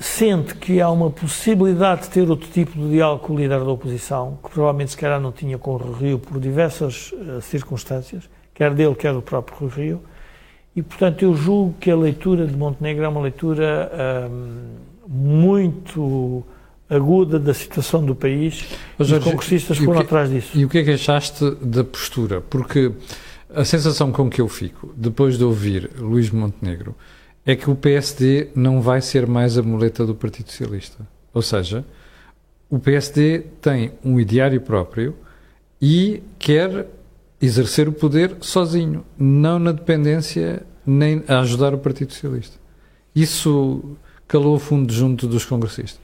sente 0.02 0.54
que 0.54 0.80
há 0.80 0.90
uma 0.90 1.10
possibilidade 1.10 2.02
de 2.02 2.10
ter 2.10 2.28
outro 2.28 2.48
tipo 2.50 2.78
de 2.78 2.90
diálogo 2.90 3.26
com 3.26 3.34
o 3.34 3.36
líder 3.36 3.60
da 3.60 3.70
oposição, 3.70 4.38
que 4.42 4.50
provavelmente 4.50 4.92
se 4.92 4.96
calhar 4.96 5.20
não 5.20 5.32
tinha 5.32 5.56
com 5.58 5.74
o 5.74 5.92
Rio 5.92 6.18
por 6.18 6.40
diversas 6.40 7.12
uh, 7.12 7.40
circunstâncias, 7.40 8.28
quer 8.54 8.74
dele, 8.74 8.94
quer 8.94 9.12
do 9.12 9.22
próprio 9.22 9.68
Rio, 9.68 10.02
e 10.74 10.82
portanto 10.82 11.22
eu 11.22 11.34
julgo 11.34 11.74
que 11.78 11.90
a 11.90 11.96
leitura 11.96 12.46
de 12.46 12.56
Montenegro 12.56 13.04
é 13.04 13.08
uma 13.08 13.20
leitura 13.20 13.90
um, 14.30 14.76
muito 15.06 16.44
aguda 16.88 17.38
da 17.38 17.54
situação 17.54 18.04
do 18.04 18.14
país 18.14 18.64
Mas, 18.98 19.10
os 19.10 19.24
congressistas 19.24 19.78
foram 19.78 20.00
que, 20.00 20.06
atrás 20.06 20.30
disso. 20.30 20.58
E 20.58 20.64
o 20.64 20.68
que 20.68 20.78
é 20.78 20.84
que 20.84 20.90
achaste 20.90 21.50
da 21.60 21.84
postura? 21.84 22.40
Porque 22.40 22.92
a 23.54 23.64
sensação 23.64 24.10
com 24.12 24.28
que 24.28 24.40
eu 24.40 24.48
fico, 24.48 24.92
depois 24.96 25.38
de 25.38 25.44
ouvir 25.44 25.90
Luís 25.98 26.30
Montenegro, 26.30 26.94
é 27.44 27.56
que 27.56 27.68
o 27.68 27.74
PSD 27.74 28.48
não 28.54 28.80
vai 28.80 29.00
ser 29.00 29.26
mais 29.26 29.58
a 29.58 29.62
muleta 29.62 30.06
do 30.06 30.14
Partido 30.14 30.50
Socialista. 30.50 31.06
Ou 31.34 31.42
seja, 31.42 31.84
o 32.70 32.78
PSD 32.78 33.44
tem 33.60 33.92
um 34.04 34.18
ideário 34.20 34.60
próprio 34.60 35.16
e 35.80 36.22
quer 36.38 36.86
exercer 37.40 37.88
o 37.88 37.92
poder 37.92 38.36
sozinho, 38.40 39.04
não 39.18 39.58
na 39.58 39.72
dependência 39.72 40.64
nem 40.86 41.24
a 41.26 41.40
ajudar 41.40 41.74
o 41.74 41.78
Partido 41.78 42.12
Socialista. 42.12 42.56
Isso 43.14 43.96
calou 44.28 44.58
fundo 44.58 44.92
junto 44.92 45.26
dos 45.26 45.44
congressistas. 45.44 46.00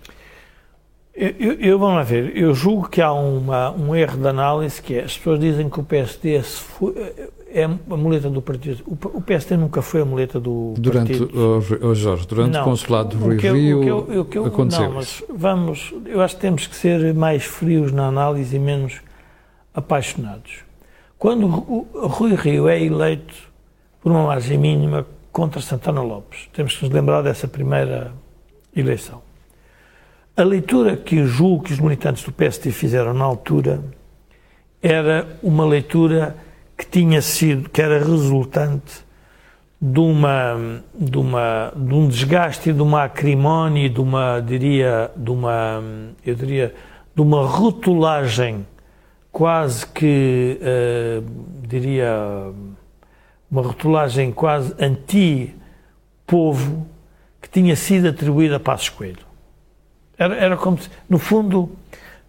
Eu, 1.14 1.54
eu, 1.54 1.78
vamos 1.78 1.96
lá 1.96 2.02
ver, 2.02 2.36
eu 2.36 2.54
julgo 2.54 2.88
que 2.88 3.00
há 3.00 3.12
uma, 3.12 3.72
um 3.72 3.94
erro 3.94 4.18
de 4.18 4.28
análise 4.28 4.80
que 4.80 4.94
é, 4.94 5.02
as 5.02 5.16
pessoas 5.16 5.40
dizem 5.40 5.68
que 5.68 5.80
o 5.80 5.82
PSD 5.82 6.40
foi, 6.42 6.94
é 7.50 7.64
a 7.64 7.96
muleta 7.96 8.28
do 8.28 8.42
partido. 8.42 8.82
O, 8.86 9.20
PSD 9.20 9.56
nunca 9.56 9.80
foi 9.80 10.02
a 10.02 10.04
muleta 10.04 10.38
do 10.38 10.74
durante, 10.76 11.18
partido. 11.18 11.26
Durante, 11.32 11.84
oh, 11.84 11.94
Jorge, 11.94 12.26
durante 12.26 12.52
não, 12.52 12.60
o 12.60 12.64
consulado 12.64 13.16
do 13.16 13.24
Rui 13.24 13.36
Rio, 13.36 14.20
o 14.20 14.24
que 14.24 14.36
eu, 14.36 14.46
aconteceu 14.46 14.84
Não, 14.84 14.94
mas 14.94 15.22
vamos, 15.28 15.94
eu 16.04 16.20
acho 16.20 16.36
que 16.36 16.40
temos 16.42 16.66
que 16.66 16.76
ser 16.76 17.14
mais 17.14 17.44
frios 17.44 17.90
na 17.90 18.06
análise 18.06 18.54
e 18.54 18.58
menos 18.58 19.00
apaixonados. 19.74 20.58
Quando 21.18 21.46
o 21.46 22.06
Rui 22.06 22.34
Rio 22.34 22.68
é 22.68 22.82
eleito 22.82 23.34
por 24.00 24.12
uma 24.12 24.24
margem 24.24 24.58
mínima 24.58 25.06
contra 25.32 25.60
Santana 25.60 26.02
Lopes, 26.02 26.48
temos 26.52 26.76
que 26.76 26.84
nos 26.84 26.92
lembrar 26.92 27.22
dessa 27.22 27.48
primeira 27.48 28.12
eleição. 28.76 29.22
A 30.36 30.42
leitura 30.44 30.96
que 30.96 31.16
eu 31.16 31.26
julgo 31.26 31.64
que 31.64 31.72
os 31.72 31.80
militantes 31.80 32.22
do 32.22 32.30
PSD 32.30 32.70
fizeram 32.70 33.12
na 33.12 33.24
altura 33.24 33.82
era 34.80 35.26
uma 35.42 35.66
leitura 35.66 36.36
que 36.78 36.86
tinha 36.86 37.20
sido, 37.20 37.68
que 37.68 37.82
era 37.82 37.98
resultante 37.98 39.04
de 39.82 39.98
uma, 39.98 40.80
de 40.94 41.18
uma, 41.18 41.72
de 41.74 41.92
um 41.92 42.06
desgaste, 42.06 42.72
de 42.72 42.80
uma 42.80 43.04
acrimónia, 43.04 43.90
de 43.90 44.00
uma, 44.00 44.40
diria, 44.40 45.10
de 45.16 45.30
uma, 45.30 45.82
eu 46.24 46.36
diria, 46.36 46.72
de 47.14 47.20
uma 47.20 47.44
rotulagem 47.44 48.64
quase 49.32 49.84
que, 49.88 50.60
uh, 50.60 51.24
diria, 51.66 52.52
uma 53.50 53.62
rotulagem 53.62 54.30
quase 54.30 54.72
anti-povo 54.78 56.86
que 57.42 57.50
tinha 57.50 57.74
sido 57.74 58.08
atribuída 58.08 58.56
a 58.56 58.60
Passos 58.60 58.88
Coelho. 58.88 59.26
Era, 60.16 60.36
era 60.36 60.56
como 60.56 60.78
se, 60.78 60.88
no 61.08 61.18
fundo, 61.18 61.72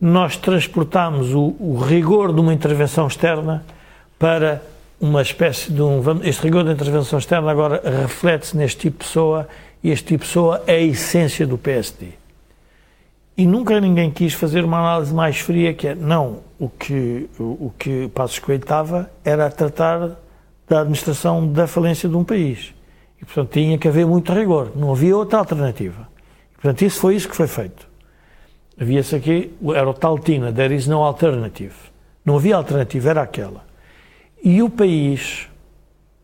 nós 0.02 0.38
transportámos 0.38 1.36
o, 1.36 1.56
o 1.60 1.78
rigor 1.78 2.34
de 2.34 2.42
uma 2.42 2.54
intervenção 2.54 3.06
externa 3.06 3.64
para 4.20 4.62
uma 5.00 5.22
espécie 5.22 5.72
de 5.72 5.82
um. 5.82 6.02
Este 6.24 6.44
rigor 6.44 6.66
da 6.66 6.74
intervenção 6.74 7.18
externa 7.18 7.50
agora 7.50 7.82
reflete-se 8.02 8.56
neste 8.58 8.82
tipo 8.82 9.00
de 9.00 9.06
pessoa 9.06 9.48
e 9.82 9.90
este 9.90 10.08
tipo 10.08 10.24
de 10.24 10.28
pessoa 10.28 10.62
é 10.68 10.76
a 10.76 10.82
essência 10.82 11.48
do 11.48 11.58
PSD. 11.58 12.10
E 13.38 13.48
nunca 13.48 13.80
ninguém 13.80 14.12
quis 14.12 14.34
fazer 14.34 14.66
uma 14.66 14.80
análise 14.80 15.14
mais 15.14 15.40
fria 15.40 15.74
que 15.74 15.88
é, 15.88 15.96
não, 15.96 16.40
o 16.60 16.68
que, 16.68 17.30
o, 17.40 17.44
o 17.68 17.74
que 17.80 18.10
Passos 18.10 18.38
Coelho 18.38 18.62
estava 18.62 19.10
era 19.24 19.50
tratar 19.50 20.18
da 20.68 20.82
administração 20.82 21.48
da 21.48 21.66
falência 21.66 22.10
de 22.10 22.18
um 22.18 22.24
país. 22.26 22.74
E, 23.22 23.24
portanto, 23.24 23.54
tinha 23.54 23.78
que 23.78 23.88
haver 23.88 24.06
muito 24.06 24.34
rigor. 24.34 24.74
Não 24.76 24.92
havia 24.92 25.16
outra 25.16 25.40
alternativa. 25.40 26.10
E, 26.52 26.56
portanto, 26.56 26.82
isso 26.82 27.00
foi 27.00 27.16
isso 27.16 27.30
que 27.30 27.36
foi 27.36 27.48
feito. 27.48 27.88
Havia-se 28.80 29.16
aqui, 29.16 29.54
era 29.74 29.90
o 29.90 29.94
tal 29.94 30.20
TINA, 30.20 30.52
there 30.52 30.76
is 30.76 30.86
no 30.86 31.02
alternative. 31.02 31.74
Não 32.26 32.36
havia 32.36 32.58
alternativa, 32.58 33.10
era 33.10 33.22
aquela. 33.22 33.69
E 34.44 34.62
o 34.62 34.70
país 34.70 35.48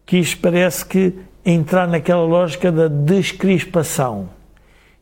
quis, 0.05 0.34
parece 0.36 0.86
que, 0.86 1.13
entrar 1.45 1.88
naquela 1.88 2.24
lógica 2.24 2.72
da 2.72 2.88
descrispação. 2.88 4.30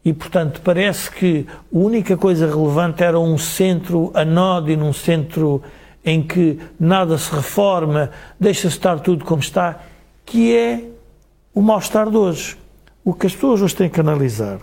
E, 0.04 0.12
portanto, 0.12 0.60
parece 0.62 1.10
que 1.10 1.48
a 1.50 1.56
única 1.72 2.18
coisa 2.18 2.46
relevante 2.46 3.02
era 3.02 3.18
um 3.18 3.38
centro 3.38 4.12
anódino, 4.14 4.86
um 4.86 4.92
centro 4.92 5.64
em 6.04 6.22
que 6.22 6.60
nada 6.78 7.18
se 7.18 7.34
reforma, 7.34 8.12
deixa-se 8.38 8.76
estar 8.76 9.00
tudo 9.00 9.24
como 9.24 9.42
está, 9.42 9.80
que 10.26 10.54
é 10.54 10.84
o 11.54 11.62
mal-estar 11.62 12.10
de 12.10 12.18
hoje. 12.18 12.58
O 13.06 13.14
que 13.14 13.28
as 13.28 13.34
pessoas 13.34 13.62
hoje 13.62 13.76
têm 13.76 13.90
que 13.90 14.02
analisar 14.02 14.60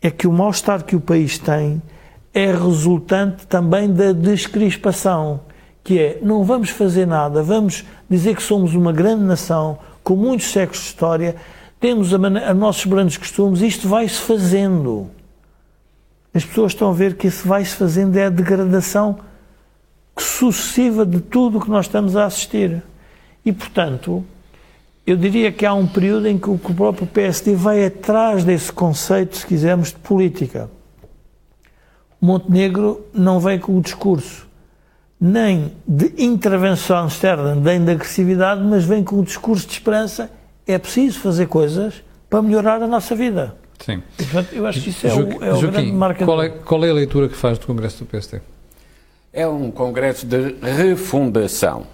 é 0.00 0.10
que 0.10 0.28
o 0.28 0.32
mal-estar 0.32 0.84
que 0.84 0.94
o 0.94 1.00
país 1.00 1.38
tem 1.38 1.82
é 2.32 2.52
resultante 2.52 3.46
também 3.46 3.92
da 3.92 4.12
descrispação, 4.12 5.40
que 5.86 6.00
é 6.00 6.18
não 6.20 6.42
vamos 6.42 6.70
fazer 6.70 7.06
nada, 7.06 7.44
vamos 7.44 7.84
dizer 8.10 8.34
que 8.34 8.42
somos 8.42 8.74
uma 8.74 8.92
grande 8.92 9.22
nação 9.22 9.78
com 10.02 10.16
muitos 10.16 10.50
séculos 10.50 10.82
de 10.82 10.88
história, 10.88 11.36
temos 11.78 12.12
a, 12.12 12.16
a 12.16 12.52
nossos 12.52 12.86
grandes 12.86 13.16
costumes, 13.16 13.60
isto 13.60 13.88
vai-se 13.88 14.16
fazendo. 14.16 15.08
As 16.34 16.44
pessoas 16.44 16.72
estão 16.72 16.90
a 16.90 16.92
ver 16.92 17.14
que 17.14 17.28
isso 17.28 17.46
vai-se 17.46 17.76
fazendo 17.76 18.16
é 18.16 18.26
a 18.26 18.30
degradação 18.30 19.20
sucessiva 20.18 21.06
de 21.06 21.20
tudo 21.20 21.58
o 21.58 21.60
que 21.60 21.70
nós 21.70 21.86
estamos 21.86 22.16
a 22.16 22.24
assistir. 22.24 22.82
E, 23.44 23.52
portanto, 23.52 24.24
eu 25.06 25.16
diria 25.16 25.52
que 25.52 25.64
há 25.64 25.72
um 25.72 25.86
período 25.86 26.26
em 26.26 26.36
que 26.36 26.50
o 26.50 26.58
próprio 26.58 27.06
PSD 27.06 27.54
vai 27.54 27.86
atrás 27.86 28.42
desse 28.42 28.72
conceito, 28.72 29.36
se 29.36 29.46
quisermos, 29.46 29.90
de 29.90 29.98
política. 30.00 30.68
Montenegro 32.20 33.06
não 33.14 33.38
vem 33.38 33.60
com 33.60 33.78
o 33.78 33.80
discurso 33.80 34.45
nem 35.20 35.72
de 35.86 36.12
intervenção 36.18 37.06
externa, 37.06 37.54
nem 37.54 37.82
de 37.84 37.92
agressividade, 37.92 38.62
mas 38.62 38.84
vem 38.84 39.02
com 39.02 39.20
o 39.20 39.24
discurso 39.24 39.66
de 39.66 39.72
esperança. 39.72 40.30
É 40.66 40.78
preciso 40.78 41.20
fazer 41.20 41.46
coisas 41.46 42.02
para 42.28 42.42
melhorar 42.42 42.82
a 42.82 42.86
nossa 42.86 43.14
vida. 43.14 43.54
Sim. 43.84 44.02
E, 44.18 44.24
portanto, 44.24 44.52
eu 44.52 44.66
acho 44.66 44.80
que 44.80 44.90
isso 44.90 45.06
é 45.06 45.14
o, 45.14 45.44
é 45.44 45.52
o 45.52 45.56
Joaquim, 45.56 45.70
grande 45.70 45.92
marcador. 45.92 46.26
Qual 46.26 46.42
é, 46.42 46.48
qual 46.48 46.84
é 46.84 46.90
a 46.90 46.94
leitura 46.94 47.28
que 47.28 47.36
faz 47.36 47.58
do 47.58 47.66
Congresso 47.66 48.04
do 48.04 48.06
PSD? 48.06 48.40
É 49.32 49.46
um 49.46 49.70
congresso 49.70 50.26
de 50.26 50.56
refundação. 50.62 51.86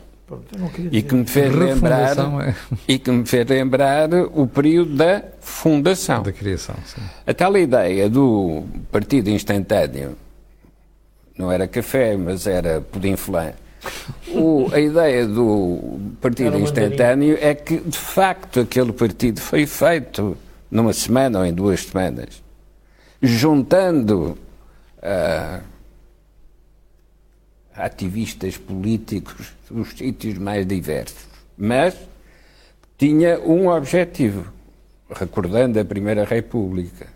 e 0.91 1.03
que 1.03 1.15
me 1.15 1.27
fez 1.27 1.53
lembrar 1.53 2.17
é... 2.47 2.55
e 2.89 2.99
que 2.99 3.11
me 3.11 3.27
fez 3.27 3.47
lembrar 3.47 4.09
o 4.33 4.47
período 4.47 4.95
da 4.95 5.23
fundação. 5.41 6.23
Da 6.23 6.33
criação, 6.33 6.77
sim. 6.87 7.03
A 7.27 7.35
tal 7.35 7.57
ideia 7.57 8.09
do 8.09 8.63
partido 8.91 9.29
instantâneo 9.29 10.17
não 11.43 11.51
era 11.51 11.67
café, 11.67 12.17
mas 12.17 12.47
era 12.47 12.81
pudim 12.81 13.17
flan. 13.17 13.53
O, 14.29 14.71
a 14.73 14.79
ideia 14.79 15.27
do 15.27 15.99
partido 16.21 16.57
instantâneo 16.57 17.37
é 17.41 17.53
que, 17.53 17.79
de 17.79 17.99
facto, 17.99 18.61
aquele 18.61 18.93
partido 18.93 19.41
foi 19.41 19.67
feito 19.67 20.37
numa 20.71 20.93
semana 20.93 21.41
ou 21.41 21.45
em 21.45 21.53
duas 21.53 21.81
semanas, 21.81 22.41
juntando 23.21 24.39
uh, 24.99 25.63
ativistas 27.75 28.57
políticos 28.57 29.53
dos 29.69 29.89
sítios 29.91 30.39
mais 30.39 30.65
diversos, 30.65 31.27
mas 31.59 31.97
tinha 32.97 33.41
um 33.41 33.69
objetivo, 33.69 34.47
recordando 35.11 35.81
a 35.81 35.85
Primeira 35.85 36.25
República. 36.25 37.09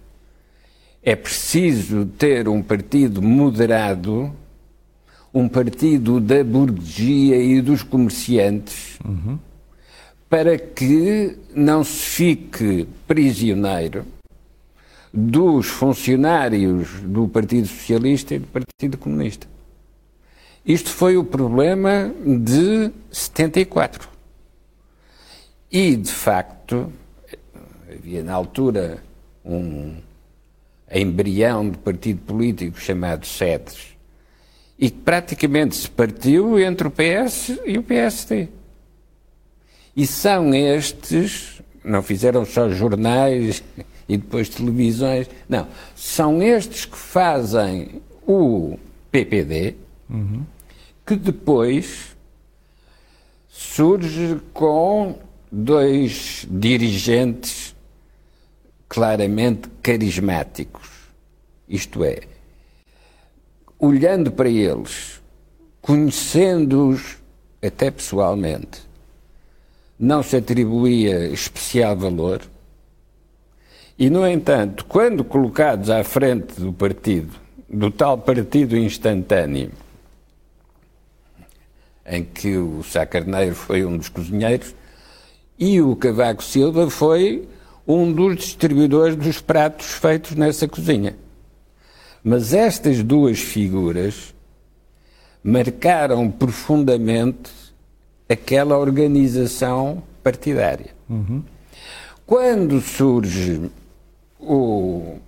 É 1.08 1.14
preciso 1.14 2.04
ter 2.04 2.48
um 2.48 2.60
partido 2.60 3.22
moderado, 3.22 4.34
um 5.32 5.48
partido 5.48 6.18
da 6.18 6.42
burguesia 6.42 7.36
e 7.36 7.60
dos 7.60 7.84
comerciantes, 7.84 8.98
uhum. 9.04 9.38
para 10.28 10.58
que 10.58 11.38
não 11.54 11.84
se 11.84 12.00
fique 12.00 12.88
prisioneiro 13.06 14.04
dos 15.14 15.68
funcionários 15.68 16.88
do 17.02 17.28
Partido 17.28 17.68
Socialista 17.68 18.34
e 18.34 18.40
do 18.40 18.48
Partido 18.48 18.98
Comunista. 18.98 19.46
Isto 20.66 20.90
foi 20.90 21.16
o 21.16 21.22
problema 21.22 22.12
de 22.20 22.90
74. 23.12 24.08
E, 25.70 25.94
de 25.94 26.10
facto, 26.10 26.92
havia 27.88 28.24
na 28.24 28.34
altura 28.34 28.98
um 29.44 29.98
embrião 30.92 31.70
de 31.70 31.78
partido 31.78 32.20
político 32.22 32.78
chamado 32.78 33.26
SEDES, 33.26 33.96
e 34.78 34.90
que 34.90 34.98
praticamente 34.98 35.74
se 35.74 35.90
partiu 35.90 36.58
entre 36.58 36.88
o 36.88 36.90
PS 36.90 37.58
e 37.64 37.78
o 37.78 37.82
PSD. 37.82 38.48
E 39.96 40.06
são 40.06 40.54
estes, 40.54 41.62
não 41.82 42.02
fizeram 42.02 42.44
só 42.44 42.68
jornais 42.68 43.62
e 44.08 44.16
depois 44.16 44.48
televisões, 44.48 45.28
não, 45.48 45.66
são 45.94 46.42
estes 46.42 46.84
que 46.84 46.96
fazem 46.96 48.02
o 48.26 48.78
PPD, 49.10 49.74
uhum 50.10 50.44
que 51.06 51.14
depois 51.14 52.16
surge 53.48 54.40
com 54.52 55.16
dois 55.50 56.44
dirigentes 56.50 57.75
claramente 58.88 59.68
carismáticos. 59.82 60.88
Isto 61.68 62.04
é, 62.04 62.20
olhando 63.78 64.30
para 64.30 64.48
eles, 64.48 65.20
conhecendo-os 65.80 67.16
até 67.64 67.90
pessoalmente, 67.90 68.86
não 69.98 70.22
se 70.22 70.36
atribuía 70.36 71.26
especial 71.28 71.96
valor. 71.96 72.42
E, 73.98 74.10
no 74.10 74.26
entanto, 74.26 74.84
quando 74.84 75.24
colocados 75.24 75.88
à 75.88 76.04
frente 76.04 76.60
do 76.60 76.72
partido, 76.72 77.34
do 77.68 77.90
tal 77.90 78.18
partido 78.18 78.76
instantâneo, 78.76 79.72
em 82.04 82.22
que 82.22 82.56
o 82.56 82.82
Sá 82.84 83.04
Carneiro 83.04 83.54
foi 83.54 83.84
um 83.84 83.96
dos 83.96 84.08
cozinheiros 84.08 84.74
e 85.58 85.80
o 85.80 85.96
Cavaco 85.96 86.44
Silva 86.44 86.88
foi 86.88 87.48
um 87.86 88.12
dos 88.12 88.36
distribuidores 88.36 89.16
dos 89.16 89.40
pratos 89.40 89.86
feitos 89.86 90.34
nessa 90.34 90.66
cozinha. 90.66 91.16
Mas 92.22 92.52
estas 92.52 93.02
duas 93.02 93.38
figuras 93.38 94.34
marcaram 95.42 96.28
profundamente 96.28 97.50
aquela 98.28 98.76
organização 98.76 100.02
partidária. 100.22 100.90
Uhum. 101.08 101.42
Quando 102.26 102.80
surge 102.80 103.70
o 104.40 105.18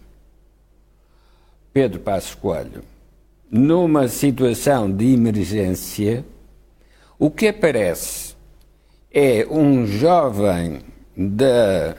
Pedro 1.72 2.00
Passos 2.00 2.34
Coelho 2.34 2.82
numa 3.48 4.09
situação 4.09 4.90
de 4.90 5.14
emergência, 5.14 6.24
o 7.16 7.30
que 7.30 7.46
aparece 7.46 8.34
é 9.12 9.46
um 9.48 9.86
jovem 9.86 10.80
da 11.16 11.96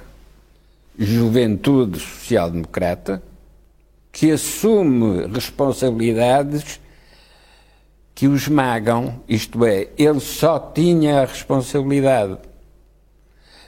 juventude 0.99 1.97
social-democrata 1.97 3.23
que 4.11 4.31
assume 4.31 5.25
responsabilidades 5.27 6.79
que 8.13 8.27
os 8.27 8.49
magam, 8.49 9.21
isto 9.29 9.63
é, 9.65 9.87
ele 9.97 10.19
só 10.19 10.59
tinha 10.59 11.21
a 11.21 11.25
responsabilidade, 11.25 12.37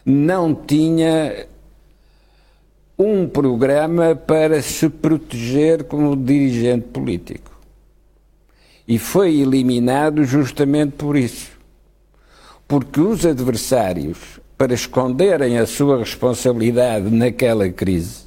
não 0.06 0.54
tinha 0.54 1.48
um 3.00 3.30
programa 3.30 4.14
para 4.14 4.62
se 4.62 4.90
proteger 4.90 5.86
como 5.86 6.18
dirigente 6.18 6.88
político 6.88 7.52
e 8.92 9.00
foi 9.00 9.40
eliminado 9.40 10.26
justamente 10.26 10.98
por 10.98 11.16
isso. 11.16 11.52
Porque 12.68 13.00
os 13.00 13.26
adversários, 13.26 14.41
para 14.62 14.76
esconderem 14.76 15.58
a 15.58 15.66
sua 15.66 15.98
responsabilidade 15.98 17.10
naquela 17.10 17.68
crise, 17.68 18.26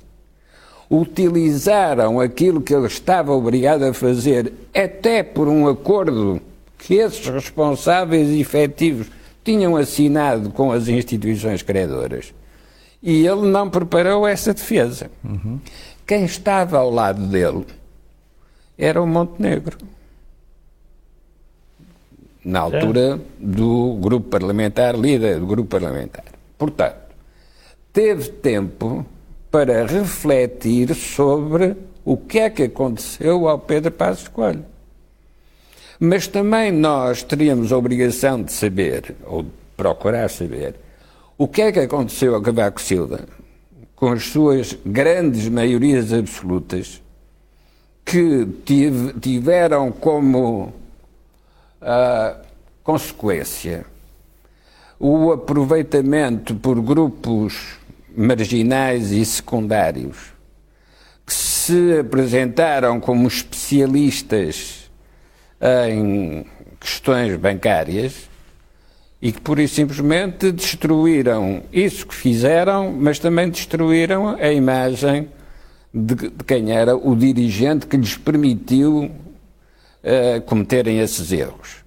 utilizaram 0.90 2.18
aquilo 2.18 2.60
que 2.60 2.74
ele 2.74 2.88
estava 2.88 3.32
obrigado 3.32 3.84
a 3.84 3.94
fazer, 3.94 4.52
até 4.74 5.22
por 5.22 5.46
um 5.46 5.68
acordo 5.68 6.40
que 6.76 6.94
esses 6.94 7.24
responsáveis 7.28 8.30
efetivos 8.30 9.06
tinham 9.44 9.76
assinado 9.76 10.50
com 10.50 10.72
as 10.72 10.88
instituições 10.88 11.62
credoras. 11.62 12.34
E 13.00 13.24
ele 13.24 13.42
não 13.42 13.70
preparou 13.70 14.26
essa 14.26 14.52
defesa. 14.52 15.12
Uhum. 15.22 15.60
Quem 16.04 16.24
estava 16.24 16.78
ao 16.78 16.90
lado 16.90 17.24
dele 17.28 17.64
era 18.76 19.00
o 19.00 19.06
Montenegro. 19.06 19.78
Na 22.44 22.60
altura 22.60 23.18
do 23.38 23.94
grupo 24.00 24.28
parlamentar, 24.28 24.94
líder 24.94 25.40
do 25.40 25.46
grupo 25.46 25.68
parlamentar. 25.68 26.24
Portanto, 26.58 26.96
teve 27.92 28.28
tempo 28.28 29.06
para 29.50 29.86
refletir 29.86 30.94
sobre 30.94 31.76
o 32.04 32.16
que 32.16 32.40
é 32.40 32.50
que 32.50 32.64
aconteceu 32.64 33.48
ao 33.48 33.58
Pedro 33.58 33.90
Passos 33.92 34.28
Coelho. 34.28 34.64
Mas 35.98 36.26
também 36.26 36.70
nós 36.70 37.22
teríamos 37.22 37.72
a 37.72 37.78
obrigação 37.78 38.42
de 38.42 38.52
saber, 38.52 39.14
ou 39.24 39.44
de 39.44 39.50
procurar 39.76 40.28
saber, 40.28 40.74
o 41.38 41.48
que 41.48 41.62
é 41.62 41.72
que 41.72 41.80
aconteceu 41.80 42.34
a 42.34 42.42
Cavaco 42.42 42.80
Silva 42.80 43.20
com 43.96 44.10
as 44.10 44.24
suas 44.24 44.76
grandes 44.84 45.48
maiorias 45.48 46.12
absolutas 46.12 47.00
que 48.04 48.46
tive, 48.64 49.18
tiveram 49.18 49.90
como 49.90 50.74
uh, 51.84 52.44
consequência. 52.82 53.84
O 54.98 55.32
aproveitamento 55.32 56.54
por 56.54 56.80
grupos 56.80 57.76
marginais 58.16 59.12
e 59.12 59.24
secundários 59.24 60.32
que 61.26 61.34
se 61.34 61.98
apresentaram 61.98 63.00
como 63.00 63.26
especialistas 63.26 64.90
em 65.88 66.46
questões 66.78 67.34
bancárias 67.36 68.28
e 69.20 69.32
que 69.32 69.40
pura 69.40 69.62
e 69.62 69.68
simplesmente 69.68 70.52
destruíram 70.52 71.62
isso 71.72 72.06
que 72.06 72.14
fizeram, 72.14 72.92
mas 72.92 73.18
também 73.18 73.48
destruíram 73.48 74.36
a 74.38 74.52
imagem 74.52 75.30
de, 75.92 76.14
de 76.14 76.44
quem 76.46 76.72
era 76.72 76.94
o 76.94 77.16
dirigente 77.16 77.86
que 77.86 77.96
lhes 77.96 78.18
permitiu 78.18 79.10
uh, 80.04 80.40
cometerem 80.42 81.00
esses 81.00 81.32
erros. 81.32 81.84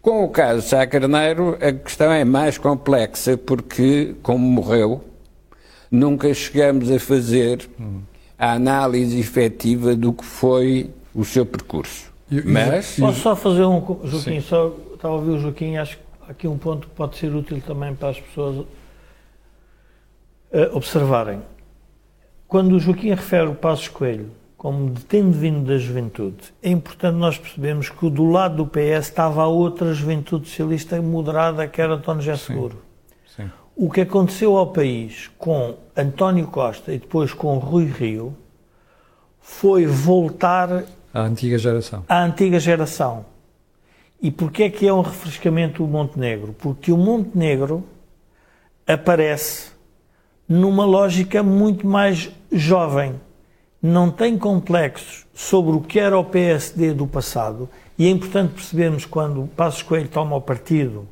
Com 0.00 0.24
o 0.24 0.28
caso 0.28 0.62
de 0.62 0.66
Sá 0.66 0.84
Carneiro, 0.86 1.56
a 1.60 1.72
questão 1.72 2.10
é 2.10 2.24
mais 2.24 2.58
complexa 2.58 3.36
porque, 3.36 4.16
como 4.20 4.44
morreu, 4.44 5.04
nunca 5.88 6.32
chegamos 6.34 6.90
a 6.90 6.98
fazer 6.98 7.68
a 8.36 8.54
análise 8.54 9.20
efetiva 9.20 9.94
do 9.94 10.12
que 10.12 10.24
foi 10.24 10.90
o 11.14 11.24
seu 11.24 11.46
percurso. 11.46 12.12
Mas... 12.44 12.96
Posso 12.98 13.20
só 13.20 13.36
fazer 13.36 13.64
um... 13.64 13.80
Joaquim, 14.02 14.18
Sim. 14.18 14.40
só 14.40 14.74
estava 14.94 15.14
a 15.14 15.16
ouvir 15.18 15.30
o 15.32 15.38
Joaquim, 15.38 15.76
acho 15.76 15.98
que 15.98 16.02
aqui 16.28 16.48
um 16.48 16.58
ponto 16.58 16.88
que 16.88 16.94
pode 16.94 17.16
ser 17.16 17.32
útil 17.32 17.62
também 17.64 17.94
para 17.94 18.08
as 18.08 18.18
pessoas 18.20 18.56
uh, 18.56 18.66
observarem. 20.72 21.42
Quando 22.48 22.74
o 22.74 22.80
Joaquim 22.80 23.10
refere 23.10 23.46
o 23.48 23.54
Passos 23.54 23.88
Coelho 23.88 24.30
como 24.62 24.94
tendo 25.08 25.32
vindo 25.32 25.66
da 25.66 25.76
juventude, 25.76 26.54
é 26.62 26.70
importante 26.70 27.16
nós 27.16 27.36
percebermos 27.36 27.90
que 27.90 28.08
do 28.08 28.30
lado 28.30 28.58
do 28.58 28.66
PS 28.68 29.08
estava 29.08 29.42
a 29.42 29.48
outra 29.48 29.92
juventude 29.92 30.48
socialista 30.48 31.02
moderada, 31.02 31.66
que 31.66 31.82
era 31.82 31.94
António 31.94 32.22
José 32.22 32.36
Seguro. 32.36 32.80
Sim. 33.26 33.42
Sim. 33.42 33.50
O 33.74 33.90
que 33.90 34.02
aconteceu 34.02 34.56
ao 34.56 34.68
país 34.68 35.28
com 35.36 35.74
António 35.96 36.46
Costa 36.46 36.92
e 36.92 36.98
depois 37.00 37.34
com 37.34 37.58
Rui 37.58 37.86
Rio 37.86 38.36
foi 39.40 39.84
voltar 39.84 40.84
à 41.12 41.22
antiga 41.22 41.58
geração. 41.58 42.04
À 42.08 42.22
antiga 42.22 42.60
geração. 42.60 43.26
E 44.20 44.30
porquê 44.30 44.62
é 44.62 44.70
que 44.70 44.86
é 44.86 44.94
um 44.94 45.00
refrescamento 45.00 45.84
o 45.84 45.88
Montenegro? 45.88 46.52
Porque 46.52 46.92
o 46.92 46.96
Montenegro 46.96 47.84
aparece 48.86 49.72
numa 50.48 50.84
lógica 50.84 51.42
muito 51.42 51.84
mais 51.84 52.30
jovem. 52.52 53.16
Não 53.82 54.10
tem 54.10 54.38
complexos 54.38 55.26
sobre 55.34 55.74
o 55.74 55.80
que 55.80 55.98
era 55.98 56.16
o 56.16 56.24
PSD 56.24 56.92
do 56.92 57.06
passado. 57.06 57.68
E 57.98 58.06
é 58.06 58.10
importante 58.10 58.54
percebermos 58.54 59.04
quando 59.04 59.48
Passos 59.56 59.82
Coelho 59.82 60.08
toma 60.08 60.36
o 60.36 60.40
partido, 60.40 61.08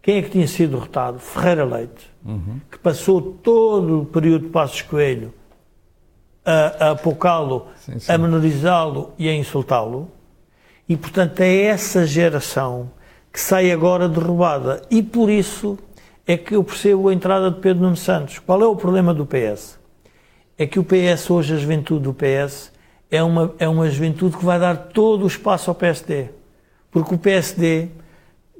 quem 0.00 0.18
é 0.18 0.22
que 0.22 0.30
tinha 0.30 0.46
sido 0.46 0.72
derrotado? 0.72 1.18
Ferreira 1.18 1.64
Leite, 1.64 2.10
uhum. 2.24 2.60
que 2.70 2.78
passou 2.78 3.20
todo 3.20 4.02
o 4.02 4.06
período 4.06 4.46
de 4.46 4.50
Passos 4.50 4.82
Coelho 4.82 5.32
a, 6.44 6.88
a 6.88 6.90
apocá-lo, 6.90 7.68
a 8.06 8.18
menorizá-lo 8.18 9.12
e 9.18 9.28
a 9.28 9.34
insultá-lo. 9.34 10.10
E, 10.88 10.96
portanto, 10.96 11.40
é 11.40 11.62
essa 11.62 12.06
geração 12.06 12.90
que 13.32 13.40
sai 13.40 13.72
agora 13.72 14.08
derrubada. 14.08 14.82
E 14.90 15.02
por 15.02 15.30
isso 15.30 15.78
é 16.26 16.36
que 16.36 16.54
eu 16.54 16.62
percebo 16.62 17.08
a 17.08 17.14
entrada 17.14 17.50
de 17.50 17.60
Pedro 17.60 17.82
Nuno 17.82 17.96
Santos. 17.96 18.38
Qual 18.38 18.60
é 18.62 18.66
o 18.66 18.76
problema 18.76 19.14
do 19.14 19.26
PS? 19.26 19.78
É 20.56 20.66
que 20.66 20.78
o 20.78 20.84
PS, 20.84 21.30
hoje, 21.30 21.54
a 21.54 21.56
juventude 21.56 22.04
do 22.04 22.14
PS, 22.14 22.72
é 23.10 23.22
uma, 23.22 23.52
é 23.58 23.68
uma 23.68 23.88
juventude 23.88 24.36
que 24.36 24.44
vai 24.44 24.58
dar 24.58 24.76
todo 24.76 25.24
o 25.24 25.26
espaço 25.26 25.70
ao 25.70 25.74
PSD. 25.74 26.28
Porque 26.90 27.14
o 27.14 27.18
PSD 27.18 27.88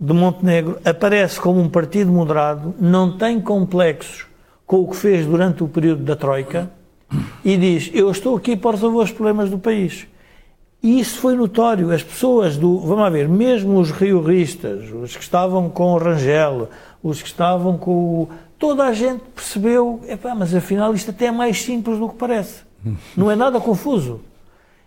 de 0.00 0.12
Montenegro 0.12 0.78
aparece 0.84 1.40
como 1.40 1.60
um 1.60 1.68
partido 1.68 2.10
moderado, 2.10 2.74
não 2.80 3.16
tem 3.16 3.40
complexos 3.40 4.26
com 4.66 4.80
o 4.80 4.88
que 4.88 4.96
fez 4.96 5.26
durante 5.26 5.62
o 5.62 5.68
período 5.68 6.02
da 6.02 6.16
Troika 6.16 6.70
e 7.44 7.56
diz: 7.56 7.90
Eu 7.94 8.10
estou 8.10 8.36
aqui 8.36 8.56
para 8.56 8.72
resolver 8.72 8.98
os 8.98 9.12
problemas 9.12 9.50
do 9.50 9.58
país. 9.58 10.06
E 10.82 11.00
isso 11.00 11.18
foi 11.18 11.34
notório. 11.34 11.90
As 11.90 12.02
pessoas 12.02 12.56
do. 12.56 12.78
Vamos 12.80 12.98
lá 12.98 13.10
ver, 13.10 13.28
mesmo 13.28 13.78
os 13.78 13.90
rioristas, 13.90 14.90
os 14.90 15.16
que 15.16 15.22
estavam 15.22 15.70
com 15.70 15.94
o 15.94 15.98
Rangel, 15.98 16.68
os 17.02 17.22
que 17.22 17.28
estavam 17.28 17.78
com 17.78 17.90
o. 17.90 18.28
Toda 18.58 18.84
a 18.84 18.92
gente 18.92 19.22
percebeu, 19.34 20.00
epá, 20.08 20.34
mas 20.34 20.54
afinal 20.54 20.94
isto 20.94 21.10
até 21.10 21.26
é 21.26 21.30
mais 21.30 21.62
simples 21.62 21.98
do 21.98 22.08
que 22.08 22.14
parece. 22.14 22.62
Não 23.16 23.30
é 23.30 23.36
nada 23.36 23.60
confuso. 23.60 24.20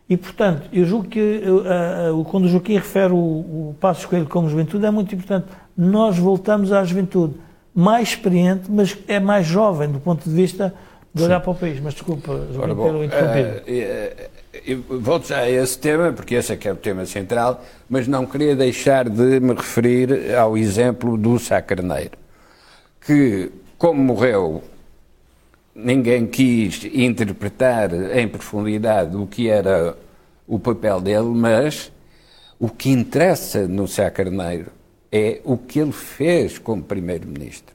E, 0.10 0.16
portanto, 0.16 0.70
eu 0.72 0.86
julgo 0.86 1.10
que 1.10 1.20
uh, 1.20 2.20
uh, 2.20 2.26
quando 2.26 2.46
o 2.46 2.48
Joaquim 2.48 2.76
refere 2.76 3.12
o, 3.12 3.18
o 3.18 3.76
Passo 3.80 4.02
Escolho 4.02 4.26
como 4.26 4.50
juventude, 4.50 4.86
é 4.86 4.92
muito 4.92 5.14
importante. 5.14 5.48
Nós 5.76 6.18
voltamos 6.18 6.72
à 6.72 6.84
juventude 6.84 7.34
mais 7.76 8.10
experiente, 8.10 8.72
mas 8.72 8.98
é 9.08 9.20
mais 9.20 9.46
jovem 9.46 9.90
do 9.90 10.00
ponto 10.00 10.28
de 10.28 10.34
vista 10.34 10.74
de 11.14 11.24
olhar 11.24 11.40
Sim. 11.40 11.44
para 11.44 11.52
o 11.52 11.56
país. 11.56 11.80
Mas 11.82 11.94
desculpa, 11.94 12.48
Joaquim, 12.54 12.76
pelo 12.76 13.04
interrompido. 13.04 13.50
Uh, 13.68 14.38
eu 14.66 14.84
volto 15.00 15.28
já 15.28 15.40
a 15.40 15.50
esse 15.50 15.78
tema, 15.78 16.12
porque 16.12 16.36
esse 16.36 16.54
é 16.54 16.56
que 16.56 16.68
é 16.68 16.72
o 16.72 16.76
tema 16.76 17.06
central, 17.06 17.64
mas 17.90 18.08
não 18.08 18.26
queria 18.26 18.56
deixar 18.56 19.10
de 19.10 19.40
me 19.40 19.54
referir 19.54 20.36
ao 20.36 20.58
exemplo 20.58 21.18
do 21.18 21.38
Sá 21.38 21.62
Carneiro, 21.62 22.12
que, 23.08 23.50
como 23.78 24.04
morreu, 24.04 24.62
ninguém 25.74 26.28
quis 26.28 26.84
interpretar 26.84 27.94
em 28.14 28.28
profundidade 28.28 29.16
o 29.16 29.26
que 29.26 29.48
era 29.48 29.98
o 30.46 30.60
papel 30.60 31.00
dele, 31.00 31.30
mas 31.30 31.90
o 32.60 32.68
que 32.68 32.90
interessa 32.90 33.66
no 33.66 33.88
Sá 33.88 34.12
Carneiro 34.12 34.72
é 35.10 35.40
o 35.46 35.58
que 35.58 35.80
ele 35.80 35.94
fez 35.94 36.58
como 36.60 36.84
Primeiro-Ministro. 36.84 37.74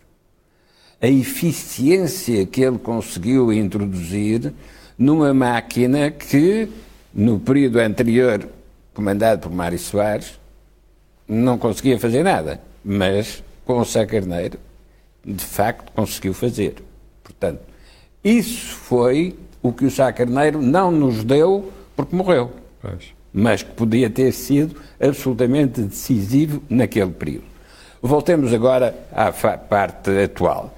A 1.01 1.09
eficiência 1.09 2.45
que 2.45 2.61
ele 2.61 2.79
conseguiu 2.79 3.51
introduzir 3.51 4.53
numa 4.99 5.33
máquina 5.33 6.11
que, 6.11 6.69
no 7.15 7.41
período 7.41 7.79
anterior, 7.79 8.47
comandado 8.93 9.41
por 9.41 9.51
Mário 9.51 9.79
Soares, 9.79 10.39
não 11.27 11.57
conseguia 11.57 11.99
fazer 11.99 12.23
nada, 12.23 12.61
mas 12.85 13.43
com 13.65 13.79
o 13.79 13.85
Sá 13.87 14.05
Carneiro, 14.05 14.59
de 15.25 15.45
facto, 15.45 15.93
conseguiu 15.93 16.35
fazer. 16.35 16.77
Portanto, 17.23 17.61
isso 18.23 18.75
foi 18.75 19.37
o 19.63 19.73
que 19.73 19.85
o 19.85 19.91
Sá 19.91 20.13
Carneiro 20.13 20.61
não 20.61 20.91
nos 20.91 21.25
deu 21.25 21.73
porque 21.97 22.15
morreu, 22.15 22.51
pois. 22.81 23.13
mas 23.33 23.63
que 23.63 23.71
podia 23.71 24.11
ter 24.11 24.33
sido 24.33 24.77
absolutamente 25.01 25.81
decisivo 25.83 26.63
naquele 26.69 27.11
período. 27.11 27.45
Voltemos 28.01 28.53
agora 28.53 28.95
à 29.13 29.31
parte 29.33 30.11
atual. 30.11 30.77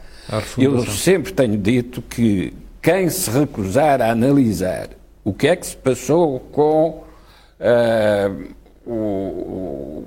Eu 0.58 0.84
sempre 0.86 1.32
tenho 1.32 1.56
dito 1.56 2.02
que 2.02 2.52
quem 2.82 3.08
se 3.08 3.30
recusar 3.30 4.02
a 4.02 4.10
analisar 4.10 4.88
o 5.22 5.32
que 5.32 5.48
é 5.48 5.56
que 5.56 5.66
se 5.66 5.76
passou 5.76 6.38
com 6.38 7.04
uh, 7.60 8.54
o, 8.86 10.04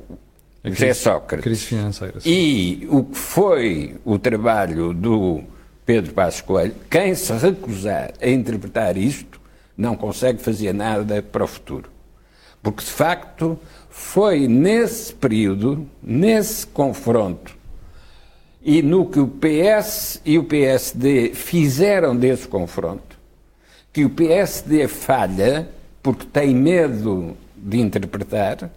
José 0.69 0.93
Sócrates 0.93 1.43
crise 1.43 1.65
financeira, 1.65 2.19
sim. 2.19 2.29
e 2.29 2.87
o 2.89 3.03
que 3.03 3.17
foi 3.17 3.95
o 4.05 4.17
trabalho 4.19 4.93
do 4.93 5.43
Pedro 5.85 6.13
Passos 6.13 6.41
Coelho, 6.41 6.75
quem 6.89 7.15
se 7.15 7.31
recusar 7.33 8.13
a 8.21 8.27
interpretar 8.27 8.97
isto 8.97 9.39
não 9.77 9.95
consegue 9.95 10.41
fazer 10.41 10.73
nada 10.73 11.21
para 11.21 11.43
o 11.43 11.47
futuro. 11.47 11.89
Porque, 12.61 12.83
de 12.83 12.89
facto, 12.89 13.57
foi 13.89 14.47
nesse 14.47 15.13
período, 15.13 15.87
nesse 16.03 16.67
confronto 16.67 17.55
e 18.61 18.81
no 18.81 19.05
que 19.05 19.19
o 19.19 19.27
PS 19.27 20.21
e 20.25 20.37
o 20.37 20.43
PSD 20.43 21.33
fizeram 21.33 22.13
desse 22.13 22.47
confronto, 22.47 23.17
que 23.93 24.03
o 24.03 24.09
PSD 24.09 24.89
falha 24.89 25.69
porque 26.03 26.25
tem 26.25 26.53
medo 26.53 27.37
de 27.55 27.79
interpretar 27.79 28.69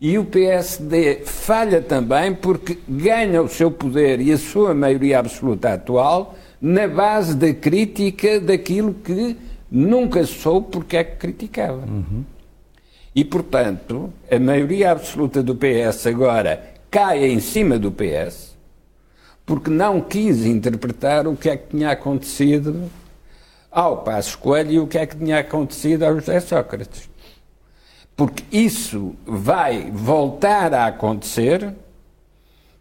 e 0.00 0.16
o 0.16 0.24
PSD 0.24 1.22
falha 1.24 1.82
também 1.82 2.34
porque 2.34 2.78
ganha 2.88 3.42
o 3.42 3.48
seu 3.48 3.70
poder 3.70 4.20
e 4.20 4.32
a 4.32 4.38
sua 4.38 4.72
maioria 4.72 5.18
absoluta 5.18 5.72
atual 5.72 6.36
na 6.60 6.86
base 6.86 7.34
da 7.34 7.52
crítica 7.52 8.40
daquilo 8.40 8.94
que 8.94 9.36
nunca 9.70 10.24
soube 10.24 10.68
porque 10.70 10.96
é 10.96 11.04
que 11.04 11.16
criticava. 11.16 11.84
Uhum. 11.86 12.24
E, 13.14 13.24
portanto, 13.24 14.12
a 14.30 14.38
maioria 14.38 14.92
absoluta 14.92 15.42
do 15.42 15.56
PS 15.56 16.06
agora 16.06 16.74
cai 16.90 17.26
em 17.26 17.40
cima 17.40 17.78
do 17.78 17.90
PS 17.90 18.56
porque 19.44 19.70
não 19.70 20.00
quis 20.00 20.44
interpretar 20.44 21.26
o 21.26 21.34
que 21.34 21.48
é 21.48 21.56
que 21.56 21.70
tinha 21.70 21.90
acontecido 21.90 22.90
ao 23.70 23.98
Passos 24.02 24.36
Coelho 24.36 24.70
e 24.70 24.78
o 24.78 24.86
que 24.86 24.98
é 24.98 25.06
que 25.06 25.16
tinha 25.16 25.38
acontecido 25.38 26.04
ao 26.04 26.14
José 26.14 26.38
Sócrates. 26.40 27.08
Porque 28.18 28.42
isso 28.50 29.14
vai 29.24 29.92
voltar 29.92 30.74
a 30.74 30.88
acontecer 30.88 31.72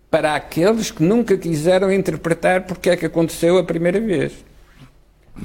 para 0.09 0.33
aqueles 0.33 0.89
que 0.89 1.03
nunca 1.03 1.38
quiseram 1.38 1.93
interpretar 1.93 2.63
porque 2.63 2.89
é 2.89 2.97
que 2.97 3.05
aconteceu 3.05 3.59
a 3.59 3.63
primeira 3.63 3.99
vez. 3.99 4.33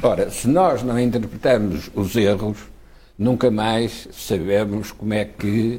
Ora, 0.02 0.30
se 0.30 0.48
nós 0.48 0.82
não 0.82 0.98
interpretarmos 0.98 1.90
os 1.94 2.16
erros, 2.16 2.56
nunca 3.18 3.50
mais 3.50 4.08
sabemos 4.12 4.92
como 4.92 5.12
é 5.12 5.26
que 5.26 5.78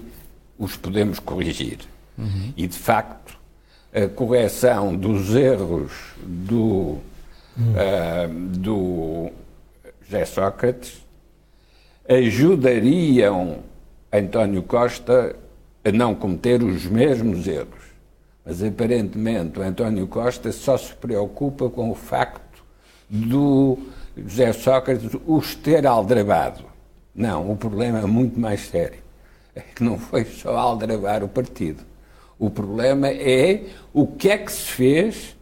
os 0.60 0.78
podemos 0.78 1.18
corrigir. 1.18 1.80
Uhum. 2.16 2.54
E, 2.56 2.68
de 2.68 2.78
facto, 2.78 3.36
a 3.92 4.08
correção 4.08 4.96
dos 4.96 5.34
erros 5.34 5.92
do, 6.22 6.60
uhum. 6.60 7.02
uh, 7.58 8.30
do 8.60 9.32
José 10.06 10.24
Sócrates 10.26 11.02
ajudariam 12.08 13.73
António 14.14 14.62
Costa 14.62 15.36
a 15.84 15.92
não 15.92 16.14
cometer 16.14 16.62
os 16.62 16.86
mesmos 16.86 17.48
erros. 17.48 17.84
Mas 18.46 18.62
aparentemente 18.62 19.60
o 19.60 19.64
António 19.64 20.08
Costa 20.08 20.52
só 20.52 20.78
se 20.78 20.94
preocupa 20.94 21.70
com 21.70 21.90
o 21.90 21.96
facto 21.96 22.64
do 23.10 23.78
José 24.16 24.54
Sócrates 24.54 25.10
os 25.26 25.56
ter 25.56 25.88
aldrabado. 25.88 26.64
Não, 27.16 27.52
o 27.52 27.56
problema 27.56 28.00
é 28.00 28.06
muito 28.06 28.40
mais 28.40 28.62
sério. 28.62 29.00
É 29.56 29.62
que 29.62 29.84
não 29.84 29.98
foi 29.98 30.26
só 30.26 30.58
aldrabar 30.58 31.24
o 31.24 31.28
partido. 31.28 31.84
O 32.38 32.50
problema 32.50 33.08
é 33.08 33.64
o 33.94 34.06
que 34.06 34.30
é 34.30 34.38
que 34.38 34.52
se 34.52 34.64
fez 34.64 35.36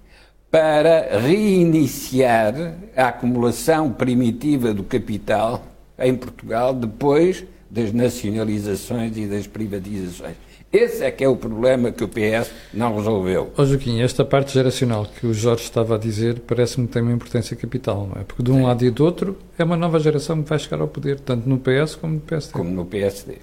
para 0.49 1.17
reiniciar 1.17 2.75
a 2.95 3.07
acumulação 3.07 3.91
primitiva 3.91 4.73
do 4.73 4.83
capital 4.83 5.63
em 5.97 6.15
Portugal 6.15 6.73
depois 6.73 7.45
das 7.71 7.93
nacionalizações 7.93 9.15
e 9.15 9.25
das 9.25 9.47
privatizações. 9.47 10.35
Esse 10.71 11.03
é 11.03 11.11
que 11.11 11.23
é 11.23 11.27
o 11.27 11.35
problema 11.35 11.91
que 11.91 12.03
o 12.03 12.07
PS 12.07 12.51
não 12.73 12.95
resolveu. 12.95 13.51
Ó 13.57 13.61
oh, 13.61 13.65
Joaquim, 13.65 14.01
esta 14.01 14.23
parte 14.23 14.53
geracional 14.53 15.05
que 15.05 15.25
o 15.25 15.33
Jorge 15.33 15.63
estava 15.63 15.95
a 15.95 15.97
dizer 15.97 16.39
parece-me 16.41 16.87
que 16.87 16.93
tem 16.93 17.01
uma 17.01 17.11
importância 17.11 17.55
capital, 17.55 18.07
não 18.07 18.21
é? 18.21 18.23
Porque 18.23 18.43
de 18.43 18.51
um 18.51 18.55
Sim. 18.55 18.63
lado 18.63 18.85
e 18.85 18.91
do 18.91 19.03
outro 19.03 19.37
é 19.57 19.63
uma 19.63 19.75
nova 19.75 19.99
geração 19.99 20.43
que 20.43 20.49
vai 20.49 20.59
chegar 20.59 20.81
ao 20.81 20.87
poder, 20.87 21.19
tanto 21.19 21.47
no 21.47 21.57
PS 21.57 21.95
como 21.95 22.15
no 22.15 22.19
PSD. 22.21 22.53
Como 22.53 22.69
no 22.69 22.85
PSD. 22.85 23.37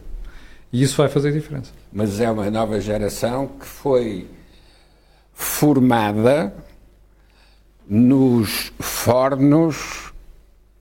E 0.73 0.83
isso 0.83 0.97
vai 0.97 1.09
fazer 1.09 1.33
diferença. 1.33 1.73
Mas 1.93 2.21
é 2.21 2.31
uma 2.31 2.51
nova 2.51 2.81
geração 2.81 3.47
que 3.47 3.67
foi 3.67 4.27
formada 5.33 6.53
nos 7.89 8.73
fornos 8.79 10.08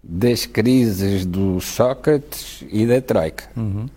das 0.08 0.46
crises 0.46 1.26
do 1.26 1.60
Sócrates 1.60 2.64
e 2.72 2.86
da 2.86 3.02
Troika. 3.02 3.44
Uhum. 3.58 3.88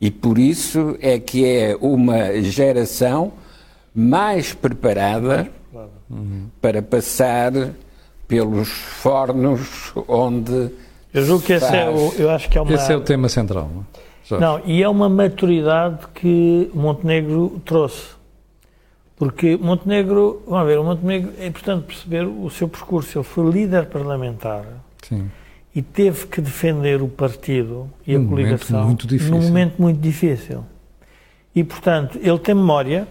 E 0.00 0.10
por 0.10 0.38
isso 0.38 0.96
é 1.00 1.18
que 1.18 1.44
é 1.44 1.76
uma 1.80 2.40
geração 2.40 3.32
mais 3.94 4.54
preparada 4.54 5.48
uhum. 6.10 6.46
para 6.60 6.80
passar 6.80 7.52
pelos 8.26 8.68
fornos 8.68 9.92
onde. 10.08 10.70
Eu 11.12 11.24
julgo 11.24 11.44
que 11.44 11.52
esse 11.52 11.76
é 11.76 11.88
o, 11.90 12.12
eu 12.18 12.30
acho 12.30 12.48
que 12.48 12.56
é 12.56 12.60
uma... 12.62 12.72
Esse 12.72 12.92
é 12.92 12.96
o 12.96 13.00
tema 13.02 13.28
central. 13.28 13.70
Não, 14.30 14.40
não 14.40 14.62
e 14.64 14.82
é 14.82 14.88
uma 14.88 15.10
maturidade 15.10 16.06
que 16.14 16.70
Montenegro 16.74 17.60
trouxe. 17.64 18.14
Porque 19.16 19.56
Montenegro, 19.56 20.42
vamos 20.48 20.66
ver, 20.66 20.78
o 20.78 20.84
Montenegro 20.84 21.32
é 21.38 21.46
importante 21.46 21.84
perceber 21.84 22.26
o 22.26 22.48
seu 22.50 22.68
percurso. 22.68 23.18
Ele 23.18 23.24
foi 23.24 23.50
líder 23.50 23.86
parlamentar. 23.86 24.64
Sim 25.08 25.30
e 25.74 25.82
teve 25.82 26.26
que 26.26 26.40
defender 26.40 27.02
o 27.02 27.08
partido 27.08 27.90
e 28.06 28.14
a 28.14 28.20
coligação 28.24 28.96
num 29.28 29.42
momento 29.42 29.74
muito 29.82 30.00
difícil. 30.00 30.64
E, 31.54 31.64
portanto, 31.64 32.18
ele 32.22 32.38
tem 32.38 32.54
memória, 32.54 33.08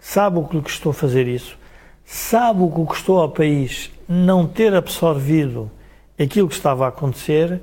sabe 0.00 0.38
o 0.38 0.44
que 0.44 0.56
lhe 0.56 0.62
custou 0.62 0.92
fazer 0.92 1.28
isso, 1.28 1.58
sabe 2.04 2.62
o 2.62 2.70
que 2.70 2.84
custou 2.86 3.20
ao 3.20 3.28
país 3.28 3.90
não 4.08 4.46
ter 4.46 4.74
absorvido 4.74 5.70
aquilo 6.18 6.48
que 6.48 6.54
estava 6.54 6.86
a 6.86 6.88
acontecer 6.88 7.60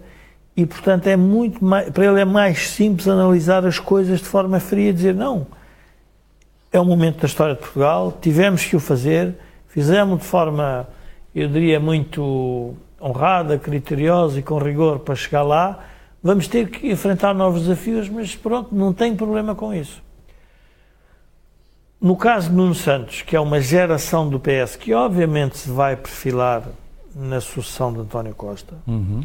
e, 0.56 0.68
portanto, 0.68 1.08
é 1.08 1.18
muito 1.18 1.64
mais, 1.64 1.90
para 1.90 2.06
ele 2.06 2.22
é 2.22 2.26
mais 2.26 2.70
simples 2.70 3.08
analisar 3.08 3.66
as 3.66 3.80
coisas 3.80 4.20
de 4.20 4.26
forma 4.26 4.60
fria 4.60 4.92
e 4.92 4.94
dizer 4.94 5.16
não, 5.16 5.48
é 6.72 6.80
um 6.80 6.86
momento 6.86 7.22
da 7.22 7.26
história 7.26 7.56
de 7.56 7.62
Portugal, 7.62 8.16
tivemos 8.22 8.64
que 8.64 8.76
o 8.76 8.80
fazer, 8.80 9.34
fizemos 9.68 10.20
de 10.20 10.26
forma, 10.26 10.88
eu 11.34 11.48
diria, 11.48 11.80
muito 11.80 12.76
honrada, 13.04 13.60
criteriosa 13.60 14.40
e 14.40 14.44
com 14.44 14.58
rigor 14.58 15.00
para 15.00 15.14
chegar 15.16 15.44
lá, 15.44 15.80
vamos 16.22 16.48
ter 16.48 16.70
que 16.70 16.90
enfrentar 16.90 17.34
novos 17.34 17.64
desafios, 17.64 18.08
mas 18.08 18.36
pronto, 18.36 18.74
não 18.74 18.94
tem 18.94 19.14
problema 19.16 19.54
com 19.54 19.74
isso. 19.74 20.02
No 22.00 22.16
caso 22.16 22.50
de 22.50 22.56
Nuno 22.56 22.76
Santos, 22.76 23.22
que 23.22 23.36
é 23.36 23.40
uma 23.40 23.60
geração 23.60 24.28
do 24.30 24.40
PS 24.40 24.76
que 24.78 24.94
obviamente 24.94 25.58
se 25.58 25.70
vai 25.70 25.96
perfilar 25.96 26.64
na 27.16 27.40
sucessão 27.40 27.94
de 27.94 28.00
António 28.00 28.34
Costa, 28.34 28.76
uhum. 28.88 29.24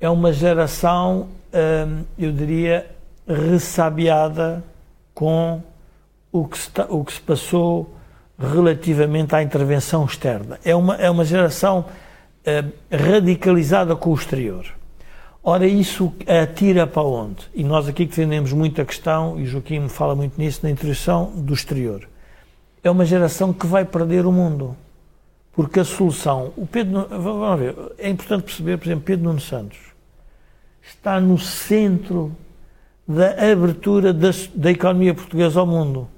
é 0.00 0.08
uma 0.08 0.32
geração, 0.32 1.28
hum, 1.52 2.04
eu 2.18 2.32
diria, 2.32 2.90
ressabiada 3.26 4.64
com 5.14 5.62
o 6.32 6.46
que, 6.46 6.58
se, 6.58 6.70
o 6.88 7.04
que 7.04 7.12
se 7.12 7.20
passou 7.20 7.94
relativamente 8.38 9.34
à 9.34 9.42
intervenção 9.42 10.04
externa. 10.04 10.58
É 10.64 10.74
uma, 10.74 10.96
é 10.96 11.08
uma 11.08 11.24
geração 11.24 11.84
uh, 12.46 12.72
radicalizada 12.90 13.96
com 13.96 14.10
o 14.10 14.14
exterior. 14.14 14.66
Ora, 15.42 15.66
isso 15.66 16.12
atira 16.26 16.86
para 16.86 17.02
onde? 17.02 17.48
E 17.54 17.64
nós 17.64 17.88
aqui 17.88 18.06
defendemos 18.06 18.52
muito 18.52 18.80
a 18.80 18.84
questão, 18.84 19.40
e 19.40 19.44
Joaquim 19.44 19.88
fala 19.88 20.14
muito 20.14 20.40
nisso, 20.40 20.60
na 20.62 20.70
introdução 20.70 21.32
do 21.34 21.52
exterior. 21.52 22.08
É 22.82 22.90
uma 22.90 23.04
geração 23.04 23.52
que 23.52 23.66
vai 23.66 23.84
perder 23.84 24.24
o 24.24 24.32
mundo. 24.32 24.76
Porque 25.52 25.80
a 25.80 25.84
solução. 25.84 26.52
O 26.56 26.66
Pedro. 26.66 27.06
Vamos 27.10 27.60
ver, 27.60 27.76
é 27.98 28.08
importante 28.08 28.44
perceber, 28.44 28.78
por 28.78 28.86
exemplo, 28.86 29.04
Pedro 29.04 29.24
Nuno 29.24 29.40
Santos 29.40 29.92
está 30.82 31.20
no 31.20 31.38
centro 31.38 32.34
da 33.06 33.30
abertura 33.52 34.12
da, 34.12 34.30
da 34.54 34.70
economia 34.70 35.14
portuguesa 35.14 35.60
ao 35.60 35.66
mundo, 35.66 36.08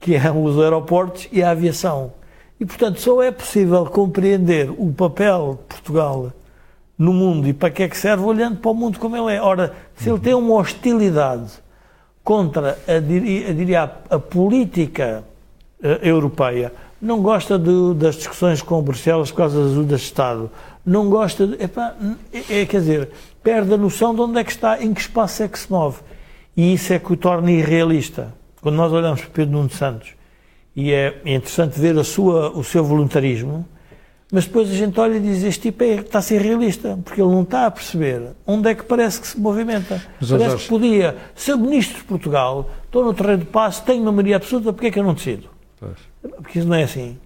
que 0.00 0.14
é 0.14 0.30
os 0.30 0.58
aeroportos 0.58 1.28
e 1.32 1.42
a 1.42 1.50
aviação. 1.50 2.12
E, 2.58 2.64
portanto, 2.64 3.00
só 3.00 3.22
é 3.22 3.30
possível 3.30 3.84
compreender 3.86 4.70
o 4.70 4.92
papel 4.92 5.58
de 5.60 5.74
Portugal 5.74 6.32
no 6.98 7.12
mundo 7.12 7.46
e 7.46 7.52
para 7.52 7.70
que 7.70 7.82
é 7.82 7.88
que 7.88 7.96
serve 7.96 8.24
olhando 8.24 8.58
para 8.58 8.70
o 8.70 8.74
mundo 8.74 8.98
como 8.98 9.16
ele 9.16 9.36
é. 9.36 9.40
Ora, 9.40 9.74
se 9.96 10.08
ele 10.08 10.18
tem 10.18 10.34
uma 10.34 10.54
hostilidade 10.54 11.52
contra, 12.24 12.78
a, 12.88 12.98
diria, 12.98 13.50
a, 13.50 13.52
diria, 13.52 13.82
a 14.08 14.18
política 14.18 15.22
uh, 15.82 15.86
europeia, 16.02 16.72
não 17.00 17.20
gosta 17.20 17.58
de, 17.58 17.94
das 17.94 18.16
discussões 18.16 18.62
com 18.62 18.80
Bruxelas 18.80 19.30
por 19.30 19.36
causa 19.36 19.62
das 19.62 19.72
ajudas 19.72 20.00
de 20.00 20.06
Estado, 20.06 20.50
não 20.84 21.10
gosta 21.10 21.46
de. 21.46 21.62
Epá, 21.62 21.94
é, 22.32 22.62
é, 22.62 22.66
quer 22.66 22.80
dizer, 22.80 23.10
perde 23.42 23.74
a 23.74 23.76
noção 23.76 24.14
de 24.14 24.22
onde 24.22 24.38
é 24.38 24.44
que 24.44 24.50
está, 24.50 24.82
em 24.82 24.94
que 24.94 25.00
espaço 25.02 25.42
é 25.42 25.48
que 25.48 25.58
se 25.58 25.70
move. 25.70 26.00
E 26.56 26.72
isso 26.72 26.90
é 26.94 26.98
que 26.98 27.12
o 27.12 27.16
torna 27.16 27.50
irrealista. 27.52 28.32
Quando 28.62 28.76
nós 28.76 28.90
olhamos 28.90 29.20
para 29.20 29.30
Pedro 29.30 29.52
Nuno 29.52 29.70
Santos 29.70 30.15
e 30.76 30.92
é 30.92 31.22
interessante 31.24 31.80
ver 31.80 31.98
a 31.98 32.04
sua, 32.04 32.50
o 32.50 32.62
seu 32.62 32.84
voluntarismo, 32.84 33.66
mas 34.30 34.44
depois 34.44 34.70
a 34.70 34.74
gente 34.74 35.00
olha 35.00 35.16
e 35.16 35.20
diz: 35.20 35.42
este 35.42 35.62
tipo 35.70 35.82
é, 35.82 35.94
está 35.94 36.18
a 36.18 36.22
ser 36.22 36.42
realista, 36.42 36.98
porque 37.02 37.20
ele 37.20 37.30
não 37.30 37.42
está 37.42 37.66
a 37.66 37.70
perceber 37.70 38.32
onde 38.46 38.68
é 38.68 38.74
que 38.74 38.84
parece 38.84 39.20
que 39.20 39.26
se 39.26 39.40
movimenta. 39.40 40.02
Mas, 40.20 40.30
parece 40.30 40.50
Jorge... 40.50 40.64
que 40.64 40.68
podia 40.68 41.16
ser 41.34 41.56
ministro 41.56 41.98
de 41.98 42.04
Portugal, 42.04 42.70
estou 42.84 43.04
no 43.04 43.14
terreno 43.14 43.38
de 43.38 43.46
passo, 43.46 43.82
tenho 43.84 44.02
uma 44.02 44.12
maioria 44.12 44.36
absoluta, 44.36 44.72
porque 44.72 44.88
é 44.88 44.90
que 44.90 44.98
eu 44.98 45.04
não 45.04 45.14
decido? 45.14 45.48
Pois. 45.80 45.96
Porque 46.42 46.58
isso 46.58 46.68
não 46.68 46.76
é 46.76 46.82
assim. 46.82 47.16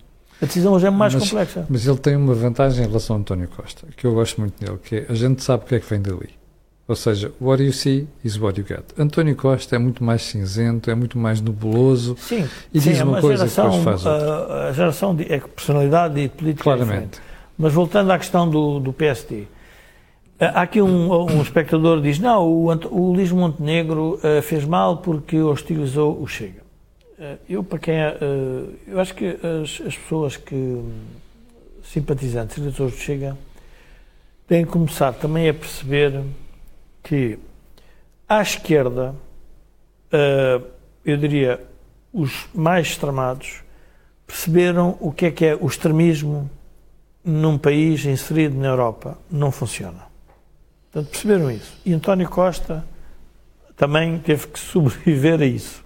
A 0.41 0.47
decisão 0.47 0.73
hoje 0.73 0.87
é 0.87 0.91
mais 0.91 1.15
mas, 1.15 1.25
complexa. 1.25 1.67
Mas 1.69 1.87
ele 1.87 1.99
tem 1.99 2.17
uma 2.17 2.35
vantagem 2.35 2.85
em 2.85 2.89
relação 2.89 3.17
a 3.17 3.19
António 3.19 3.49
Costa, 3.49 3.87
que 3.97 4.07
eu 4.07 4.15
gosto 4.15 4.41
muito 4.41 4.63
dele, 4.65 4.79
que 4.83 4.97
é 4.97 5.07
a 5.09 5.15
gente 5.15 5.43
sabe 5.43 5.65
o 5.65 5.67
que 5.67 5.75
é 5.75 5.81
que 5.81 5.89
vem 5.89 6.01
dali. 6.01 6.40
Ou 6.91 6.97
seja, 6.97 7.31
what 7.41 7.63
you 7.63 7.73
see 7.73 8.09
is 8.25 8.37
what 8.37 8.59
you 8.59 8.67
get. 8.67 8.83
António 8.99 9.37
Costa 9.37 9.77
é 9.77 9.79
muito 9.79 10.03
mais 10.03 10.23
cinzento, 10.23 10.91
é 10.91 10.95
muito 10.97 11.17
mais 11.17 11.41
nebuloso 11.41 12.17
sim, 12.19 12.49
e 12.75 12.81
sim, 12.81 12.91
diz 12.91 12.99
é 12.99 13.05
uma, 13.05 13.13
uma 13.13 13.21
coisa 13.21 13.47
geração, 13.47 13.67
e 13.67 13.79
depois 13.79 14.03
faz 14.03 14.07
outra. 14.07 14.69
A, 14.69 14.73
geração 14.73 15.15
de 15.15 15.33
é 15.33 15.39
personalidade 15.39 16.19
e 16.19 16.29
política 16.29 16.65
Claramente. 16.65 17.21
Mas 17.57 17.73
voltando 17.73 18.11
à 18.11 18.19
questão 18.19 18.51
do, 18.51 18.81
do 18.81 18.93
PSD, 18.93 19.45
há 20.41 20.63
aqui 20.63 20.83
um, 20.83 21.13
um 21.13 21.41
espectador 21.41 21.99
que 21.99 22.09
diz, 22.09 22.19
não, 22.19 22.45
o, 22.45 22.67
o 22.67 23.13
Luís 23.13 23.31
Montenegro 23.31 24.19
uh, 24.25 24.43
fez 24.43 24.65
mal 24.65 24.97
porque 24.97 25.39
hostilizou 25.39 26.21
o 26.21 26.27
Chega. 26.27 26.63
Uh, 27.17 27.39
eu, 27.49 27.63
para 27.63 27.79
quem 27.79 27.95
é, 27.95 28.19
uh, 28.21 28.75
eu 28.89 28.99
acho 28.99 29.15
que 29.15 29.27
as, 29.27 29.81
as 29.87 29.97
pessoas 29.97 30.37
que, 30.37 30.83
simpatizantes, 31.85 32.59
eleitores 32.59 32.95
do 32.95 32.99
Chega, 32.99 33.39
têm 34.49 34.65
que 34.65 34.73
começar 34.73 35.13
também 35.13 35.49
a 35.49 35.55
perceber 35.55 36.21
que 37.03 37.39
à 38.29 38.43
esquerda 38.43 39.15
uh, 40.13 40.65
eu 41.05 41.17
diria, 41.17 41.61
os 42.13 42.49
mais 42.55 42.89
extremados 42.89 43.63
perceberam 44.27 44.97
o 45.01 45.11
que 45.11 45.27
é 45.27 45.31
que 45.31 45.45
é 45.45 45.57
o 45.57 45.67
extremismo 45.67 46.49
num 47.25 47.59
país 47.59 48.05
inserido 48.05 48.57
na 48.57 48.69
Europa. 48.69 49.19
Não 49.31 49.51
funciona. 49.51 50.07
Portanto, 50.91 51.11
perceberam 51.11 51.51
isso. 51.51 51.79
E 51.85 51.93
António 51.93 52.29
Costa 52.29 52.85
também 53.77 54.19
teve 54.19 54.47
que 54.49 54.59
sobreviver 54.61 55.41
a 55.41 55.47
isso. 55.47 55.85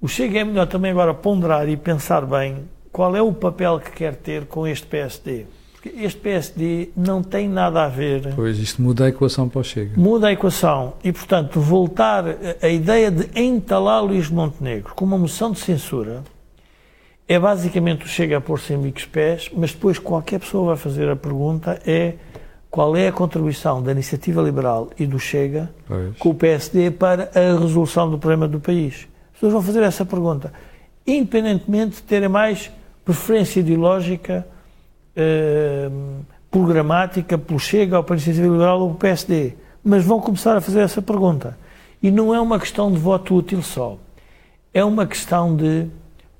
O 0.00 0.08
Chega 0.08 0.40
é 0.40 0.44
melhor 0.44 0.66
também 0.66 0.90
agora 0.90 1.12
ponderar 1.12 1.68
e 1.68 1.76
pensar 1.76 2.24
bem 2.24 2.68
qual 2.90 3.14
é 3.14 3.20
o 3.20 3.32
papel 3.32 3.78
que 3.78 3.90
quer 3.90 4.16
ter 4.16 4.46
com 4.46 4.66
este 4.66 4.86
PSD. 4.86 5.46
Porque 5.80 5.98
este 6.04 6.20
PSD 6.20 6.90
não 6.94 7.22
tem 7.22 7.48
nada 7.48 7.84
a 7.84 7.88
ver. 7.88 8.34
Pois, 8.34 8.58
isto 8.58 8.82
muda 8.82 9.06
a 9.06 9.08
equação 9.08 9.48
para 9.48 9.60
o 9.60 9.64
Chega. 9.64 9.98
Muda 9.98 10.26
a 10.26 10.32
equação. 10.32 10.92
E, 11.02 11.10
portanto, 11.10 11.58
voltar 11.58 12.24
a 12.60 12.68
ideia 12.68 13.10
de 13.10 13.30
entalar 13.40 14.04
Luís 14.04 14.28
Montenegro 14.28 14.94
com 14.94 15.06
uma 15.06 15.16
moção 15.16 15.50
de 15.50 15.58
censura 15.58 16.22
é 17.26 17.38
basicamente 17.38 18.04
o 18.04 18.08
Chega 18.08 18.36
a 18.36 18.40
pôr-se 18.40 18.74
em 18.74 18.78
bicos 18.78 19.06
pés, 19.06 19.50
mas 19.56 19.72
depois 19.72 19.98
qualquer 19.98 20.40
pessoa 20.40 20.74
vai 20.74 20.76
fazer 20.76 21.08
a 21.08 21.16
pergunta 21.16 21.80
é 21.86 22.14
qual 22.68 22.94
é 22.94 23.08
a 23.08 23.12
contribuição 23.12 23.82
da 23.82 23.92
iniciativa 23.92 24.42
liberal 24.42 24.90
e 24.98 25.06
do 25.06 25.18
Chega 25.18 25.70
Pois. 25.86 26.16
com 26.18 26.30
o 26.30 26.34
PSD 26.34 26.90
para 26.90 27.30
a 27.34 27.58
resolução 27.58 28.10
do 28.10 28.18
problema 28.18 28.46
do 28.46 28.60
país 28.60 29.08
pessoas 29.40 29.54
vão 29.54 29.62
fazer 29.62 29.82
essa 29.82 30.04
pergunta, 30.04 30.52
independentemente 31.06 31.96
de 31.96 32.02
terem 32.02 32.28
mais 32.28 32.70
preferência 33.02 33.60
ideológica, 33.60 34.46
eh, 35.20 35.90
programática, 36.50 37.38
pelo 37.38 37.58
Chega, 37.58 37.98
ou 37.98 38.04
pela 38.04 38.16
Iniciativa 38.16 38.46
Liberal 38.46 38.80
ou 38.80 38.88
pelo 38.88 38.98
PSD. 38.98 39.54
Mas 39.84 40.04
vão 40.04 40.20
começar 40.20 40.56
a 40.56 40.60
fazer 40.60 40.80
essa 40.80 41.00
pergunta. 41.00 41.56
E 42.02 42.10
não 42.10 42.34
é 42.34 42.40
uma 42.40 42.58
questão 42.58 42.90
de 42.90 42.98
voto 42.98 43.34
útil 43.34 43.62
só. 43.62 43.98
É 44.72 44.84
uma 44.84 45.06
questão 45.06 45.54
de 45.54 45.86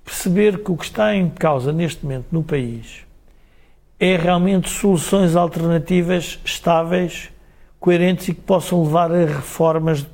perceber 0.05 0.63
que 0.63 0.73
o 0.73 0.77
que 0.77 0.85
está 0.85 1.15
em 1.15 1.29
causa 1.29 1.73
neste 1.73 2.05
momento 2.05 2.27
no 2.33 2.43
país 2.43 3.05
é 4.01 4.17
realmente 4.17 4.71
soluções 4.71 5.37
alternativas 5.37 6.41
estáveis, 6.43 7.31
coerentes 7.79 8.29
e 8.29 8.35
que 8.35 8.41
possam 8.41 8.83
levar 8.83 9.13
a 9.13 9.27
reformas 9.27 10.07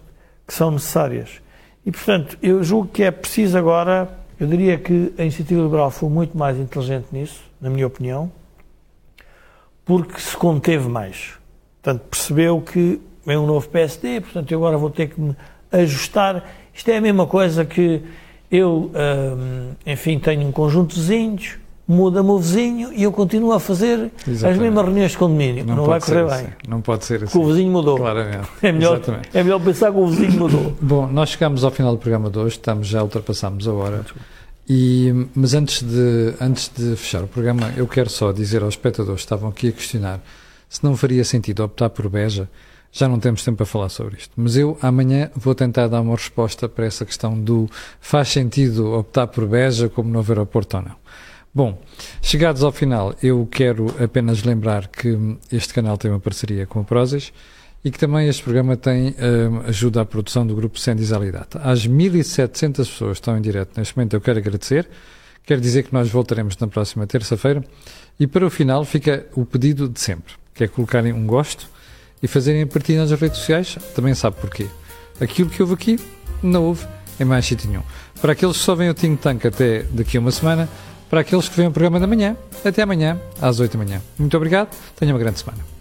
que 0.45 0.53
são 0.53 0.73
necessárias. 0.73 1.41
E, 1.85 1.93
portanto, 1.93 2.37
eu 2.43 2.65
julgo 2.65 2.89
que 2.89 3.05
é 3.05 3.13
preciso 3.13 3.57
agora, 3.57 4.09
eu 4.41 4.47
diria 4.49 4.77
que 4.77 5.15
a 5.17 5.23
Iniciativa 5.23 5.63
Liberal 5.63 5.93
foi 5.93 6.09
muito 6.09 6.37
mais 6.37 6.59
inteligente 6.59 7.07
nisso, 7.13 7.41
na 7.61 7.71
minha 7.71 7.87
opinião, 7.87 8.31
porque 9.87 10.21
se 10.21 10.37
conteve 10.37 10.89
mais. 10.89 11.31
Portanto, 11.81 12.03
percebeu 12.11 12.61
que 12.61 13.01
é 13.27 13.39
um 13.39 13.47
novo 13.47 13.67
PSD, 13.69 14.21
portanto, 14.21 14.53
eu 14.53 14.59
agora 14.59 14.77
vou 14.77 14.91
ter 14.91 15.09
que 15.09 15.21
me 15.21 15.35
ajustar. 15.73 16.45
Isto 16.75 16.91
é 16.91 16.97
a 16.99 17.01
mesma 17.01 17.27
coisa 17.27 17.65
que 17.65 18.03
eu, 18.51 18.91
hum, 18.95 19.71
enfim, 19.87 20.19
tenho 20.19 20.47
um 20.47 20.53
conjunto 20.53 20.95
de 20.95 21.01
vizinhos, 21.01 21.57
muda-me 21.87 22.29
o 22.31 22.39
vizinho 22.39 22.93
e 22.93 23.05
eu 23.05 23.13
continuo 23.13 23.53
a 23.53 23.61
fazer 23.61 24.11
Exatamente. 24.27 24.47
as 24.47 24.59
mesmas 24.59 24.85
reuniões 24.85 25.11
de 25.13 25.19
condomínio. 25.19 25.65
Não, 25.65 25.77
vai 25.77 25.87
pode 25.87 26.05
correr 26.07 26.25
bem. 26.25 26.35
assim. 26.35 26.47
Não 26.69 26.81
pode 26.81 27.05
ser 27.05 27.17
assim. 27.17 27.25
Porque 27.27 27.39
o 27.39 27.47
vizinho 27.47 27.71
mudou. 27.71 27.97
Claramente. 27.97 28.49
É 28.63 28.73
melhor, 28.73 28.97
Exatamente. 28.97 29.29
é 29.33 29.43
melhor 29.45 29.61
pensar 29.61 29.93
que 29.93 29.99
o 29.99 30.07
vizinho 30.09 30.33
mudou. 30.33 30.77
Bom, 30.81 31.07
nós 31.07 31.29
chegamos 31.31 31.63
ao 31.63 31.71
final 31.71 31.93
do 31.93 31.99
programa 31.99 32.29
de 32.29 32.39
hoje, 32.39 32.57
estamos, 32.57 32.89
já 32.89 33.03
ultrapassamos 33.03 33.69
a 33.69 33.73
hora. 33.73 34.05
E, 34.69 35.29
mas 35.35 35.55
antes 35.55 35.83
de, 35.83 36.35
antes 36.41 36.71
de 36.77 36.97
fechar 36.97 37.23
o 37.23 37.29
programa, 37.29 37.73
eu 37.77 37.87
quero 37.87 38.11
só 38.11 38.33
dizer 38.33 38.63
aos 38.63 38.75
espectadores 38.75 39.21
que 39.21 39.27
estavam 39.27 39.49
aqui 39.49 39.69
a 39.69 39.73
questionar 39.73 40.21
se 40.69 40.83
não 40.83 40.97
faria 40.97 41.25
sentido 41.25 41.63
optar 41.65 41.91
por 41.91 42.09
Beja. 42.09 42.49
Já 42.91 43.09
não 43.09 43.21
temos 43.21 43.45
tempo 43.45 43.59
para 43.59 43.67
falar 43.67 43.89
sobre 43.91 44.17
isto, 44.17 44.33
mas 44.37 44.57
eu 44.57 44.79
amanhã 44.81 45.31
vou 45.37 45.55
tentar 45.55 45.87
dar 45.87 46.01
uma 46.01 46.15
resposta 46.15 46.69
para 46.69 46.87
essa 46.87 47.05
questão 47.05 47.39
do 47.39 47.69
faz 48.01 48.29
sentido 48.29 48.93
optar 48.95 49.27
por 49.27 49.47
Beja 49.47 49.89
como 49.89 50.09
novo 50.09 50.33
aeroporto 50.33 50.79
ou 50.79 50.83
não. 50.83 50.97
Bom, 51.55 51.81
chegados 52.21 52.63
ao 52.63 52.73
final, 52.73 53.15
eu 53.23 53.47
quero 53.51 53.87
apenas 54.03 54.43
lembrar 54.43 54.89
que 54.89 55.37
este 55.53 55.73
canal 55.73 55.97
tem 55.97 56.11
uma 56.11 56.21
parceria 56.21 56.67
com 56.67 56.81
a 56.81 56.85
Prozis 56.85 57.33
e 57.87 57.91
que 57.93 58.01
também 58.01 58.27
este 58.27 58.43
programa 58.43 58.77
tem 58.77 59.11
hum, 59.11 59.61
ajuda 59.65 60.01
à 60.01 60.05
produção 60.05 60.45
do 60.45 60.57
grupo 60.57 60.77
Sendizalidade. 60.77 61.51
Às 61.63 61.87
1.700 61.87 62.79
pessoas 62.79 63.19
estão 63.19 63.39
em 63.39 63.41
direto 63.41 63.79
neste 63.79 63.97
momento, 63.97 64.15
eu 64.15 64.21
quero 64.21 64.41
agradecer. 64.41 64.89
Quero 65.45 65.61
dizer 65.61 65.85
que 65.85 65.95
nós 65.95 66.11
voltaremos 66.11 66.57
na 66.57 66.67
próxima 66.67 67.07
terça-feira. 67.07 67.65
E 68.19 68.27
para 68.27 68.45
o 68.45 68.51
final 68.51 68.85
fica 68.85 69.27
o 69.37 69.47
pedido 69.47 69.89
de 69.89 70.01
sempre, 70.01 70.35
que 70.53 70.65
é 70.65 70.67
colocarem 70.67 71.13
um 71.13 71.29
gosto 71.29 71.69
e 72.21 72.27
fazerem 72.27 72.67
partilha 72.67 73.07
nas 73.07 73.13
redes 73.13 73.39
sociais. 73.39 73.79
Também 73.95 74.17
sabe 74.17 74.35
porquê. 74.41 74.67
Aquilo 75.21 75.49
que 75.49 75.63
houve 75.63 75.75
aqui, 75.75 76.01
não 76.43 76.65
houve 76.65 76.85
em 77.21 77.25
mais 77.25 77.47
sítio 77.47 77.71
nenhum. 77.71 77.85
Para 78.21 78.33
aqueles 78.33 78.57
que 78.57 78.65
só 78.65 78.75
vêm 78.75 78.91
o 78.91 78.95
Think 78.95 79.23
Tank 79.23 79.47
até 79.47 79.85
daqui 79.93 80.17
a 80.17 80.21
uma 80.21 80.33
semana, 80.33 80.69
para 81.09 81.21
aqueles 81.21 81.49
que 81.49 81.57
vêm 81.57 81.69
o 81.69 81.71
programa 81.71 82.01
da 82.01 82.09
manhã, 82.09 82.37
até 82.65 82.83
amanhã, 82.83 83.21
às 83.41 83.61
8 83.61 83.79
da 83.79 83.85
manhã. 83.85 84.03
Muito 84.19 84.37
obrigado, 84.37 84.77
tenham 84.97 85.15
uma 85.15 85.21
grande 85.21 85.39
semana. 85.39 85.76